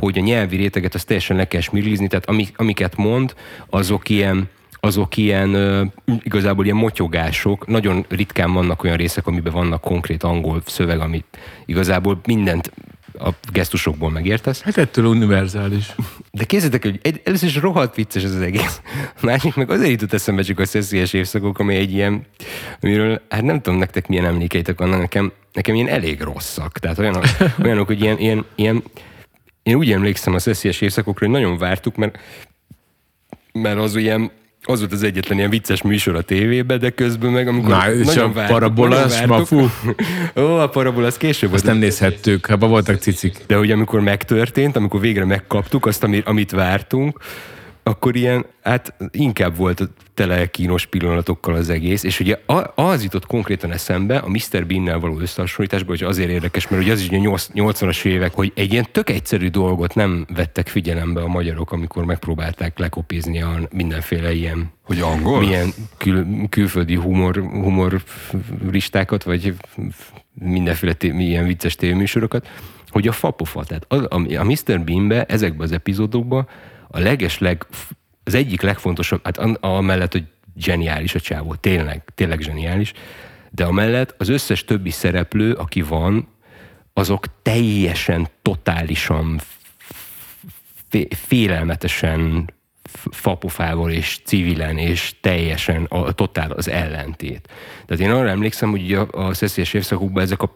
hogy 0.00 0.18
a 0.18 0.22
nyelvi 0.22 0.56
réteget 0.56 0.94
azt 0.94 1.06
teljesen 1.06 1.36
le 1.36 1.48
kell 1.48 1.60
smirizni, 1.60 2.06
tehát 2.06 2.28
ami, 2.28 2.46
amiket 2.56 2.96
mond, 2.96 3.34
azok 3.70 4.08
ilyen, 4.08 4.48
azok 4.85 5.16
ilyen 5.16 5.93
igazából 6.22 6.64
ilyen 6.64 6.76
motyogások, 6.76 7.66
nagyon 7.66 8.05
ritkán 8.09 8.53
vannak 8.53 8.82
olyan 8.82 8.97
részek, 8.97 9.26
amiben 9.26 9.53
vannak 9.53 9.80
konkrét 9.80 10.22
angol 10.22 10.62
szöveg, 10.66 11.01
amit 11.01 11.39
igazából 11.64 12.20
mindent 12.26 12.72
a 13.18 13.28
gesztusokból 13.53 14.11
megértesz. 14.11 14.62
Hát 14.62 14.76
ettől 14.76 15.05
univerzális. 15.05 15.95
De 16.30 16.45
képzeljétek, 16.45 16.82
hogy 16.82 16.99
egy, 17.03 17.20
először 17.24 17.49
is 17.49 17.57
rohadt 17.57 17.95
vicces 17.95 18.22
ez 18.24 18.35
az 18.35 18.41
egész. 18.41 18.80
A 19.20 19.24
másik 19.24 19.55
meg 19.55 19.70
azért 19.70 19.91
jutott 19.91 20.12
eszembe 20.12 20.43
csak 20.43 20.59
a 20.59 20.66
szeszélyes 20.66 21.12
évszakok, 21.12 21.59
ami 21.59 21.74
egy 21.74 21.93
ilyen, 21.93 22.26
amiről, 22.80 23.22
hát 23.28 23.43
nem 23.43 23.61
tudom 23.61 23.78
nektek 23.78 24.09
milyen 24.09 24.24
emlékeitek 24.24 24.78
vannak, 24.78 25.01
nekem, 25.01 25.32
nekem 25.53 25.74
ilyen 25.74 25.89
elég 25.89 26.20
rosszak. 26.20 26.78
Tehát 26.78 26.99
olyanok, 26.99 27.24
olyanok 27.62 27.87
hogy 27.87 28.01
ilyen, 28.01 28.18
ilyen, 28.18 28.45
ilyen, 28.55 28.82
én 29.62 29.74
úgy 29.74 29.93
emlékszem 29.93 30.35
a 30.35 30.39
szeszélyes 30.39 30.80
évszakokra, 30.80 31.26
hogy 31.26 31.35
nagyon 31.35 31.59
vártuk, 31.59 31.97
mert, 31.97 32.18
mert 33.53 33.78
az 33.78 33.97
ilyen, 33.97 34.30
az 34.66 34.78
volt 34.78 34.92
az 34.92 35.02
egyetlen 35.02 35.38
ilyen 35.38 35.50
vicces 35.50 35.82
műsor 35.82 36.14
a 36.16 36.22
tévében, 36.22 36.78
de 36.78 36.90
közben 36.90 37.30
meg, 37.30 37.48
amikor 37.48 37.70
Na, 37.70 37.92
és 37.92 38.06
nagyon 38.06 38.30
a 38.30 38.32
vártuk, 38.32 38.88
vártuk. 38.88 39.28
ma 39.28 39.44
fú. 39.44 39.70
Ó, 40.42 40.56
a 40.58 40.68
parabola, 40.68 41.06
az 41.06 41.16
később 41.16 41.52
Azt 41.52 41.64
nem 41.64 41.76
nézhettük, 41.76 42.46
abban 42.46 42.68
voltak 42.70 43.00
cicik. 43.00 43.38
De 43.46 43.56
hogy 43.56 43.70
amikor 43.70 44.00
megtörtént, 44.00 44.76
amikor 44.76 45.00
végre 45.00 45.24
megkaptuk 45.24 45.86
azt, 45.86 46.04
ami- 46.04 46.22
amit 46.24 46.50
vártunk, 46.50 47.18
akkor 47.87 48.16
ilyen, 48.16 48.47
hát 48.62 48.95
inkább 49.11 49.57
volt 49.57 49.89
tele 50.14 50.47
kínos 50.47 50.87
pillanatokkal 50.87 51.55
az 51.55 51.70
egész, 51.70 52.03
és 52.03 52.20
ugye 52.20 52.39
az 52.74 53.03
jutott 53.03 53.26
konkrétan 53.26 53.72
eszembe 53.72 54.16
a 54.18 54.28
Mr. 54.28 54.66
Bean-nel 54.66 54.99
való 54.99 55.18
összehasonlításban, 55.18 55.97
hogy 55.97 56.07
azért 56.07 56.30
érdekes, 56.30 56.68
mert 56.68 56.82
ugye 56.82 56.93
az 56.93 57.01
is 57.01 57.09
ugye 57.09 57.28
80-as 57.55 58.05
évek, 58.05 58.35
hogy 58.35 58.53
egy 58.55 58.72
ilyen 58.72 58.87
tök 58.93 59.11
egyszerű 59.11 59.49
dolgot 59.49 59.95
nem 59.95 60.26
vettek 60.35 60.68
figyelembe 60.68 61.20
a 61.20 61.26
magyarok, 61.26 61.72
amikor 61.72 62.05
megpróbálták 62.05 62.78
lekopizni 62.78 63.43
a 63.43 63.68
mindenféle 63.70 64.32
ilyen 64.32 64.72
Hogy 64.82 65.01
angol? 65.01 65.41
milyen 65.41 65.72
kül, 65.97 66.26
külföldi 66.49 66.95
humor, 66.95 67.37
humoristákat, 67.37 69.22
vagy 69.22 69.55
mindenféle 70.35 70.93
té, 70.93 71.09
ilyen 71.18 71.47
vicces 71.47 71.74
tévéműsorokat, 71.74 72.49
hogy 72.89 73.09
a 73.09 73.12
fapofa, 73.12 73.64
tehát 73.64 73.85
a, 73.89 74.16
a, 74.16 74.39
a 74.39 74.45
Mr. 74.45 74.80
Bean-be, 74.80 75.24
ezekben 75.24 75.66
az 75.66 75.72
epizódokban 75.72 76.49
a 76.95 76.99
legesleg, 76.99 77.66
az 78.24 78.34
egyik 78.34 78.61
legfontosabb, 78.61 79.20
hát 79.24 79.38
amellett, 79.61 80.12
hogy 80.12 80.24
zseniális 80.57 81.14
a 81.14 81.20
csávó, 81.20 81.55
tényleg, 81.55 82.03
tényleg 82.14 82.40
zseniális, 82.40 82.92
de 83.51 83.64
amellett 83.64 84.14
az 84.18 84.28
összes 84.28 84.64
többi 84.64 84.90
szereplő, 84.90 85.53
aki 85.53 85.82
van, 85.82 86.28
azok 86.92 87.26
teljesen, 87.42 88.28
totálisan 88.42 89.40
fé- 90.88 91.14
félelmetesen 91.14 92.53
fapofával 93.11 93.90
és 93.90 94.18
civilen, 94.24 94.78
és 94.78 95.14
teljesen 95.20 95.84
a, 95.84 95.99
a 95.99 96.12
totál 96.12 96.51
az 96.51 96.68
ellentét. 96.68 97.49
Tehát 97.86 98.03
én 98.03 98.11
arra 98.11 98.28
emlékszem, 98.28 98.70
hogy 98.70 98.92
a, 98.92 99.09
a 99.11 99.34
szeszélyes 99.34 99.74
évszakokban 99.74 100.22
ezek 100.22 100.42
a 100.42 100.53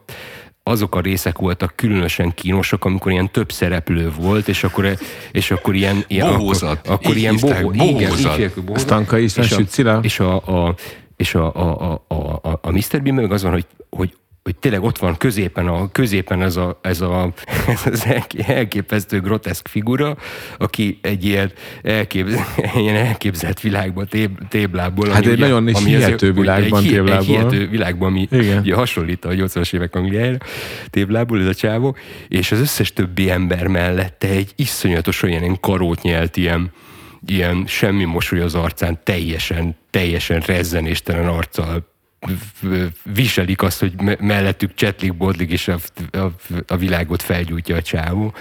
azok 0.69 0.95
a 0.95 1.01
részek 1.01 1.39
voltak 1.39 1.73
különösen 1.77 2.35
kínosak, 2.35 2.85
amikor 2.85 3.13
ilyen 3.13 3.31
több 3.31 3.53
szereplő 3.53 4.13
volt, 4.21 4.49
és 4.49 4.65
akkor, 4.65 4.99
és 5.33 5.51
akkor 5.51 5.75
ilyen... 5.75 6.05
ilyen 6.07 6.27
Bohózat. 6.27 6.79
Akkor, 6.87 6.93
akkor 6.93 7.17
ilyen 7.17 7.35
hívták, 7.35 7.63
bohó, 7.63 7.75
igen, 7.75 8.09
bohózat. 8.09 8.35
hogy 8.37 8.53
bohózat. 8.55 8.79
Stanka 8.79 9.19
István 9.19 9.47
És 9.47 9.81
a-? 9.85 9.99
És 10.03 10.21
a, 10.21 10.35
a, 10.37 10.75
és 11.17 11.35
a, 11.35 11.55
a, 11.55 12.03
a, 12.09 12.15
a, 12.15 12.59
a 12.63 12.71
Mr. 12.71 13.03
Bean 13.03 13.15
meg 13.15 13.33
az 13.33 13.43
van, 13.43 13.53
hogy, 13.53 13.67
hogy 13.91 14.17
hogy 14.49 14.57
tényleg 14.57 14.83
ott 14.83 14.99
van 14.99 15.17
középen, 15.17 15.67
a, 15.67 15.93
középen 15.93 16.43
ez, 16.43 16.57
a, 16.57 16.79
ez, 16.83 17.01
a, 17.01 17.33
ez 17.67 17.83
az 17.85 18.07
elképesztő 18.47 19.21
groteszk 19.21 19.69
figura, 19.69 20.17
aki 20.59 20.99
egy 21.03 21.25
ilyen, 21.25 21.53
elkép, 21.83 22.29
ilyen 22.77 22.97
elképzelt 22.97 23.61
világban, 23.61 24.07
téb, 24.07 24.49
téblából. 24.49 25.09
Hát 25.09 25.27
egy 25.27 25.39
nagyon 25.39 25.69
is 25.69 25.85
hihető 25.85 26.33
világban, 26.33 26.83
egy, 26.83 26.89
téblából. 26.89 27.17
Egy 27.17 27.25
hihető 27.25 27.69
világban, 27.69 28.09
ami 28.09 28.29
Igen. 28.31 28.59
ugye 28.59 28.75
hasonlít 28.75 29.25
a 29.25 29.31
80-as 29.31 29.75
évek 29.75 29.95
Angliájára, 29.95 30.39
téblából 30.91 31.41
ez 31.41 31.47
a 31.47 31.55
csávó, 31.55 31.97
és 32.29 32.53
az 32.53 32.61
összes 32.61 32.93
többi 32.93 33.31
ember 33.31 33.67
mellette 33.67 34.29
egy 34.29 34.53
iszonyatos 34.57 35.23
olyan 35.23 35.61
karót 35.61 36.03
nyelt 36.03 36.37
ilyen, 36.37 36.71
ilyen 37.27 37.65
semmi 37.67 38.05
mosoly 38.05 38.41
az 38.41 38.55
arcán, 38.55 39.01
teljesen, 39.05 39.77
teljesen 39.91 40.41
rezzenéstelen 40.47 41.27
arccal 41.27 41.97
viselik 43.03 43.63
azt, 43.63 43.81
hogy 43.81 44.19
mellettük 44.21 44.75
csetlik, 44.75 45.17
bodlik, 45.17 45.51
és 45.51 45.69
a, 45.69 45.79
a, 46.13 46.33
a 46.67 46.77
világot 46.77 47.23
felgyújtja 47.23 47.77
a 47.77 47.83
csávó. 47.83 48.33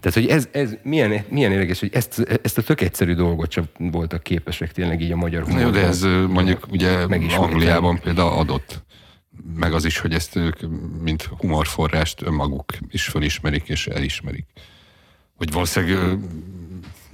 Tehát, 0.00 0.14
hogy 0.14 0.26
ez, 0.26 0.48
ez 0.52 0.74
milyen, 0.82 1.24
milyen 1.28 1.52
érdekes, 1.52 1.80
hogy 1.80 1.90
ezt, 1.92 2.38
ezt 2.42 2.58
a 2.58 2.62
tök 2.62 2.80
egyszerű 2.80 3.14
dolgot 3.14 3.50
csak 3.50 3.64
voltak 3.78 4.22
képesek 4.22 4.72
tényleg 4.72 5.00
így 5.00 5.12
a 5.12 5.16
magyar 5.16 5.42
humorban. 5.42 5.72
de 5.72 5.86
ez 5.86 6.02
mondjuk 6.28 6.66
ugye 6.70 6.90
Angliában 7.36 8.00
például 8.00 8.32
adott 8.32 8.82
meg 9.54 9.72
az 9.72 9.84
is, 9.84 9.98
hogy 9.98 10.14
ezt 10.14 10.36
ők, 10.36 10.56
mint 11.02 11.22
humorforrást 11.22 12.22
önmaguk 12.22 12.72
is 12.90 13.04
fölismerik 13.04 13.68
és 13.68 13.86
elismerik. 13.86 14.46
Hogy 15.36 15.52
valószínűleg 15.52 16.18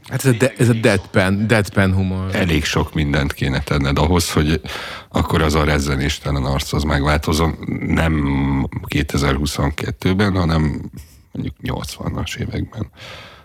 Hát 0.08 0.24
ez 0.24 0.30
a, 0.34 0.36
de, 0.36 0.52
ez 0.58 0.68
a 0.68 0.72
deadpan, 0.72 1.46
deadpan 1.46 1.94
humor. 1.94 2.34
Elég 2.34 2.64
sok 2.64 2.94
mindent 2.94 3.32
kéne 3.32 3.60
tenned 3.60 3.98
ahhoz, 3.98 4.32
hogy 4.32 4.60
akkor 5.08 5.42
az 5.42 5.54
a 5.54 5.64
rezzenéstelen 5.64 6.44
arc 6.44 6.72
az 6.72 6.82
megváltozon, 6.82 7.54
nem 7.86 8.14
2022-ben, 8.94 10.36
hanem 10.36 10.90
mondjuk 11.32 11.54
80-as 11.62 12.36
években, 12.36 12.90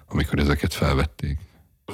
amikor 0.08 0.40
ezeket 0.40 0.74
felvették. 0.74 1.38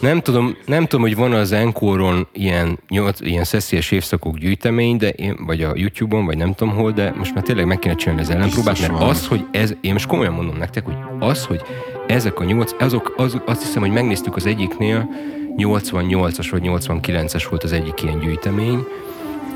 Nem 0.01 0.21
tudom, 0.21 0.57
nem 0.65 0.85
tudom, 0.85 1.05
hogy 1.05 1.15
van 1.15 1.33
az 1.33 1.51
Enkoron 1.51 2.27
ilyen, 2.33 2.79
nyolc, 2.89 3.19
ilyen 3.19 3.43
szeszélyes 3.43 3.91
évszakok 3.91 4.37
gyűjtemény, 4.37 4.97
de 4.97 5.09
én, 5.09 5.45
vagy 5.45 5.63
a 5.63 5.71
YouTube-on, 5.75 6.25
vagy 6.25 6.37
nem 6.37 6.53
tudom 6.53 6.75
hol, 6.75 6.91
de 6.91 7.13
most 7.17 7.33
már 7.33 7.43
tényleg 7.43 7.65
meg 7.65 7.79
kéne 7.79 7.95
csinálni 7.95 8.21
az 8.21 8.29
ellenpróbát, 8.29 8.79
mert 8.79 9.01
az, 9.01 9.27
hogy 9.27 9.45
ez, 9.51 9.73
én 9.81 9.93
most 9.93 10.07
komolyan 10.07 10.33
mondom 10.33 10.57
nektek, 10.57 10.85
hogy 10.85 10.97
az, 11.19 11.45
hogy 11.45 11.61
ezek 12.09 12.39
a 12.39 12.43
nyolc, 12.43 12.71
azok, 12.79 13.13
az, 13.17 13.41
azt 13.45 13.61
hiszem, 13.61 13.81
hogy 13.81 13.91
megnéztük 13.91 14.35
az 14.35 14.45
egyiknél, 14.45 15.09
88-as 15.57 16.47
vagy 16.51 16.61
89-es 16.65 17.45
volt 17.49 17.63
az 17.63 17.71
egyik 17.71 18.03
ilyen 18.03 18.19
gyűjtemény, 18.19 18.85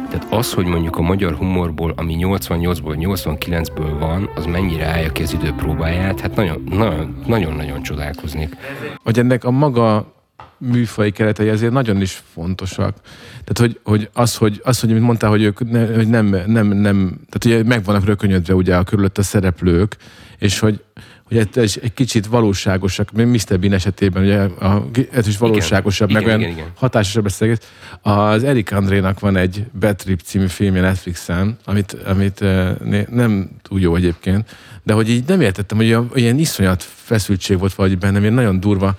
tehát 0.10 0.28
az, 0.30 0.54
hogy 0.54 0.66
mondjuk 0.66 0.98
a 0.98 1.02
magyar 1.02 1.34
humorból, 1.34 1.94
ami 1.96 2.18
88-ból, 2.20 2.96
89-ből 3.00 3.96
van, 4.00 4.30
az 4.36 4.46
mennyire 4.46 4.86
állja 4.86 5.12
ki 5.12 5.22
az 5.22 5.34
idő 5.34 5.54
próbáját, 5.58 6.20
hát 6.20 6.36
nagyon-nagyon 7.26 7.82
csodálkoznék. 7.82 8.56
Hogy 9.04 9.20
ennek 9.20 9.44
a 9.44 9.52
maga 9.52 10.14
műfai 10.58 11.12
keretei 11.12 11.50
azért 11.50 11.72
nagyon 11.72 12.02
is 12.02 12.24
fontosak. 12.34 12.96
Tehát, 13.44 13.58
hogy, 13.58 13.80
hogy 13.84 14.10
az, 14.14 14.36
hogy, 14.36 14.62
az, 14.64 14.80
hogy 14.80 14.90
mint 14.90 15.02
mondtál, 15.02 15.30
hogy 15.30 15.44
ők 15.44 15.70
ne, 15.72 15.96
hogy 15.96 16.08
nem, 16.08 16.26
nem, 16.46 16.68
nem, 16.68 17.20
tehát 17.30 17.46
ugye 17.46 17.64
meg 17.64 17.84
vannak 17.84 18.06
rökönyödve 18.06 18.56
ugye 18.56 18.76
a 18.76 18.84
körülött 18.84 19.18
a 19.18 19.24
szereplők, 19.24 19.98
és 20.40 20.60
hogy, 20.60 20.84
hogy 21.24 21.38
ez 21.54 21.76
egy 21.82 21.94
kicsit 21.94 22.26
valóságosak, 22.26 23.12
Mr. 23.12 23.60
Bean 23.60 23.74
esetében 23.74 24.24
ugye 24.24 24.40
a, 24.40 24.88
ez 25.12 25.28
is 25.28 25.38
valóságosabb, 25.38 26.10
igen, 26.10 26.22
meg 26.22 26.30
igen, 26.32 26.40
olyan 26.40 26.52
igen, 26.52 26.64
igen. 26.64 26.74
hatásosabb 26.76 27.24
beszélget. 27.24 27.66
Az 28.02 28.44
Erik 28.44 28.72
Andrénak 28.72 29.20
van 29.20 29.36
egy 29.36 29.66
Bad 29.80 29.96
Trip 29.96 30.20
című 30.20 30.48
filmje 30.48 30.82
Netflixen, 30.82 31.58
amit, 31.66 31.94
amit 32.06 32.44
nem 33.10 33.50
túl 33.62 33.80
jó 33.80 33.96
egyébként, 33.96 34.56
de 34.84 34.94
hogy 34.94 35.10
így 35.10 35.28
nem 35.28 35.42
értettem, 35.42 35.78
hogy 35.78 35.98
ilyen 36.14 36.40
iszonyat 36.40 36.84
feszültség 36.84 37.60
volt 37.60 37.74
valahogy 37.74 37.98
bennem, 37.98 38.22
ilyen 38.22 38.34
nagyon 38.34 38.60
durva. 38.60 38.96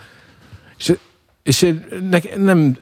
És, 0.79 0.93
és 1.43 1.63
én 1.63 1.85
ne, 2.11 2.19
nem 2.37 2.77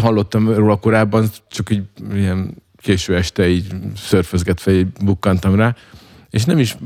hallottam 0.00 0.54
róla 0.54 0.76
korábban, 0.76 1.28
csak 1.50 1.70
így 1.70 1.82
ilyen 2.14 2.54
késő 2.76 3.16
este 3.16 3.48
így 3.48 3.66
szörfözgetve 3.96 4.72
így 4.72 4.86
bukkantam 4.86 5.54
rá, 5.54 5.76
és 6.32 6.44
nem 6.44 6.58
is 6.58 6.76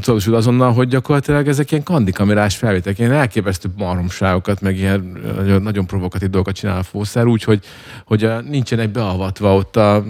tudod 0.00 0.34
azonnal, 0.34 0.72
hogy 0.72 0.88
gyakorlatilag 0.88 1.48
ezek 1.48 1.70
ilyen 1.70 1.82
kandikamerás 1.82 2.56
felvételek, 2.56 2.98
ilyen 2.98 3.12
elképesztő 3.12 3.68
maromságokat, 3.76 4.60
meg 4.60 4.76
ilyen 4.76 5.18
nagyon, 5.36 5.62
nagyon 5.62 5.86
provokatív 5.86 6.30
dolgokat 6.30 6.54
csinál 6.54 6.78
a 6.78 6.82
fószár, 6.82 7.26
úgy, 7.26 7.42
hogy, 7.42 7.64
nincsenek 8.48 8.90
beavatva 8.90 9.54
ott 9.54 9.76
a... 9.76 10.04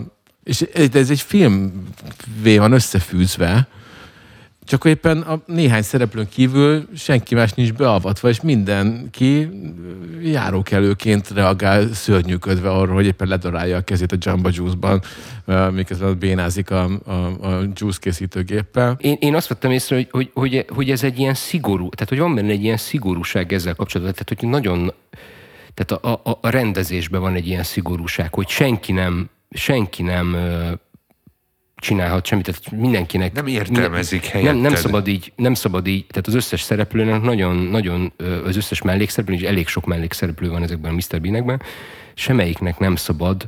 És 0.44 0.60
ez 0.92 1.10
egy 1.10 1.20
film 1.20 1.84
van 2.42 2.72
összefűzve, 2.72 3.68
csak 4.64 4.84
éppen 4.84 5.20
a 5.20 5.40
néhány 5.46 5.82
szereplőn 5.82 6.28
kívül 6.28 6.88
senki 6.96 7.34
más 7.34 7.52
nincs 7.52 7.72
beavatva, 7.72 8.28
és 8.28 8.40
mindenki 8.40 9.48
járókelőként 10.22 11.30
reagál 11.30 11.92
szörnyűködve 11.92 12.70
arra, 12.70 12.92
hogy 12.92 13.06
éppen 13.06 13.28
ledarálja 13.28 13.76
a 13.76 13.80
kezét 13.80 14.12
a 14.12 14.16
Jamba 14.18 14.50
Juice-ban, 14.52 15.02
miközben 15.72 16.18
bénázik 16.18 16.70
a, 16.70 16.88
a, 17.04 17.12
a 17.40 17.62
juice 17.74 17.98
készítőgéppel. 18.00 18.96
Én, 19.00 19.16
én 19.20 19.34
azt 19.34 19.48
vettem 19.48 19.70
észre, 19.70 19.96
hogy, 19.96 20.08
hogy, 20.10 20.30
hogy, 20.34 20.64
hogy 20.68 20.90
ez 20.90 21.02
egy 21.02 21.18
ilyen 21.18 21.34
szigorú, 21.34 21.88
tehát 21.88 22.08
hogy 22.08 22.18
van 22.18 22.34
benne 22.34 22.50
egy 22.50 22.64
ilyen 22.64 22.76
szigorúság 22.76 23.52
ezzel 23.52 23.74
kapcsolatban, 23.74 24.14
tehát 24.14 24.40
hogy 24.40 24.50
nagyon, 24.60 24.92
tehát 25.74 26.04
a, 26.04 26.30
a, 26.30 26.38
a 26.40 26.50
rendezésben 26.50 27.20
van 27.20 27.34
egy 27.34 27.46
ilyen 27.46 27.62
szigorúság, 27.62 28.34
hogy 28.34 28.48
senki 28.48 28.92
nem, 28.92 29.28
senki 29.50 30.02
nem 30.02 30.36
csinálhat 31.82 32.26
semmit, 32.26 32.44
tehát 32.44 32.70
mindenkinek... 32.70 33.32
Nem 33.32 33.46
értelmezik 33.46 34.24
helyetted. 34.24 34.54
Nem, 34.54 34.62
nem, 34.62 34.74
szabad 34.74 35.08
így, 35.08 35.32
nem 35.36 35.54
szabad 35.54 35.86
így, 35.86 36.06
tehát 36.06 36.26
az 36.26 36.34
összes 36.34 36.60
szereplőnek 36.60 37.22
nagyon, 37.22 37.56
nagyon, 37.56 38.12
az 38.44 38.56
összes 38.56 38.82
mellékszereplő, 38.82 39.34
és 39.34 39.42
elég 39.42 39.68
sok 39.68 39.86
mellékszereplő 39.86 40.48
van 40.50 40.62
ezekben 40.62 40.92
a 40.92 40.94
Mr. 40.94 41.20
Bean-ekben, 41.20 41.62
semmelyiknek 42.14 42.78
nem 42.78 42.96
szabad 42.96 43.46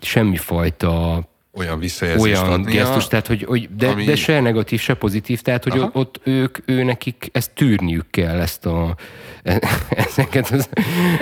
semmifajta 0.00 1.22
olyan 1.58 1.78
visszajelzést 1.78 2.42
olyan 2.42 2.52
adnia, 2.52 2.74
gesztus, 2.74 3.06
tehát 3.06 3.26
hogy, 3.26 3.44
hogy 3.44 3.68
de, 3.76 3.88
ami... 3.88 4.04
de 4.04 4.16
se 4.16 4.40
negatív, 4.40 4.80
se 4.80 4.94
pozitív, 4.94 5.40
tehát 5.40 5.62
hogy 5.64 5.78
Aha. 5.78 5.90
ott 5.92 6.20
ők, 6.24 6.58
ő 6.64 6.82
nekik 6.82 7.28
ezt 7.32 7.50
tűrniük 7.54 8.10
kell, 8.10 8.40
ezt 8.40 8.66
a 8.66 8.96
ezeket 9.88 10.50
az... 10.50 10.68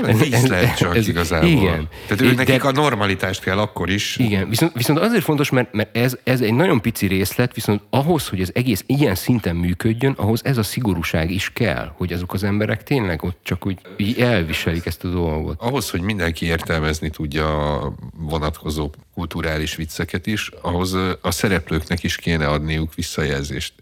Ez, 0.07 0.20
ez, 0.32 0.47
lehet 0.47 0.76
csak 0.76 0.97
ez, 0.97 1.09
igazából. 1.09 1.49
Igen. 1.49 1.89
Tehát 2.07 2.20
ő 2.20 2.34
nekik 2.34 2.62
de, 2.62 2.68
a 2.68 2.72
normalitást 2.72 3.43
kell 3.43 3.59
akkor 3.59 3.91
is. 3.91 4.16
Igen, 4.16 4.49
viszont, 4.49 4.72
viszont 4.74 4.99
azért 4.99 5.22
fontos, 5.22 5.51
mert, 5.51 5.72
mert 5.72 5.97
ez, 5.97 6.16
ez 6.24 6.41
egy 6.41 6.55
nagyon 6.55 6.80
pici 6.80 7.07
részlet, 7.07 7.55
viszont 7.55 7.82
ahhoz, 7.91 8.28
hogy 8.28 8.41
ez 8.41 8.51
egész 8.55 8.84
ilyen 8.87 9.14
szinten 9.14 9.57
működjön, 9.57 10.12
ahhoz 10.12 10.45
ez 10.45 10.59
a 10.59 10.62
szigorúság 10.62 11.30
is 11.30 11.51
kell, 11.53 11.93
hogy 11.97 12.12
azok 12.12 12.32
az 12.32 12.45
emberek 12.45 12.82
tényleg 12.82 13.22
ott 13.22 13.39
csak 13.43 13.66
úgy 13.66 13.78
így 13.97 14.20
elviselik 14.20 14.87
ezt 14.87 15.05
a 15.05 15.09
dolgot. 15.09 15.61
Ahhoz, 15.61 15.91
hogy 15.91 16.01
mindenki 16.01 16.47
értelmezni 16.47 17.11
tudja 17.11 17.74
a 17.74 17.95
vonatkozó 18.18 18.91
kulturális 19.14 19.76
vicceket 19.76 20.26
is, 20.27 20.51
ahhoz 20.61 20.93
a 21.20 21.31
szereplőknek 21.31 22.03
is 22.03 22.16
kéne 22.16 22.47
adniuk 22.47 22.95
visszajelzést 22.95 23.72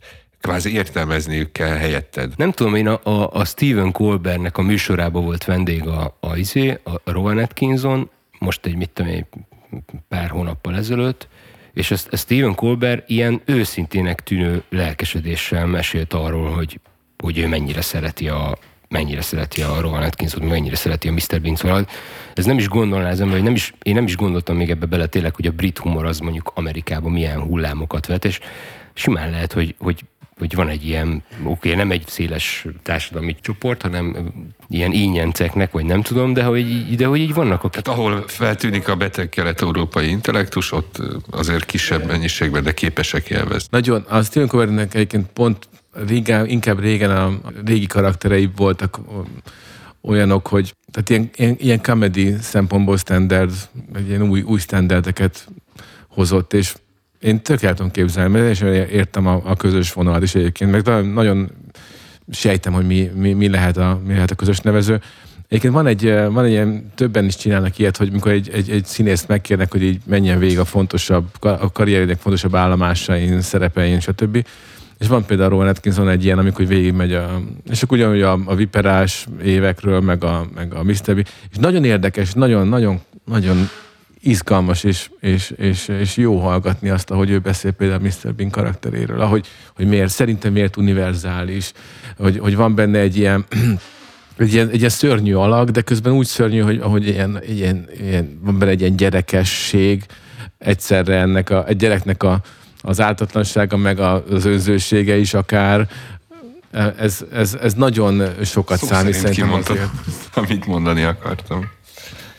kvázi 0.41 0.73
értelmezniük 0.73 1.53
kell 1.53 1.77
helyetted. 1.77 2.33
Nem 2.37 2.53
tudom, 2.53 2.75
én 2.75 2.89
a, 2.89 3.01
a, 3.03 3.31
a 3.33 3.45
Stephen 3.45 3.93
Colbertnek 3.93 4.59
a 4.59 4.63
műsorában 4.63 5.25
volt 5.25 5.45
vendég 5.45 5.87
a, 5.87 6.17
a, 6.21 6.37
izé, 6.37 6.79
a 6.85 7.11
Rowan 7.11 7.39
Atkinson, 7.39 8.11
most 8.39 8.67
egy 8.67 8.77
mit 8.77 8.91
tudom, 8.91 9.13
egy 9.13 9.27
pár 10.09 10.29
hónappal 10.29 10.77
ezelőtt, 10.77 11.29
és 11.73 11.91
ezt, 11.91 12.09
ezt 12.13 12.25
Stephen 12.25 12.55
Colbert 12.55 13.09
ilyen 13.09 13.41
őszintének 13.45 14.21
tűnő 14.23 14.63
lelkesedéssel 14.69 15.67
mesélt 15.67 16.13
arról, 16.13 16.51
hogy, 16.51 16.81
hogy 17.19 17.39
ő 17.39 17.49
mennyire 17.49 17.81
szereti 17.81 18.29
a, 18.29 18.59
mennyire 18.89 19.23
szereti 19.23 19.63
a 19.63 19.81
Rowan 19.81 20.03
Atkinson, 20.03 20.47
mennyire 20.47 20.77
szereti 20.77 21.09
a 21.09 21.13
Mr. 21.13 21.41
Bean. 21.41 21.57
Szóval 21.57 21.89
ez 22.35 22.45
nem 22.45 22.59
is 22.59 22.69
gondolná 22.69 23.11
az 23.11 23.21
ember, 23.21 23.35
hogy 23.35 23.45
nem 23.45 23.55
is, 23.55 23.75
én 23.83 23.95
nem 23.95 24.05
is 24.05 24.17
gondoltam 24.17 24.57
még 24.57 24.71
ebbe 24.71 24.87
bele 24.87 25.07
tényleg, 25.07 25.35
hogy 25.35 25.47
a 25.47 25.51
brit 25.51 25.79
humor 25.79 26.07
az 26.07 26.19
mondjuk 26.19 26.53
Amerikában 26.55 27.13
milyen 27.13 27.41
hullámokat 27.41 28.07
vet, 28.07 28.25
és 28.25 28.41
simán 28.95 29.31
lehet, 29.31 29.53
hogy, 29.53 29.75
hogy 29.79 30.05
hogy 30.39 30.55
van 30.55 30.69
egy 30.69 30.87
ilyen, 30.87 31.23
oké, 31.45 31.75
nem 31.75 31.91
egy 31.91 32.05
széles 32.07 32.67
társadalmi 32.83 33.37
csoport, 33.41 33.83
hanem 33.83 34.33
ilyen 34.69 34.93
ínyenceknek, 34.93 35.73
vagy 35.73 35.85
nem 35.85 36.03
tudom, 36.03 36.33
de 36.33 36.43
hogy, 36.43 36.97
de 36.97 37.07
hogy 37.07 37.21
így 37.21 37.35
vannak. 37.35 37.65
Akik... 37.65 37.83
Tehát 37.83 38.01
ahol 38.01 38.25
feltűnik 38.27 38.89
a 38.89 38.97
beteg 38.97 39.29
kelet-európai 39.29 40.09
intellektus, 40.09 40.73
ott 40.73 40.99
azért 41.31 41.65
kisebb 41.65 42.07
mennyiségben, 42.07 42.63
de 42.63 42.73
képesek 42.73 43.31
élvezni. 43.31 43.69
Nagyon, 43.71 44.05
a 44.09 44.23
Stephen 44.23 44.49
Coveynek 44.49 44.95
egyébként 44.95 45.27
pont 45.33 45.69
régen, 46.07 46.47
inkább 46.47 46.81
régen 46.81 47.11
a 47.11 47.41
régi 47.65 47.87
karakterei 47.87 48.51
voltak 48.57 49.01
olyanok, 50.01 50.47
hogy 50.47 50.75
tehát 50.93 51.11
ilyen, 51.11 51.31
ilyen, 51.37 51.57
ilyen 51.59 51.83
comedy 51.83 52.37
szempontból 52.41 52.97
standard, 52.97 53.53
vagy 53.93 54.09
ilyen 54.09 54.23
új, 54.23 54.41
új 54.41 54.59
standardeket 54.59 55.49
hozott, 56.09 56.53
és 56.53 56.75
én 57.21 57.43
tök 57.43 57.63
el 57.63 57.75
tudom 57.75 57.91
képzelni, 57.91 58.33
mert 58.33 58.61
én 58.61 58.73
értem 58.73 59.27
a, 59.27 59.43
a 59.45 59.57
közös 59.57 59.93
vonalat 59.93 60.23
is 60.23 60.35
egyébként, 60.35 60.71
meg 60.71 61.13
nagyon 61.13 61.51
sejtem, 62.31 62.73
hogy 62.73 62.87
mi, 62.87 63.11
mi, 63.15 63.33
mi, 63.33 63.49
lehet 63.49 63.77
a, 63.77 64.01
mi 64.07 64.13
lehet 64.13 64.31
a 64.31 64.35
közös 64.35 64.59
nevező. 64.59 65.01
Egyébként 65.49 65.75
van 65.75 65.87
egy, 65.87 66.15
van 66.31 66.45
egy 66.45 66.51
ilyen, 66.51 66.93
többen 66.95 67.25
is 67.25 67.37
csinálnak 67.37 67.79
ilyet, 67.79 67.97
hogy 67.97 68.13
mikor 68.13 68.33
egy, 68.33 68.51
egy, 68.53 68.71
egy 68.71 68.85
színészt 68.85 69.29
megkérnek, 69.29 69.73
hogy 69.73 69.83
így 69.83 70.01
menjen 70.07 70.39
végig 70.39 70.59
a 70.59 70.65
fontosabb, 70.65 71.27
a 71.41 71.73
karrierének 71.73 72.19
fontosabb 72.19 72.55
állomásain, 72.55 73.41
szerepein, 73.41 74.01
stb. 74.01 74.47
És 74.99 75.07
van 75.07 75.25
például 75.25 75.49
Rowan 75.49 75.69
Atkinson 75.69 76.09
egy 76.09 76.25
ilyen, 76.25 76.39
amikor 76.39 76.67
végigmegy 76.67 77.13
a, 77.13 77.41
és 77.71 77.83
akkor 77.83 77.99
ugyanúgy 77.99 78.23
a, 78.23 78.39
a 78.45 78.55
viperás 78.55 79.27
évekről, 79.43 80.01
meg 80.01 80.25
a, 80.25 80.47
meg 80.55 80.75
a 80.75 80.83
Mr. 80.83 81.15
B. 81.15 81.19
És 81.51 81.57
nagyon 81.61 81.85
érdekes, 81.85 82.33
nagyon, 82.33 82.69
nagyon, 82.69 83.01
nagyon 83.25 83.69
izgalmas 84.21 84.85
és, 84.85 85.11
és, 85.21 85.51
és, 85.57 85.89
és 85.89 86.17
jó 86.17 86.39
hallgatni 86.39 86.89
azt, 86.89 87.11
ahogy 87.11 87.31
ő 87.31 87.39
beszél 87.39 87.71
például 87.71 88.01
Mr. 88.01 88.35
Bean 88.35 88.51
karakteréről, 88.51 89.21
ahogy, 89.21 89.47
hogy 89.77 89.87
miért, 89.87 90.09
szerintem 90.09 90.53
miért 90.53 90.77
univerzális, 90.77 91.73
hogy, 92.17 92.39
hogy 92.39 92.57
van 92.57 92.75
benne 92.75 92.99
egy 92.99 93.17
ilyen 93.17 93.45
egy 94.37 94.53
ilyen, 94.53 94.69
egy 94.69 94.79
ilyen 94.79 94.91
szörnyű 94.91 95.35
alak, 95.35 95.69
de 95.69 95.81
közben 95.81 96.13
úgy 96.13 96.27
szörnyű, 96.27 96.61
hogy 96.61 96.79
ahogy 96.83 97.07
ilyen, 97.07 97.41
ilyen, 97.47 97.89
ilyen, 98.01 98.39
van 98.43 98.59
benne 98.59 98.71
egy 98.71 98.81
ilyen 98.81 98.97
gyerekesség, 98.97 100.05
egyszerre 100.59 101.19
ennek 101.19 101.51
a, 101.51 101.67
egy 101.69 101.77
gyereknek 101.77 102.23
a, 102.23 102.41
az 102.87 103.01
ártatlansága, 103.01 103.77
meg 103.77 103.99
az 103.99 104.45
önzősége 104.45 105.17
is 105.17 105.35
akár, 105.35 105.89
ez, 106.99 107.25
ez, 107.33 107.57
ez 107.63 107.75
nagyon 107.75 108.23
sokat 108.45 108.79
Szó 108.79 108.87
számít 108.87 109.15
szerint 109.15 109.35
szerintem 109.35 109.45
kimondtad, 109.45 109.77
azért. 109.77 109.91
amit 110.35 110.67
mondani 110.67 111.03
akartam. 111.03 111.71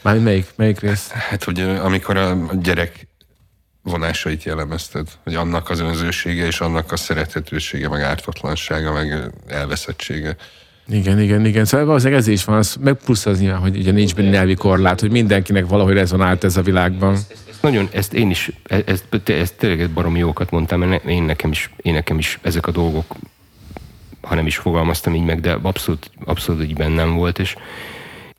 Már 0.01 0.19
melyik, 0.19 0.47
melyik 0.55 0.79
rész? 0.79 1.07
Hát, 1.07 1.43
hogy 1.43 1.59
amikor 1.59 2.17
a 2.17 2.37
gyerek 2.61 3.07
vonásait 3.83 4.43
jellemezted, 4.43 5.07
hogy 5.23 5.35
annak 5.35 5.69
az 5.69 5.79
önzősége 5.79 6.45
és 6.45 6.59
annak 6.59 6.91
a 6.91 6.95
szerethetősége, 6.95 7.89
meg 7.89 8.01
ártatlansága, 8.01 8.91
meg 8.93 9.31
elveszettsége. 9.47 10.35
Igen, 10.87 11.19
igen, 11.19 11.45
igen. 11.45 11.65
Szóval 11.65 11.85
valószínűleg 11.85 12.19
ez 12.19 12.27
is 12.27 12.43
van, 12.43 12.57
az, 12.57 12.75
meg 12.79 12.93
plusz 12.93 13.25
az 13.25 13.39
nyilván, 13.39 13.59
hogy 13.59 13.77
ugye 13.77 13.91
nincs 13.91 14.15
benne 14.15 14.29
nyelvi 14.29 14.55
korlát, 14.55 14.99
hogy 14.99 15.11
mindenkinek 15.11 15.67
valahogy 15.67 15.93
rezonált 15.93 16.43
ez 16.43 16.57
a 16.57 16.61
világban. 16.61 17.17
Nagyon, 17.61 17.89
ezt 17.91 18.13
én 18.13 18.29
is, 18.29 18.51
e- 18.63 18.83
ezt, 18.85 19.05
ezt, 19.09 19.29
ezt 19.29 19.57
tényleg 19.57 19.89
baromi 19.89 20.19
jókat 20.19 20.51
mondtam, 20.51 20.79
mert 20.79 21.03
én 21.05 21.23
nekem, 21.23 21.51
is, 21.51 21.69
én 21.77 21.93
nekem 21.93 22.17
is 22.17 22.39
ezek 22.41 22.67
a 22.67 22.71
dolgok, 22.71 23.15
ha 24.21 24.35
nem 24.35 24.45
is 24.45 24.57
fogalmaztam 24.57 25.15
így 25.15 25.23
meg, 25.23 25.39
de 25.39 25.57
abszolút, 25.61 26.11
abszolút 26.25 26.63
így 26.63 26.73
bennem 26.73 27.15
volt, 27.15 27.39
és 27.39 27.55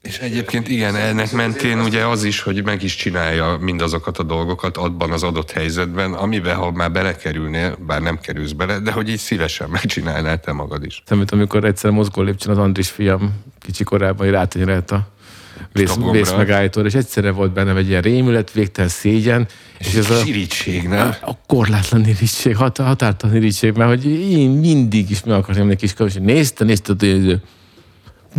És 0.01 0.19
egyébként 0.19 0.69
igen, 0.69 0.97
ennek 0.97 1.33
mentén 1.33 1.81
ugye 1.81 2.07
az 2.07 2.25
is, 2.25 2.41
hogy 2.41 2.65
meg 2.65 2.83
is 2.83 2.97
csinálja 2.97 3.57
mindazokat 3.61 4.19
a 4.19 4.23
dolgokat 4.23 4.77
abban 4.77 5.11
az 5.11 5.23
adott 5.23 5.51
helyzetben, 5.51 6.13
amiben 6.13 6.57
ha 6.57 6.71
már 6.71 6.93
belekerülnél, 6.93 7.77
bár 7.87 8.03
nem 8.03 8.21
kerülsz 8.21 8.53
bele, 8.53 8.79
de 8.79 8.93
hogy 8.93 9.09
így 9.09 9.19
szívesen 9.19 9.69
megcsinálnál 9.71 10.41
te 10.41 10.53
magad 10.53 10.85
is. 10.85 11.03
Szemült, 11.07 11.31
amikor 11.31 11.65
egyszer 11.65 11.91
mozgó 11.91 12.23
lépcsőn 12.23 12.53
az 12.53 12.59
Andris 12.59 12.91
fiam 12.91 13.43
kicsi 13.61 13.85
korában, 13.85 14.27
hogy 14.27 14.35
rátenyerelt 14.35 14.91
a 14.91 15.15
vész, 15.73 15.91
Stop-gombra. 15.91 16.19
vészmegállítóra, 16.19 16.87
és 16.87 16.95
egyszerre 16.95 17.31
volt 17.31 17.53
benne 17.53 17.75
egy 17.75 17.89
ilyen 17.89 18.03
rémület, 18.03 18.53
végtelen 18.53 18.91
szégyen, 18.91 19.47
és 19.79 19.95
ez 19.95 20.11
a, 20.11 20.19
Sirigység, 20.19 20.89
nem? 20.89 21.15
a 21.21 21.33
korlátlan 21.47 22.07
irítség, 22.07 22.57
hat, 22.57 22.77
határtalan 22.77 23.37
irítség, 23.37 23.73
mert 23.73 23.89
hogy 23.91 24.31
én 24.31 24.51
mindig 24.51 25.11
is 25.11 25.25
meg 25.25 25.37
akartam 25.37 25.71
egy 25.71 25.77
kis 25.77 25.95
kis 25.95 26.15
nézte, 26.15 26.65
nézte, 26.65 26.93
hogy 26.99 27.41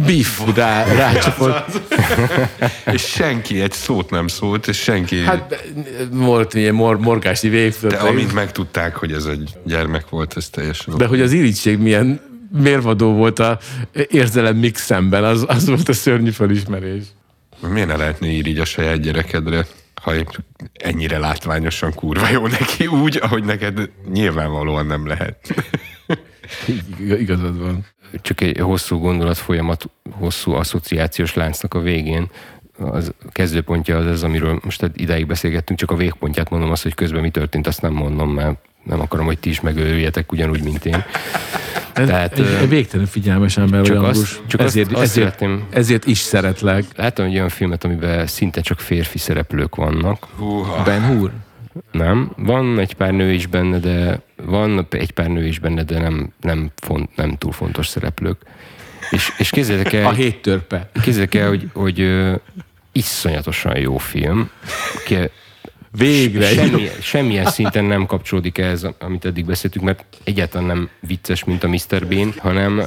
biff 0.05 0.39
rá, 0.55 0.83
rácsapott. 0.83 1.81
És 2.93 3.01
senki 3.01 3.61
egy 3.61 3.71
szót 3.71 4.09
nem 4.09 4.27
szólt, 4.27 4.67
és 4.67 4.77
senki... 4.77 5.19
Hát 5.19 5.63
volt 6.11 6.53
ilyen 6.53 6.73
mor, 6.73 6.99
morgási 6.99 7.49
de 7.49 7.55
végzet. 7.55 7.93
amint 7.93 8.33
megtudták, 8.33 8.95
hogy 8.95 9.11
ez 9.11 9.25
egy 9.25 9.49
gyermek 9.63 10.09
volt, 10.09 10.33
ez 10.37 10.49
teljesen... 10.49 10.97
De 10.97 11.05
hogy 11.05 11.21
az 11.21 11.31
irítség 11.31 11.77
milyen 11.77 12.21
mérvadó 12.51 13.13
volt 13.13 13.39
a 13.39 13.59
érzelem 14.09 14.57
mixemben, 14.57 15.23
az, 15.23 15.45
az 15.47 15.67
volt 15.67 15.89
a 15.89 15.93
szörnyű 15.93 16.29
felismerés. 16.31 17.03
Miért 17.59 17.87
ne 17.87 17.95
lehetne 17.95 18.27
így 18.27 18.59
a 18.59 18.65
saját 18.65 18.99
gyerekedre, 18.99 19.65
ha 20.01 20.15
épp 20.15 20.29
ennyire 20.73 21.17
látványosan 21.17 21.93
kurva 21.93 22.29
jó 22.29 22.47
neki 22.47 22.87
úgy, 22.87 23.19
ahogy 23.21 23.43
neked 23.43 23.89
nyilvánvalóan 24.11 24.85
nem 24.85 25.07
lehet. 25.07 25.37
Ig- 26.65 27.19
Igazad 27.21 27.59
van. 27.59 27.85
csak 28.21 28.41
egy 28.41 28.59
hosszú 28.59 28.97
gondolat 28.97 29.37
folyamat, 29.37 29.89
hosszú 30.11 30.51
asszociációs 30.51 31.33
láncnak 31.33 31.73
a 31.73 31.79
végén 31.79 32.29
az 32.79 33.13
kezdőpontja 33.31 33.97
az 33.97 34.05
ez, 34.05 34.23
amiről 34.23 34.59
most 34.63 34.91
idáig 34.93 35.25
beszélgettünk, 35.25 35.79
csak 35.79 35.91
a 35.91 35.95
végpontját 35.95 36.49
mondom 36.49 36.71
azt, 36.71 36.83
hogy 36.83 36.93
közben 36.93 37.21
mi 37.21 37.29
történt, 37.29 37.67
azt 37.67 37.81
nem 37.81 37.93
mondom, 37.93 38.33
mert 38.33 38.57
nem 38.83 38.99
akarom, 38.99 39.25
hogy 39.25 39.39
ti 39.39 39.49
is 39.49 39.61
megöljetek 39.61 40.31
ugyanúgy, 40.31 40.63
mint 40.63 40.85
én. 40.85 41.03
Tehát, 42.05 42.39
egy, 42.39 42.45
egy 42.61 42.69
végtelen 42.69 43.05
figyelmes 43.05 43.57
ember 43.57 43.81
csak 43.81 43.95
vagy, 43.99 44.05
azt- 44.09 44.17
Ambrus. 44.17 44.41
csak 44.47 44.59
azt- 44.59 44.69
ezért, 44.69 44.91
azt 44.91 45.01
ezért, 45.01 45.13
szeretném- 45.37 45.63
ezért 45.69 46.05
is 46.05 46.17
szeretlek. 46.17 46.83
Láttam 46.95 47.25
egy 47.25 47.33
olyan 47.35 47.49
filmet, 47.49 47.83
amiben 47.83 48.27
szinte 48.27 48.61
csak 48.61 48.79
férfi 48.79 49.17
szereplők 49.17 49.75
vannak. 49.75 50.27
Húha. 50.37 50.83
Ben 50.83 51.05
Hur. 51.05 51.31
Nem, 51.91 52.31
van 52.37 52.79
egy 52.79 52.93
pár 52.93 53.11
nő 53.11 53.31
is 53.33 53.45
benne, 53.45 53.79
de 53.79 54.19
van 54.43 54.87
egy 54.89 55.11
pár 55.11 55.27
nő 55.27 55.45
is 55.45 55.59
benne, 55.59 55.83
de 55.83 55.99
nem, 55.99 56.29
nem, 56.41 56.71
font, 56.75 57.15
nem 57.15 57.35
túl 57.37 57.51
fontos 57.51 57.87
szereplők. 57.87 58.37
És, 59.09 59.31
és 59.37 59.49
képzeljétek 59.49 59.93
el, 59.93 60.05
A 60.07 60.11
hét 60.11 60.41
törpe. 60.41 60.89
képzeljétek 60.93 61.41
el, 61.41 61.47
hogy, 61.47 61.67
hogy 61.73 61.99
ö, 62.01 62.35
iszonyatosan 62.91 63.77
jó 63.79 63.97
film. 63.97 64.49
Ke- 65.05 65.31
Végre. 65.97 66.45
Semmi, 66.45 66.87
semmilyen 67.01 67.45
szinten 67.45 67.85
nem 67.85 68.05
kapcsolódik 68.05 68.57
ehhez, 68.57 68.87
amit 68.99 69.25
eddig 69.25 69.45
beszéltünk, 69.45 69.85
mert 69.85 70.05
egyáltalán 70.23 70.67
nem 70.67 70.89
vicces, 70.99 71.43
mint 71.43 71.63
a 71.63 71.67
Mr. 71.67 72.07
Bean, 72.07 72.33
hanem, 72.37 72.77
uh, 72.77 72.85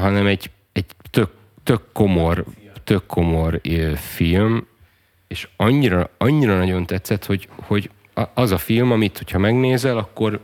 hanem 0.00 0.26
egy, 0.26 0.50
egy 0.72 0.84
tök, 1.10 1.30
tök 1.62 1.82
komor, 1.92 2.44
tök 2.84 3.06
komor 3.06 3.60
film, 3.96 4.66
és 5.28 5.48
annyira, 5.56 6.10
annyira 6.18 6.58
nagyon 6.58 6.86
tetszett, 6.86 7.24
hogy, 7.24 7.48
hogy 7.56 7.90
az 8.34 8.50
a 8.50 8.58
film, 8.58 8.92
amit 8.92 9.18
hogyha 9.18 9.38
megnézel, 9.38 9.96
akkor 9.96 10.40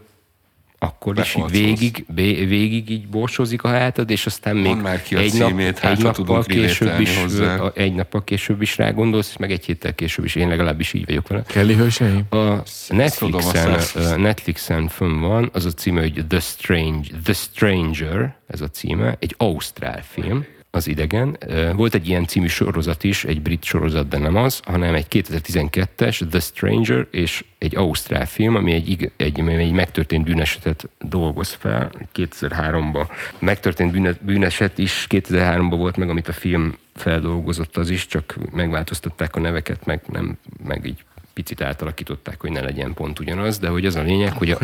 akkor 0.78 1.18
is 1.18 1.34
így 1.34 1.50
végig, 1.50 2.04
végig 2.48 2.90
így 2.90 3.08
borsozik 3.08 3.62
a 3.62 3.68
hátad, 3.68 4.10
és 4.10 4.26
aztán 4.26 4.56
még 4.56 4.76
már 4.76 5.02
ki 5.02 5.14
a 5.14 5.18
egy, 5.18 5.30
címét, 5.30 5.78
hát 5.78 5.92
egy 5.92 6.02
ha 6.02 6.12
nappal 6.16 6.44
később 6.44 7.00
is, 7.00 7.16
hozzá. 7.22 7.56
a- 7.56 7.72
egy 7.74 7.94
nappal 7.94 8.24
később 8.24 8.62
is 8.62 8.76
rá 8.76 8.90
gondolsz, 8.90 9.36
meg 9.36 9.52
egy 9.52 9.64
héttel 9.64 9.94
később 9.94 10.24
is. 10.24 10.34
Én 10.34 10.48
legalábbis 10.48 10.92
így 10.92 11.06
vagyok 11.06 11.28
vele. 11.28 11.42
Kelly 11.42 11.74
hőseim? 11.74 12.22
A 12.30 12.62
Netflixen, 12.88 14.20
Netflixen 14.20 14.88
fönn 14.88 15.20
van, 15.20 15.50
az 15.52 15.64
a 15.64 15.70
címe, 15.70 16.00
hogy 16.00 16.24
The 16.28 16.40
Strange, 16.40 17.08
The 17.24 17.32
Stranger, 17.32 18.36
ez 18.46 18.60
a 18.60 18.68
címe, 18.68 19.16
egy 19.18 19.34
ausztrál 19.38 20.02
film, 20.10 20.44
az 20.74 20.86
idegen. 20.86 21.38
Volt 21.76 21.94
egy 21.94 22.08
ilyen 22.08 22.26
című 22.26 22.46
sorozat 22.46 23.04
is, 23.04 23.24
egy 23.24 23.42
brit 23.42 23.64
sorozat, 23.64 24.08
de 24.08 24.18
nem 24.18 24.36
az, 24.36 24.60
hanem 24.64 24.94
egy 24.94 25.06
2012-es 25.10 26.28
The 26.28 26.40
Stranger, 26.40 27.06
és 27.10 27.44
egy 27.58 27.76
ausztrál 27.76 28.26
film, 28.26 28.54
ami 28.54 28.72
egy, 28.72 29.12
egy, 29.16 29.40
egy 29.48 29.72
megtörtént 29.72 30.24
bűnesetet 30.24 30.88
dolgoz 31.00 31.56
fel 31.60 31.90
2003-ban. 32.14 33.08
Megtörtént 33.38 33.92
bűne, 33.92 34.14
bűneset 34.20 34.78
is 34.78 35.06
2003-ban 35.10 35.74
volt 35.76 35.96
meg, 35.96 36.08
amit 36.08 36.28
a 36.28 36.32
film 36.32 36.76
feldolgozott 36.94 37.76
az 37.76 37.90
is, 37.90 38.06
csak 38.06 38.36
megváltoztatták 38.52 39.36
a 39.36 39.40
neveket, 39.40 39.86
meg, 39.86 40.02
nem, 40.12 40.38
meg 40.64 40.86
így 40.86 41.04
picit 41.34 41.60
átalakították, 41.60 42.40
hogy 42.40 42.50
ne 42.50 42.60
legyen 42.60 42.94
pont 42.94 43.18
ugyanaz, 43.18 43.58
de 43.58 43.68
hogy 43.68 43.86
az 43.86 43.96
a 43.96 44.02
lényeg, 44.02 44.32
hogy 44.32 44.50
a 44.50 44.56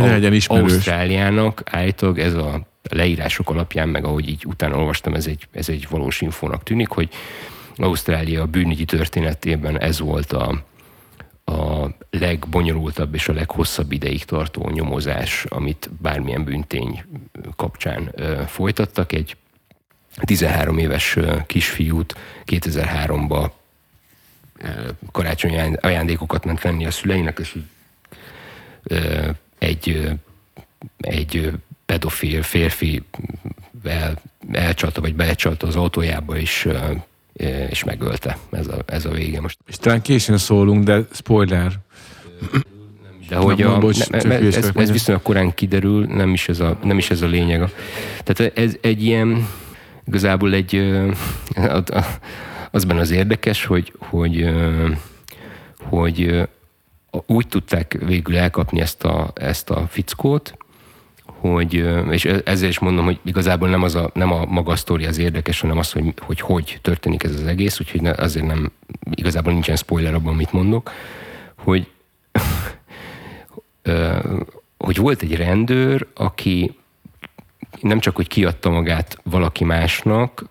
Hogy. 0.47 0.63
Ausztráliának 0.63 1.63
állítólag 1.65 2.19
ez 2.19 2.35
a 2.35 2.69
leírások 2.83 3.51
alapján, 3.51 3.89
meg 3.89 4.05
ahogy 4.05 4.29
így 4.29 4.47
utána 4.47 4.77
olvastam, 4.77 5.15
ez 5.15 5.27
egy, 5.27 5.47
ez 5.53 5.69
egy 5.69 5.87
valós 5.91 6.21
infónak 6.21 6.63
tűnik, 6.63 6.89
hogy 6.89 7.09
Ausztrália 7.77 8.47
bűnügyi 8.47 8.85
történetében 8.85 9.81
ez 9.81 9.99
volt 10.01 10.33
a, 10.33 10.65
a 11.45 11.89
legbonyolultabb 12.11 13.15
és 13.15 13.29
a 13.29 13.33
leghosszabb 13.33 13.93
ideig 13.93 14.25
tartó 14.25 14.69
nyomozás, 14.69 15.45
amit 15.45 15.91
bármilyen 16.01 16.45
bűntény 16.45 17.05
kapcsán 17.57 18.15
folytattak. 18.47 19.13
Egy 19.13 19.37
13 20.25 20.79
éves 20.79 21.17
kisfiút 21.47 22.17
2003-ba 22.47 23.51
karácsonyi 25.13 25.55
ajánd- 25.55 25.85
ajándékokat 25.85 26.45
ment 26.45 26.61
venni 26.61 26.87
a 26.87 26.91
szüleinek, 26.91 27.39
és 27.39 27.57
egy, 29.59 30.11
egy 30.97 31.53
pedofil 31.91 32.43
férfi 32.43 33.03
el, 33.85 34.21
elcsalta, 34.53 35.01
vagy 35.01 35.15
belecsalta 35.15 35.67
az 35.67 35.77
autójába, 35.77 36.37
és, 36.37 36.65
ö, 36.65 36.77
és 37.71 37.85
megölte. 37.85 38.39
Ez 38.51 38.67
a, 38.67 38.77
ez 38.87 39.05
a 39.05 39.11
vége 39.11 39.41
most. 39.41 39.59
És 39.67 39.77
talán 39.77 40.03
későn 40.03 40.39
szólunk, 40.39 40.85
de 40.85 41.01
spoiler. 41.13 41.73
De 43.29 43.37
hogy 43.37 43.59
Nem, 43.59 43.71
a, 43.71 43.79
bocs, 43.79 44.09
ne, 44.09 44.23
ne, 44.23 44.39
ez, 44.39 44.71
ez 44.75 44.91
viszonylag 44.91 45.23
korán 45.23 45.55
kiderül, 45.55 46.07
nem 46.07 46.33
is 46.33 46.49
ez 46.49 46.61
a, 46.61 46.79
nem 46.83 46.99
is 46.99 47.11
ez 47.11 47.23
a 47.23 47.27
lényeg. 47.27 47.71
Tehát 48.25 48.59
ez 48.59 48.77
egy 48.81 49.05
ilyen, 49.05 49.49
igazából 50.07 50.53
egy, 50.53 50.75
ö, 50.75 51.11
az 52.71 53.11
érdekes, 53.11 53.65
hogy, 53.65 53.93
hogy, 53.99 54.51
hogy 55.81 56.49
úgy 57.27 57.49
tudták 57.49 57.99
végül 58.07 58.37
elkapni 58.37 58.81
ezt 58.81 59.05
a, 59.05 59.31
ezt 59.35 59.71
a 59.71 59.87
fickót, 59.89 60.55
hogy, 61.41 61.75
és 62.11 62.25
e, 62.25 62.41
ezzel 62.45 62.69
is 62.69 62.79
mondom, 62.79 63.05
hogy 63.05 63.19
igazából 63.25 63.69
nem, 63.69 63.83
az 63.83 63.95
a, 63.95 64.11
nem 64.15 64.33
a 64.33 64.45
maga 64.45 64.73
a 64.73 64.77
sztori 64.77 65.05
az 65.05 65.19
érdekes, 65.19 65.61
hanem 65.61 65.79
az, 65.79 65.93
hogy, 65.93 66.15
hogy 66.21 66.41
hogy 66.41 66.79
történik 66.83 67.23
ez 67.23 67.35
az 67.35 67.47
egész, 67.47 67.81
úgyhogy 67.81 68.03
ne, 68.03 68.11
azért 68.11 68.47
nem, 68.47 68.73
igazából 69.11 69.53
nincsen 69.53 69.77
spoiler 69.77 70.15
abban, 70.15 70.33
amit 70.33 70.53
mondok, 70.53 70.91
hogy 71.57 71.87
hogy 74.77 74.97
volt 74.97 75.23
egy 75.23 75.37
rendőr, 75.37 76.07
aki 76.15 76.77
nem 77.81 77.99
csak, 77.99 78.17
hogy 78.17 78.29
kiadta 78.29 78.71
magát 78.71 79.19
valaki 79.23 79.65
másnak, 79.65 80.45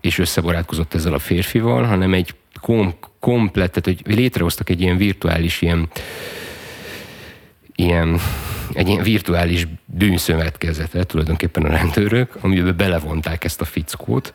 és 0.00 0.18
összebarátkozott 0.18 0.94
ezzel 0.94 1.14
a 1.14 1.18
férfival, 1.18 1.84
hanem 1.84 2.14
egy 2.14 2.34
kom- 2.60 3.08
komplet, 3.18 3.84
hogy 3.84 4.00
létrehoztak 4.04 4.70
egy 4.70 4.80
ilyen 4.80 4.96
virtuális 4.96 5.62
ilyen, 5.62 5.88
ilyen 7.78 8.20
egy 8.72 8.88
ilyen 8.88 9.02
virtuális 9.02 9.66
bűnszövetkezetet 9.84 11.06
tulajdonképpen 11.06 11.64
a 11.64 11.68
rendőrök, 11.68 12.36
amiben 12.40 12.76
belevonták 12.76 13.44
ezt 13.44 13.60
a 13.60 13.64
fickót, 13.64 14.34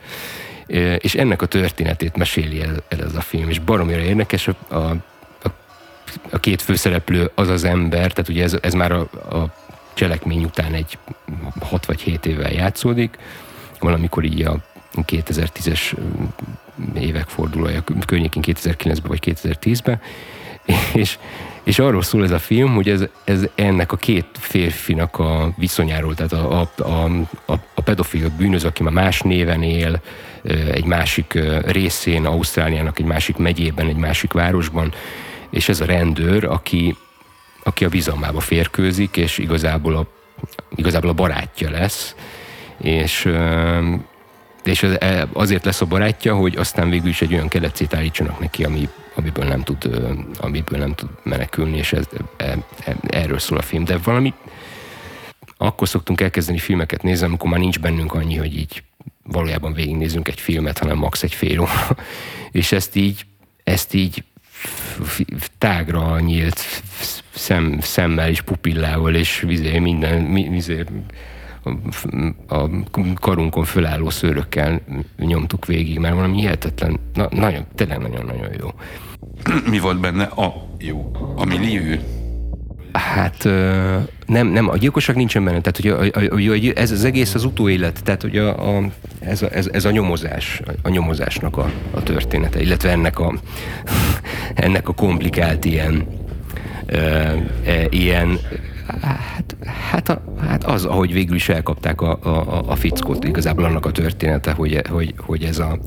és 0.98 1.16
ennek 1.16 1.42
a 1.42 1.46
történetét 1.46 2.18
meséli 2.18 2.62
el, 2.62 2.84
el 2.88 3.06
ez 3.06 3.16
a 3.16 3.22
film, 3.22 3.50
és 3.50 3.60
baromira 3.60 4.00
érdekes, 4.00 4.48
a, 4.48 4.76
a, 4.76 4.96
a 6.30 6.40
két 6.40 6.62
főszereplő 6.62 7.32
az 7.36 7.48
az 7.50 7.64
ember, 7.64 8.12
tehát 8.12 8.30
ugye 8.30 8.44
ez, 8.44 8.58
ez 8.62 8.74
már 8.74 8.92
a, 8.92 9.00
a 9.30 9.54
cselekmény 9.94 10.44
után 10.44 10.74
egy 10.74 10.98
6 11.60 11.86
vagy 11.86 12.02
7 12.02 12.26
évvel 12.26 12.52
játszódik, 12.52 13.18
valamikor 13.80 14.24
így 14.24 14.42
a 14.42 14.58
2010-es 14.96 15.96
évek 16.96 17.28
fordulója, 17.28 17.84
környékén 18.06 18.44
2009-ben 18.46 19.08
vagy 19.08 19.24
2010-ben, 19.26 20.02
és, 21.02 21.18
és 21.64 21.80
arról 21.80 22.02
szól 22.02 22.24
ez 22.24 22.32
a 22.32 22.40
film, 22.40 22.74
hogy 22.74 22.90
ez, 22.90 23.04
ez 23.24 23.48
ennek 23.56 23.92
a 23.92 23.98
két 23.98 24.26
férfinak 24.32 25.20
a 25.20 25.54
viszonyáról, 25.58 26.16
tehát 26.16 26.34
a, 26.34 26.60
a, 26.78 26.84
a, 27.46 27.54
a, 27.74 27.82
pedofil 27.84 28.30
bűnöz, 28.38 28.64
aki 28.64 28.84
már 28.84 28.94
más 28.94 29.22
néven 29.22 29.64
él, 29.64 30.02
egy 30.72 30.86
másik 30.86 31.40
részén, 31.66 32.26
Ausztráliának 32.26 33.00
egy 33.00 33.06
másik 33.06 33.38
megyében, 33.38 33.88
egy 33.88 33.96
másik 33.96 34.32
városban, 34.32 34.94
és 35.50 35.70
ez 35.70 35.82
a 35.82 35.86
rendőr, 35.86 36.44
aki, 36.44 36.96
aki 37.64 37.86
a 37.86 37.90
bizalmába 37.90 38.40
férkőzik, 38.40 39.18
és 39.18 39.38
igazából 39.38 39.96
a, 39.96 40.06
igazából 40.76 41.10
a 41.10 41.14
barátja 41.14 41.70
lesz, 41.70 42.16
és 42.78 43.30
és 44.64 44.84
e, 44.84 45.28
azért 45.34 45.66
lesz 45.66 45.82
a 45.82 45.86
barátja, 45.86 46.36
hogy 46.36 46.56
aztán 46.56 46.90
végül 46.90 47.10
is 47.10 47.22
egy 47.22 47.34
olyan 47.34 47.48
keletcét 47.48 47.94
állítsanak 47.94 48.40
neki, 48.40 48.64
ami, 48.64 48.90
amiből, 49.16 49.46
nem 49.46 49.62
tud, 49.64 49.90
amiből 50.38 50.80
nem 50.80 50.94
tud 50.94 51.10
menekülni, 51.24 51.78
és 51.78 51.94
ez, 51.94 52.06
e, 52.38 52.58
e, 52.86 52.96
erről 53.08 53.40
szól 53.40 53.58
a 53.58 53.62
film. 53.62 53.84
De 53.84 53.98
valami 53.98 54.34
akkor 55.58 55.88
szoktunk 55.88 56.22
elkezdeni 56.22 56.58
filmeket 56.58 57.04
nézni, 57.04 57.26
amikor 57.26 57.50
már 57.50 57.60
nincs 57.60 57.80
bennünk 57.80 58.14
annyi, 58.14 58.36
hogy 58.36 58.58
így 58.58 58.84
valójában 59.24 59.74
végignézünk 59.74 60.28
egy 60.28 60.40
filmet, 60.40 60.78
hanem 60.78 60.98
max 60.98 61.24
egy 61.24 61.34
fél 61.34 61.60
óra. 61.60 61.98
És 62.52 62.72
ezt 62.72 62.96
így, 62.96 63.26
ezt 63.64 63.94
így 63.94 64.24
tágra 65.58 66.20
nyílt 66.20 66.60
szem, 67.30 67.80
szemmel 67.82 68.30
és 68.30 68.42
pupillával, 68.42 69.16
és 69.16 69.40
vizé, 69.40 69.80
minden, 69.80 70.34
vizé, 70.34 70.84
a 72.48 72.70
karunkon 73.20 73.64
fölálló 73.64 74.10
szőrökkel 74.10 74.82
nyomtuk 75.18 75.66
végig, 75.66 76.00
mert 76.00 76.16
valami 76.16 76.40
hihetetlen, 76.40 77.00
na, 77.14 77.28
nagyon, 77.32 77.66
tényleg 77.76 77.98
nagyon-nagyon 77.98 78.50
jó. 78.60 78.70
Mi 79.70 79.80
volt 79.80 80.00
benne 80.00 80.24
a 80.24 80.68
jó? 80.80 81.12
A 81.36 81.46
millió? 81.46 82.00
Hát 82.94 83.44
nem, 84.26 84.48
nem, 84.48 84.70
a 84.70 84.78
gyilkosság 84.78 85.16
nincsen 85.16 85.44
benne, 85.44 85.62
tehát 85.62 85.78
hogy 85.78 86.12
a, 86.14 86.20
a, 86.20 86.52
a, 86.52 86.72
ez 86.76 86.92
az 86.92 87.04
egész 87.04 87.34
az 87.34 87.44
utóélet, 87.44 88.04
tehát 88.04 88.22
hogy 88.22 88.38
a, 88.38 88.78
a, 88.78 88.84
ez, 89.20 89.42
a, 89.42 89.48
ez, 89.52 89.70
ez 89.72 89.86
a 89.86 89.92
nyomozás, 89.92 90.62
a 90.82 90.90
nyomozásnak 90.90 91.58
a, 91.58 91.72
a 91.92 92.04
története, 92.04 92.62
illetve 92.62 92.90
ennek 92.90 93.20
a, 93.20 93.34
ennek 94.54 94.90
a 94.90 94.94
komplikált 94.94 95.66
ilyen, 95.66 96.08
e, 96.86 96.98
e, 97.66 97.88
ilyen 97.90 98.40
Hát, 98.88 99.56
hát, 99.90 100.10
a, 100.10 100.24
hát 100.48 100.64
az, 100.64 100.86
ahogy 100.86 101.14
végül 101.14 101.36
is 101.36 101.50
elkapták 101.50 102.02
a, 102.02 102.20
a, 102.22 102.64
a 102.68 102.76
fickót, 102.76 103.24
igazából 103.24 103.64
annak 103.64 103.86
a 103.86 103.92
története, 103.92 104.52
hogy, 104.52 104.82
hogy, 104.90 105.14
hogy 105.18 105.44
ez, 105.44 105.60
a, 105.60 105.80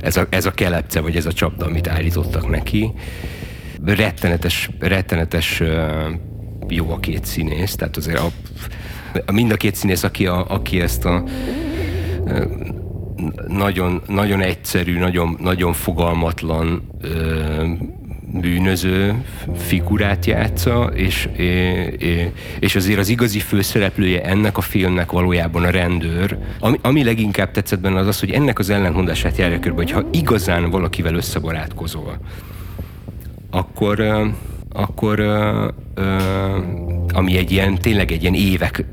ez, 0.00 0.16
a, 0.16 0.26
ez 0.28 0.46
a 0.46 0.50
kelepce, 0.50 1.00
vagy 1.00 1.16
ez 1.16 1.26
a 1.26 1.32
csapda, 1.32 1.66
amit 1.66 1.88
állítottak 1.88 2.48
neki, 2.48 2.92
rettenetes, 3.84 4.70
rettenetes 4.78 5.62
jó 6.68 6.90
a 6.90 7.00
két 7.00 7.24
színész, 7.24 7.74
tehát 7.74 7.96
azért 7.96 8.18
a, 8.18 8.30
a 9.26 9.32
mind 9.32 9.50
a 9.50 9.56
két 9.56 9.74
színész, 9.74 10.02
aki, 10.02 10.26
a, 10.26 10.44
aki 10.48 10.80
ezt 10.80 11.04
a 11.04 11.24
nagyon, 13.46 14.02
nagyon 14.06 14.40
egyszerű, 14.40 14.98
nagyon, 14.98 15.36
nagyon 15.40 15.72
fogalmatlan 15.72 16.82
bűnöző 18.40 19.14
figurát 19.56 20.26
játsza, 20.26 20.90
és, 20.94 21.28
és 22.58 22.76
azért 22.76 22.98
az 22.98 23.08
igazi 23.08 23.38
főszereplője 23.38 24.22
ennek 24.22 24.56
a 24.56 24.60
filmnek 24.60 25.10
valójában 25.10 25.64
a 25.64 25.70
rendőr. 25.70 26.38
Ami, 26.58 26.78
ami 26.82 27.04
leginkább 27.04 27.50
tetszett 27.50 27.80
benne 27.80 27.98
az 27.98 28.06
az, 28.06 28.20
hogy 28.20 28.30
ennek 28.30 28.58
az 28.58 28.70
ellentmondását 28.70 29.36
járja 29.36 29.58
körbe, 29.58 29.82
hogy 29.82 29.90
ha 29.90 30.08
igazán 30.12 30.70
valakivel 30.70 31.14
összebarátkozol, 31.14 32.18
akkor, 33.50 34.00
akkor 34.72 35.20
ami 37.12 37.36
egy 37.36 37.50
ilyen, 37.50 37.74
tényleg 37.74 38.12
egy 38.12 38.22
ilyen 38.22 38.34
évek 38.34 38.84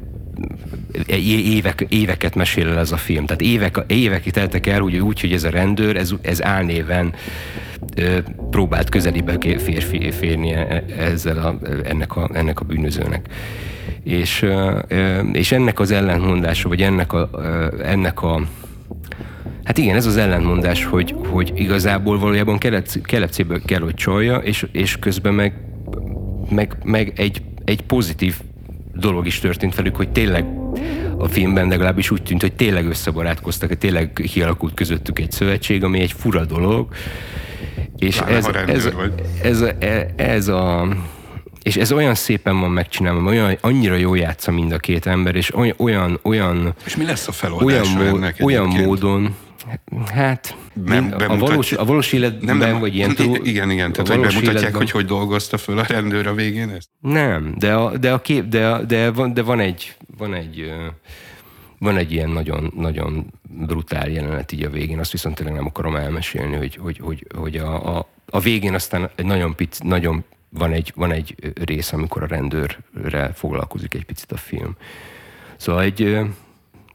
évek, 1.07 1.85
éveket 1.89 2.35
mesél 2.35 2.67
el 2.67 2.77
ez 2.77 2.91
a 2.91 2.97
film. 2.97 3.25
Tehát 3.25 3.41
évek, 3.41 3.83
évek 3.87 4.23
teltek 4.23 4.67
el 4.67 4.81
úgy, 4.81 4.97
úgy, 4.97 5.21
hogy 5.21 5.33
ez 5.33 5.43
a 5.43 5.49
rendőr, 5.49 5.95
ez, 5.95 6.11
ez 6.21 6.43
álnéven 6.43 7.13
próbált 8.49 8.89
közelébe 8.89 9.37
férfi 9.57 10.11
férni 10.11 10.51
e, 10.51 10.83
ezzel 10.97 11.37
a, 11.37 11.57
ennek, 11.83 12.15
a, 12.15 12.29
ennek 12.33 12.59
a 12.59 12.65
bűnözőnek. 12.65 13.27
És, 14.03 14.45
és 15.31 15.51
ennek 15.51 15.79
az 15.79 15.91
ellentmondása, 15.91 16.67
vagy 16.69 16.81
ennek 16.81 17.13
a, 17.13 17.29
ennek 17.83 18.21
a 18.21 18.41
Hát 19.63 19.77
igen, 19.77 19.95
ez 19.95 20.05
az 20.05 20.17
ellentmondás, 20.17 20.85
hogy, 20.85 21.15
hogy 21.27 21.51
igazából 21.55 22.19
valójában 22.19 22.57
kelepcéből 23.03 23.61
kell, 23.65 23.79
hogy 23.79 23.93
csalja, 23.93 24.37
és, 24.37 24.67
és 24.71 24.99
közben 24.99 25.33
meg, 25.33 25.53
meg, 26.49 26.77
meg 26.83 27.13
egy, 27.15 27.41
egy 27.65 27.81
pozitív 27.81 28.35
dolog 28.95 29.27
is 29.27 29.39
történt 29.39 29.75
velük, 29.75 29.95
hogy 29.95 30.09
tényleg 30.09 30.45
a 31.17 31.27
filmben 31.27 31.67
legalábbis 31.67 32.11
úgy 32.11 32.23
tűnt, 32.23 32.41
hogy 32.41 32.53
tényleg 32.53 32.85
összebarátkoztak, 32.85 33.69
hogy 33.69 33.77
tényleg 33.77 34.13
kialakult 34.13 34.73
közöttük 34.73 35.19
egy 35.19 35.31
szövetség, 35.31 35.83
ami 35.83 35.99
egy 35.99 36.11
fura 36.11 36.45
dolog, 36.45 36.87
és 37.97 38.19
ez, 38.19 38.45
ez, 38.67 38.91
ez, 39.41 39.61
ez, 39.79 40.05
ez 40.15 40.47
a 40.47 40.87
és 41.63 41.75
ez 41.75 41.91
olyan 41.91 42.15
szépen 42.15 42.59
van 42.59 42.71
megcsinálva, 42.71 43.29
olyan, 43.29 43.57
annyira 43.61 43.95
jó 43.95 44.15
játsza 44.15 44.51
mind 44.51 44.71
a 44.71 44.77
két 44.77 45.05
ember, 45.05 45.35
és 45.35 45.55
olyan, 45.77 46.19
olyan, 46.21 46.75
És 46.85 46.95
mi 46.95 47.05
lesz 47.05 47.27
a 47.27 47.31
feloldás 47.31 47.95
olyan, 47.95 48.09
mód, 48.09 48.33
olyan 48.39 48.67
módon, 48.67 49.35
hát 50.13 50.55
nem, 50.85 51.13
a, 51.27 51.37
valós, 51.37 51.71
a 51.71 51.85
valós 51.85 52.11
életben, 52.11 52.57
nem, 52.57 52.57
nem, 52.57 52.79
vagy 52.79 52.95
ilyen 52.95 53.15
túl, 53.15 53.39
Igen, 53.43 53.69
igen, 53.69 53.91
tehát 53.91 54.07
hogy 54.07 54.19
bemutatják, 54.19 54.55
életben, 54.55 54.73
hogy 54.73 54.91
hogy 54.91 55.05
dolgozta 55.05 55.57
föl 55.57 55.77
a 55.79 55.83
rendőr 55.87 56.27
a 56.27 56.33
végén 56.33 56.69
ezt? 56.69 56.89
Nem, 56.99 57.53
de 57.57 57.73
a, 57.73 57.97
de 57.97 58.11
a 58.11 58.21
kép, 58.21 58.47
de, 58.47 58.67
a, 58.67 58.83
de, 58.83 59.11
van, 59.11 59.33
de 59.33 59.41
van 59.41 59.59
egy, 59.59 59.95
van 60.17 60.33
egy 60.33 60.71
van 61.81 61.97
egy 61.97 62.11
ilyen 62.11 62.29
nagyon, 62.29 62.71
nagyon 62.75 63.25
brutál 63.41 64.09
jelenet 64.09 64.51
így 64.51 64.63
a 64.63 64.69
végén, 64.69 64.99
azt 64.99 65.11
viszont 65.11 65.35
tényleg 65.35 65.55
nem 65.55 65.65
akarom 65.65 65.95
elmesélni, 65.95 66.55
hogy, 66.55 66.75
hogy, 66.75 66.99
hogy, 66.99 67.27
hogy 67.35 67.57
a, 67.57 67.97
a, 67.97 68.07
a 68.25 68.39
végén 68.39 68.73
aztán 68.73 69.09
egy 69.15 69.25
nagyon, 69.25 69.55
pic, 69.55 69.79
nagyon 69.79 70.23
van, 70.49 70.71
egy, 70.71 70.91
van 70.95 71.11
egy 71.11 71.35
rész, 71.63 71.93
amikor 71.93 72.23
a 72.23 72.27
rendőrre 72.27 73.31
foglalkozik 73.33 73.93
egy 73.93 74.05
picit 74.05 74.31
a 74.31 74.37
film. 74.37 74.75
Szóval 75.55 75.81
egy, 75.81 76.19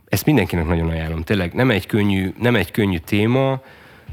ezt 0.08 0.26
mindenkinek 0.26 0.66
nagyon 0.66 0.88
ajánlom. 0.88 1.22
Tényleg 1.22 1.52
nem 1.52 1.70
egy 1.70 1.86
könnyű, 1.86 2.34
nem 2.38 2.54
egy 2.54 2.70
könnyű 2.70 2.98
téma, 2.98 3.62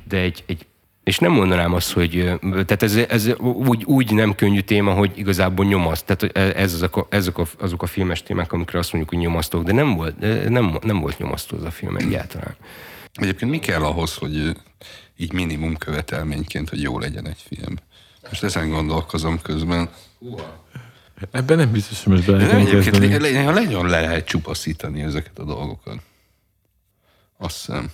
de 0.07 0.17
egy, 0.17 0.43
egy 0.45 0.65
és 1.03 1.17
nem 1.17 1.31
mondanám 1.31 1.73
azt, 1.73 1.91
hogy 1.91 2.31
tehát 2.41 2.83
ez, 2.83 2.95
ez 2.95 3.29
úgy, 3.39 3.83
úgy 3.83 4.13
nem 4.13 4.35
könnyű 4.35 4.59
téma, 4.59 4.93
hogy 4.93 5.11
igazából 5.15 5.65
nyomaszt. 5.65 6.05
Tehát 6.05 6.37
ez 6.37 6.73
azok 6.73 6.97
a, 6.97 7.07
ezek 7.09 7.37
a, 7.37 7.45
azok 7.59 7.83
a 7.83 7.85
filmes 7.85 8.23
témák, 8.23 8.51
amikre 8.51 8.79
azt 8.79 8.93
mondjuk, 8.93 9.13
hogy 9.13 9.23
nyomasztók, 9.23 9.63
de 9.63 9.71
nem 9.71 9.95
volt, 9.95 10.19
nem, 10.49 10.77
nem 10.81 10.99
volt 10.99 11.17
nyomasztó 11.17 11.57
az 11.57 11.63
a 11.63 11.71
film 11.71 11.95
egyáltalán. 11.95 12.55
Egyébként 13.13 13.51
mi 13.51 13.59
kell 13.59 13.83
ahhoz, 13.83 14.15
hogy 14.15 14.57
így 15.17 15.33
minimum 15.33 15.77
követelményként, 15.77 16.69
hogy 16.69 16.81
jó 16.81 16.99
legyen 16.99 17.27
egy 17.27 17.43
film? 17.47 17.75
Most 18.29 18.43
ezen 18.43 18.69
gondolkozom 18.69 19.41
közben. 19.41 19.89
Ebben 21.31 21.57
nem 21.57 21.71
biztos, 21.71 22.03
hogy 22.03 22.13
most 22.13 22.25
bele 22.25 22.55
Egyébként 22.55 22.97
legyen 23.51 23.85
le 23.85 23.99
lehet 23.99 24.25
csupaszítani 24.25 25.01
ezeket 25.01 25.39
a 25.39 25.43
dolgokat. 25.43 25.99
Azt 27.37 27.65
hiszem. 27.65 27.91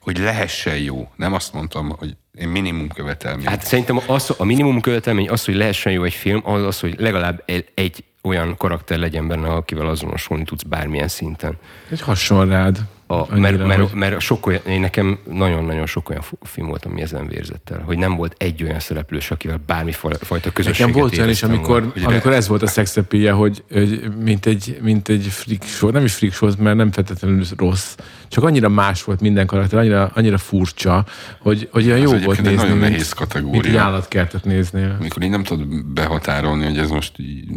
Hogy 0.00 0.18
lehessen 0.18 0.76
jó. 0.76 1.10
Nem 1.16 1.32
azt 1.32 1.52
mondtam, 1.52 1.88
hogy 1.98 2.16
én 2.38 2.48
minimum 2.48 2.88
követelmény. 2.88 3.46
Hát 3.46 3.64
szerintem 3.64 4.00
az, 4.06 4.34
a 4.38 4.44
minimum 4.44 4.80
követelmény 4.80 5.30
az, 5.30 5.44
hogy 5.44 5.54
lehessen 5.54 5.92
jó 5.92 6.04
egy 6.04 6.12
film, 6.12 6.40
az 6.44 6.62
az, 6.62 6.80
hogy 6.80 6.94
legalább 6.98 7.42
egy 7.74 8.04
olyan 8.22 8.56
karakter 8.56 8.98
legyen 8.98 9.28
benne, 9.28 9.48
akivel 9.48 9.86
azonosulni 9.86 10.44
tudsz 10.44 10.62
bármilyen 10.62 11.08
szinten. 11.08 11.58
Egy 11.90 12.00
hasonl 12.00 12.48
rád. 12.48 12.78
A, 13.10 13.14
Annyira, 13.14 13.38
mert, 13.40 13.66
mert, 13.66 13.80
hogy- 13.80 13.98
mert 13.98 14.20
sok 14.20 14.46
olyan, 14.46 14.60
én 14.66 14.80
nekem 14.80 15.18
nagyon-nagyon 15.32 15.86
sok 15.86 16.10
olyan 16.10 16.22
film 16.42 16.66
volt, 16.66 16.84
ami 16.84 17.00
ezen 17.02 17.26
vérzett 17.26 17.70
el, 17.70 17.80
hogy 17.80 17.98
nem 17.98 18.14
volt 18.16 18.34
egy 18.38 18.62
olyan 18.62 18.80
szereplős, 18.80 19.30
akivel 19.30 19.60
bármi 19.66 19.92
fa- 19.92 20.18
fajta 20.24 20.52
közösséget 20.52 20.86
Nekem 20.86 21.00
volt 21.00 21.16
olyan 21.16 21.28
is, 21.28 21.42
amikor, 21.42 21.82
volna. 21.82 22.08
Amikor 22.08 22.32
ez 22.32 22.48
volt 22.48 22.62
a 22.62 22.66
szexepéje, 22.66 23.32
hogy, 23.32 23.64
hogy 23.72 24.02
mint, 24.22 24.46
egy, 24.46 24.78
mint 24.82 25.08
egy 25.08 25.22
freak 25.30 25.62
show, 25.62 25.90
nem 25.90 26.04
is 26.04 26.14
freak 26.14 26.34
show, 26.34 26.50
mert 26.58 26.76
nem 26.76 26.92
feltétlenül 26.92 27.44
rossz, 27.56 27.94
csak 28.28 28.44
annyira 28.44 28.68
más 28.68 29.04
volt 29.04 29.20
minden 29.20 29.46
karakter, 29.46 29.78
annyira, 29.78 30.10
annyira 30.14 30.38
furcsa, 30.38 31.04
hogy, 31.38 31.68
hogy 31.72 31.86
olyan 31.86 31.98
jó 31.98 32.12
Ez 32.12 32.24
volt 32.24 32.40
nézni, 32.40 32.54
nagyon 32.54 32.70
mint, 32.70 32.80
nehéz 32.80 32.96
mint 32.96 33.10
egy 33.10 33.14
kategória. 33.14 33.82
állatkertet 33.82 34.44
néznél. 34.44 34.96
Amikor 34.98 35.22
így 35.22 35.30
nem 35.30 35.42
tudod 35.42 35.84
behatárolni, 35.84 36.64
hogy 36.64 36.78
ez 36.78 36.90
most 36.90 37.12
így 37.18 37.48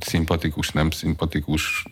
szimpatikus, 0.00 0.68
nem 0.70 0.90
szimpatikus, 0.90 1.84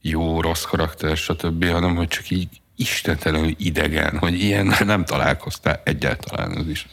jó, 0.00 0.40
rossz 0.40 0.64
karakter, 0.64 1.16
stb., 1.16 1.64
hanem 1.64 1.96
hogy 1.96 2.08
csak 2.08 2.30
így 2.30 2.48
istentelenül 2.76 3.54
idegen, 3.58 4.18
hogy 4.18 4.40
ilyen 4.42 4.74
nem 4.84 5.04
találkoztál 5.04 5.80
egyáltalán 5.84 6.56
az 6.56 6.66
is. 6.68 6.86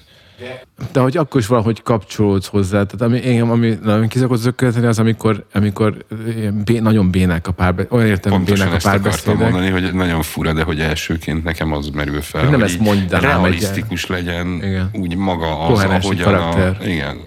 De 0.91 0.99
hogy 0.99 1.17
akkor 1.17 1.41
is 1.41 1.47
valahogy 1.47 1.81
kapcsolódsz 1.81 2.47
hozzá. 2.47 2.83
Tehát 2.83 3.01
ami, 3.01 3.29
engem, 3.29 3.51
ami, 3.51 3.77
ami 3.85 4.07
kiszokott 4.07 4.39
zökkenteni, 4.39 4.85
az 4.85 4.99
amikor, 4.99 5.45
amikor 5.53 6.05
ilyen 6.35 6.61
bé, 6.65 6.79
nagyon 6.79 7.11
bénák 7.11 7.47
a 7.47 7.51
párbeszédek, 7.51 7.93
olyan 7.93 8.07
értelemben 8.07 8.45
Pontosan 8.45 8.67
bénák 8.67 8.85
a 8.85 8.89
párbeszédek. 8.89 9.39
mondani, 9.39 9.69
hogy 9.69 9.93
nagyon 9.93 10.21
fura, 10.21 10.53
de 10.53 10.63
hogy 10.63 10.79
elsőként 10.79 11.43
nekem 11.43 11.73
az 11.73 11.89
merül 11.89 12.21
fel, 12.21 12.43
nem 12.43 12.53
hogy 12.53 12.61
ezt 12.61 12.79
mondanám, 12.79 13.21
realisztikus 13.21 14.05
legyen 14.05 14.47
Igen. 14.47 14.89
úgy 14.93 15.15
maga 15.15 15.59
az, 15.59 15.73
Koherens 15.73 16.05
egy 16.05 16.21
ahogyan 16.21 16.41
a, 16.41 16.49
karakter. 16.49 16.87
igen, 16.87 17.19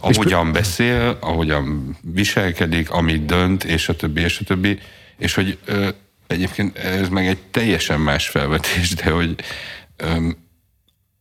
ahogyan 0.00 0.52
beszél, 0.52 1.16
ahogyan 1.20 1.96
viselkedik, 2.00 2.90
amit 2.90 3.24
dönt, 3.24 3.64
és 3.64 3.88
a 3.88 3.96
többi, 3.96 4.20
és 4.20 4.40
a 4.40 4.44
többi, 4.44 4.78
és 5.18 5.34
hogy 5.34 5.58
ö, 5.64 5.88
egyébként 6.26 6.78
ez 6.78 7.08
meg 7.08 7.26
egy 7.26 7.38
teljesen 7.50 8.00
más 8.00 8.28
felvetés, 8.28 8.94
de 8.94 9.10
hogy 9.10 9.34
ö, 9.96 10.28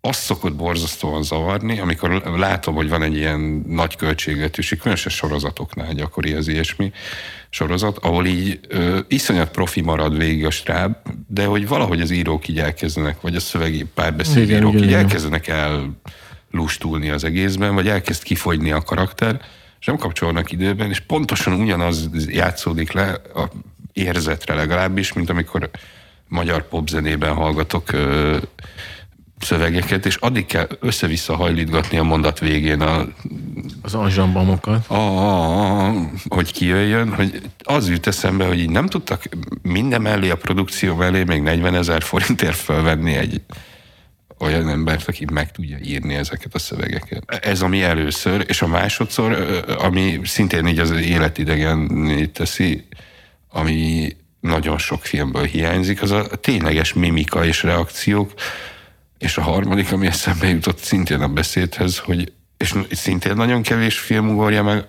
azt 0.02 0.22
szokott 0.22 0.56
borzasztóan 0.56 1.24
zavarni, 1.24 1.80
amikor 1.80 2.10
látom, 2.38 2.76
hogy 2.76 2.90
van 2.90 3.04
egy 3.04 3.16
ilyen 3.16 3.64
nagy 3.68 3.96
költségvetősű, 3.96 4.76
különösen 4.76 5.12
sorozatoknál 5.12 5.94
gyakori 5.94 6.34
az 6.34 6.48
ilyesmi 6.48 6.92
sorozat, 7.50 7.98
ahol 7.98 8.26
így 8.26 8.60
ö, 8.68 9.00
iszonyat 9.08 9.52
profi 9.52 9.82
marad 9.82 10.18
végig 10.18 10.46
a 10.46 10.50
stáb, 10.50 10.96
de 11.28 11.46
hogy 11.46 11.68
valahogy 11.68 12.02
az 12.02 12.12
írók 12.12 12.48
így 12.48 12.60
elkezdenek, 12.60 13.22
vagy 13.22 13.36
a 13.36 13.40
szövegi 13.40 13.86
párbeszédírók 13.94 14.72
Igen, 14.74 14.84
így 14.84 14.90
igen. 14.90 15.00
elkezdenek 15.00 15.48
el 15.48 16.00
lustulni 16.52 17.10
az 17.10 17.24
egészben, 17.24 17.76
vagy 17.76 17.88
elkezd 17.88 18.24
kifogyni 18.24 18.72
a 18.72 18.82
karakter, 18.82 19.42
és 19.80 19.86
nem 19.86 19.98
kapcsolnak 19.98 20.52
időben, 20.52 20.90
és 20.90 21.00
pontosan 21.00 21.62
ugyanaz 21.62 22.10
játszódik 22.28 22.92
le 22.92 23.22
a 23.34 23.50
érzetre 23.98 24.54
legalábbis, 24.54 25.14
mint 25.14 25.30
amikor 25.30 25.70
magyar 26.28 26.68
popzenében 26.68 27.34
hallgatok 27.34 27.92
ö, 27.92 28.38
szövegeket, 29.40 30.06
és 30.06 30.16
addig 30.16 30.46
kell 30.46 30.68
össze-vissza 30.80 31.36
hajlítgatni 31.36 31.98
a 31.98 32.04
mondat 32.04 32.40
végén 32.40 32.82
a, 32.82 33.08
Az 33.82 33.94
anzsambamokat. 33.94 34.88
a, 34.88 34.94
a, 34.96 35.88
a, 35.88 35.94
hogy 36.28 36.52
kijöjjön, 36.54 37.14
hogy 37.14 37.42
az 37.64 37.90
jut 37.90 38.08
eszembe, 38.08 38.46
hogy 38.46 38.60
így 38.60 38.70
nem 38.70 38.88
tudtak 38.88 39.24
minden 39.62 40.02
mellé, 40.02 40.30
a 40.30 40.38
produkció 40.38 40.96
mellé 40.96 41.24
még 41.24 41.42
40 41.42 41.76
ezer 41.76 42.02
forintért 42.02 42.56
felvenni 42.58 43.16
egy 43.16 43.42
olyan 44.40 44.70
embert, 44.70 45.08
aki 45.08 45.26
meg 45.32 45.52
tudja 45.52 45.78
írni 45.84 46.16
ezeket 46.16 46.56
a 46.56 46.60
szövegeket. 46.60 47.24
Ez 47.42 47.62
ami 47.62 47.84
először, 47.84 48.46
és 48.48 48.62
a 48.62 48.68
másodszor, 48.68 49.64
ami 49.80 50.20
szintén 50.24 50.68
így 50.68 50.80
az 50.80 50.92
életidegen 50.92 51.90
teszi, 52.34 52.88
ami 53.50 54.12
nagyon 54.40 54.78
sok 54.78 55.06
filmből 55.06 55.46
hiányzik, 55.46 56.02
az 56.02 56.12
a 56.12 56.28
tényleges 56.28 56.94
mimika 56.94 57.46
és 57.46 57.64
reakciók, 57.64 58.34
és 59.18 59.38
a 59.38 59.42
harmadik, 59.42 59.92
ami 59.92 60.08
eszembe 60.08 60.48
jutott 60.48 60.78
szintén 60.78 61.22
a 61.22 61.28
beszédhez, 61.28 61.98
hogy 61.98 62.34
és 62.58 62.76
szintén 62.92 63.36
nagyon 63.36 63.62
kevés 63.62 64.00
film 64.00 64.30
ugorja 64.30 64.64
meg, 64.64 64.88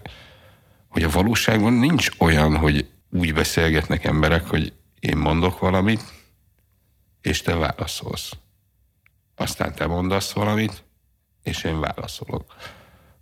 hogy 0.88 1.02
a 1.02 1.10
valóságban 1.10 1.72
nincs 1.72 2.08
olyan, 2.18 2.56
hogy 2.56 2.88
úgy 3.10 3.34
beszélgetnek 3.34 4.04
emberek, 4.04 4.46
hogy 4.46 4.72
én 5.00 5.16
mondok 5.16 5.58
valamit, 5.58 6.02
és 7.20 7.42
te 7.42 7.54
válaszolsz. 7.54 8.32
Aztán 9.36 9.74
te 9.74 9.86
mondasz 9.86 10.32
valamit, 10.32 10.84
és 11.42 11.64
én 11.64 11.80
válaszolok. 11.80 12.54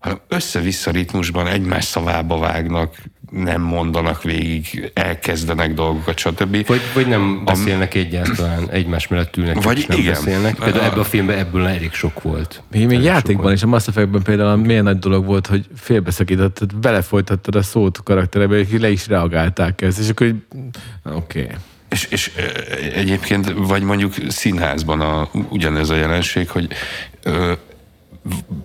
Hanem 0.06 0.20
össze-vissza 0.28 0.90
ritmusban 0.90 1.46
egymás 1.46 1.84
szavába 1.84 2.38
vágnak, 2.38 2.94
nem 3.30 3.60
mondanak 3.62 4.22
végig, 4.22 4.90
elkezdenek 4.94 5.74
dolgokat, 5.74 6.18
stb. 6.18 6.66
Vagy, 6.66 6.80
vagy 6.94 7.06
nem 7.06 7.44
beszélnek 7.44 7.94
egyáltalán, 7.94 8.70
egymás 8.70 9.08
mellett 9.08 9.36
ülnek, 9.36 9.62
Vagy 9.62 9.78
és 9.78 9.86
nem 9.86 9.98
igen. 9.98 10.12
beszélnek. 10.12 10.54
Például 10.54 10.82
A- 10.82 10.86
ebben 10.86 10.98
a 10.98 11.04
filmben 11.04 11.38
ebből 11.38 11.66
elég 11.66 11.92
sok 11.92 12.22
volt. 12.22 12.62
Még, 12.70 12.86
még 12.86 13.02
játékban 13.02 13.52
is, 13.52 13.62
a 13.62 13.66
Mass 13.66 13.86
Effectben 13.86 14.22
például 14.22 14.56
milyen 14.56 14.84
nagy 14.84 14.98
dolog 14.98 15.24
volt, 15.24 15.46
hogy 15.46 15.66
félbeszakítottad, 15.76 16.74
belefolytattad 16.76 17.54
a 17.54 17.62
szót 17.62 17.98
a 17.98 18.02
karakterebe, 18.02 18.58
és 18.58 18.68
le 18.78 18.90
is 18.90 19.06
reagálták 19.06 19.82
ezt, 19.82 19.98
és 19.98 20.08
akkor 20.08 20.34
oké. 21.04 21.42
Okay. 21.42 21.54
És, 21.88 22.04
és 22.10 22.32
egyébként, 22.94 23.52
vagy 23.56 23.82
mondjuk 23.82 24.14
színházban 24.28 25.00
a, 25.00 25.28
ugyanez 25.48 25.90
a 25.90 25.94
jelenség, 25.94 26.48
hogy 26.48 26.68
ö, 27.22 27.52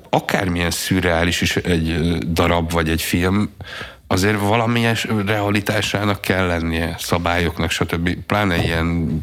akármilyen 0.10 0.72
szürreális 0.72 1.42
is 1.42 1.56
egy 1.56 2.18
darab 2.18 2.72
vagy 2.72 2.90
egy 2.90 3.02
film, 3.02 3.50
azért 4.08 4.40
valamilyen 4.40 4.96
realitásának 5.26 6.22
kell 6.22 6.46
lennie, 6.46 6.96
szabályoknak, 7.00 7.72
stb. 7.72 8.16
Pláne 8.16 8.64
ilyen, 8.64 9.20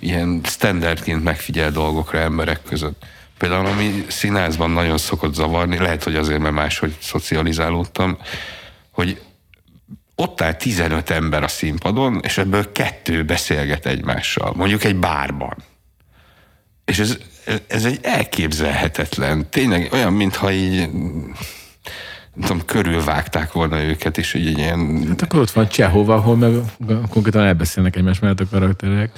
ilyen 0.00 0.40
standardként 0.44 1.24
megfigyel 1.24 1.70
dolgokra 1.70 2.18
emberek 2.18 2.62
között. 2.62 3.04
Például 3.38 3.66
ami 3.66 4.04
színházban 4.08 4.70
nagyon 4.70 4.98
szokott 4.98 5.34
zavarni, 5.34 5.78
lehet, 5.78 6.02
hogy 6.02 6.16
azért, 6.16 6.40
mert 6.40 6.54
máshogy 6.54 6.96
szocializálódtam, 7.00 8.18
hogy 8.90 9.20
ott 10.14 10.40
áll 10.40 10.54
15 10.54 11.10
ember 11.10 11.42
a 11.42 11.48
színpadon, 11.48 12.20
és 12.22 12.38
ebből 12.38 12.72
kettő 12.72 13.24
beszélget 13.24 13.86
egymással, 13.86 14.52
mondjuk 14.56 14.84
egy 14.84 14.96
bárban. 14.96 15.56
És 16.84 16.98
ez, 16.98 17.18
ez 17.66 17.84
egy 17.84 17.98
elképzelhetetlen, 18.02 19.50
tényleg 19.50 19.88
olyan, 19.92 20.12
mintha 20.12 20.52
így 20.52 20.90
nem 22.34 22.46
tudom, 22.46 22.64
körülvágták 22.64 23.52
volna 23.52 23.82
őket, 23.82 24.18
és 24.18 24.34
így 24.34 24.46
egy 24.46 24.58
ilyen 24.58 25.04
Hát 25.08 25.22
akkor 25.22 25.40
ott 25.40 25.50
van 25.50 25.68
Csehova, 25.68 26.14
ahol 26.14 26.36
meg 26.36 26.52
konkrétan 27.10 27.44
elbeszélnek 27.44 27.96
egymás 27.96 28.18
mellett 28.18 28.40
a 28.40 28.48
karakterek. 28.50 29.10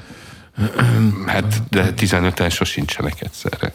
Hát, 1.27 1.63
de 1.71 1.93
15-en 1.97 2.53
sosincsenek 2.53 3.21
egyszerre. 3.21 3.73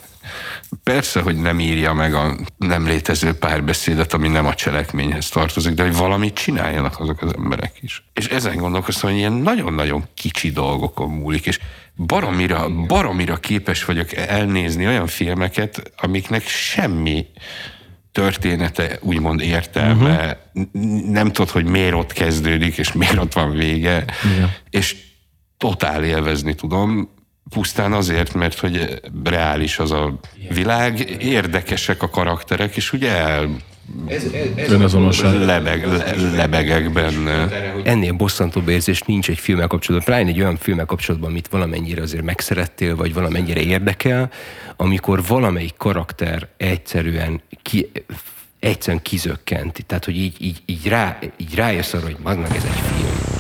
Persze, 0.84 1.22
hogy 1.22 1.36
nem 1.36 1.60
írja 1.60 1.94
meg 1.94 2.14
a 2.14 2.36
nem 2.58 2.86
létező 2.86 3.34
párbeszédet, 3.34 4.14
ami 4.14 4.28
nem 4.28 4.46
a 4.46 4.54
cselekményhez 4.54 5.30
tartozik, 5.30 5.74
de 5.74 5.84
hogy 5.84 5.96
valamit 5.96 6.34
csináljanak 6.34 7.00
azok 7.00 7.22
az 7.22 7.34
emberek 7.36 7.74
is. 7.82 8.04
És 8.14 8.28
ezen 8.28 8.58
gondolkoztam, 8.58 9.10
hogy 9.10 9.20
ilyen 9.20 9.34
nagyon-nagyon 9.34 10.04
kicsi 10.14 10.52
dolgokon 10.52 11.10
múlik, 11.10 11.46
és 11.46 11.60
baromira, 11.96 12.70
baromira 12.70 13.36
képes 13.36 13.86
vagyok 13.86 14.14
elnézni 14.14 14.88
olyan 14.88 15.08
filmeket, 15.08 15.92
amiknek 15.98 16.48
semmi 16.48 17.26
története, 18.12 18.98
úgymond 19.02 19.42
értelme, 19.42 20.38
uh-huh. 20.54 21.12
nem 21.12 21.32
tudod, 21.32 21.50
hogy 21.50 21.66
miért 21.66 21.94
ott 21.94 22.12
kezdődik, 22.12 22.78
és 22.78 22.92
miért 22.92 23.18
ott 23.18 23.34
van 23.34 23.52
vége, 23.52 24.06
Igen. 24.36 24.52
és 24.70 24.96
totál 25.58 26.04
élvezni 26.04 26.56
tudom, 26.56 27.10
pusztán 27.50 27.94
azért, 27.94 28.34
mert 28.34 28.60
hogy 28.60 29.02
reális 29.24 29.80
az 29.80 29.92
a 29.92 30.20
világ, 30.50 31.16
érdekesek 31.22 32.02
a 32.02 32.10
karakterek, 32.10 32.76
és 32.76 32.94
ugye 32.94 33.12
el 33.12 33.50
Önazonosan. 34.68 35.46
lebeg, 35.46 35.88
le, 35.88 36.16
lebegek 36.36 36.92
benne. 36.92 37.50
Ennél 37.84 38.14
bosszantóbb 38.14 38.68
érzés 38.68 39.02
nincs 39.02 39.30
egy 39.30 39.40
filmmel 39.40 39.68
kapcsolatban, 39.68 40.14
pláne 40.14 40.30
egy 40.30 40.40
olyan 40.40 40.58
filmmel 40.58 40.86
kapcsolatban, 40.86 41.30
amit 41.30 41.48
valamennyire 41.48 42.02
azért 42.02 42.24
megszerettél, 42.24 42.96
vagy 42.96 43.14
valamennyire 43.14 43.62
érdekel, 43.62 44.32
amikor 44.76 45.24
valamelyik 45.28 45.74
karakter 45.78 46.48
egyszerűen 46.58 47.42
ki, 47.62 47.92
egyszerűen 48.60 49.02
kizökkent. 49.02 49.86
Tehát, 49.86 50.06
hogy 50.06 50.18
így, 50.18 50.36
így, 50.40 50.62
így, 50.66 50.88
rá, 50.88 51.20
így 51.38 51.56
rájössz 51.56 51.94
arra, 51.94 52.06
hogy 52.06 52.18
magnak 52.24 52.56
ez 52.56 52.64
egy 52.64 52.80
film. 52.98 53.35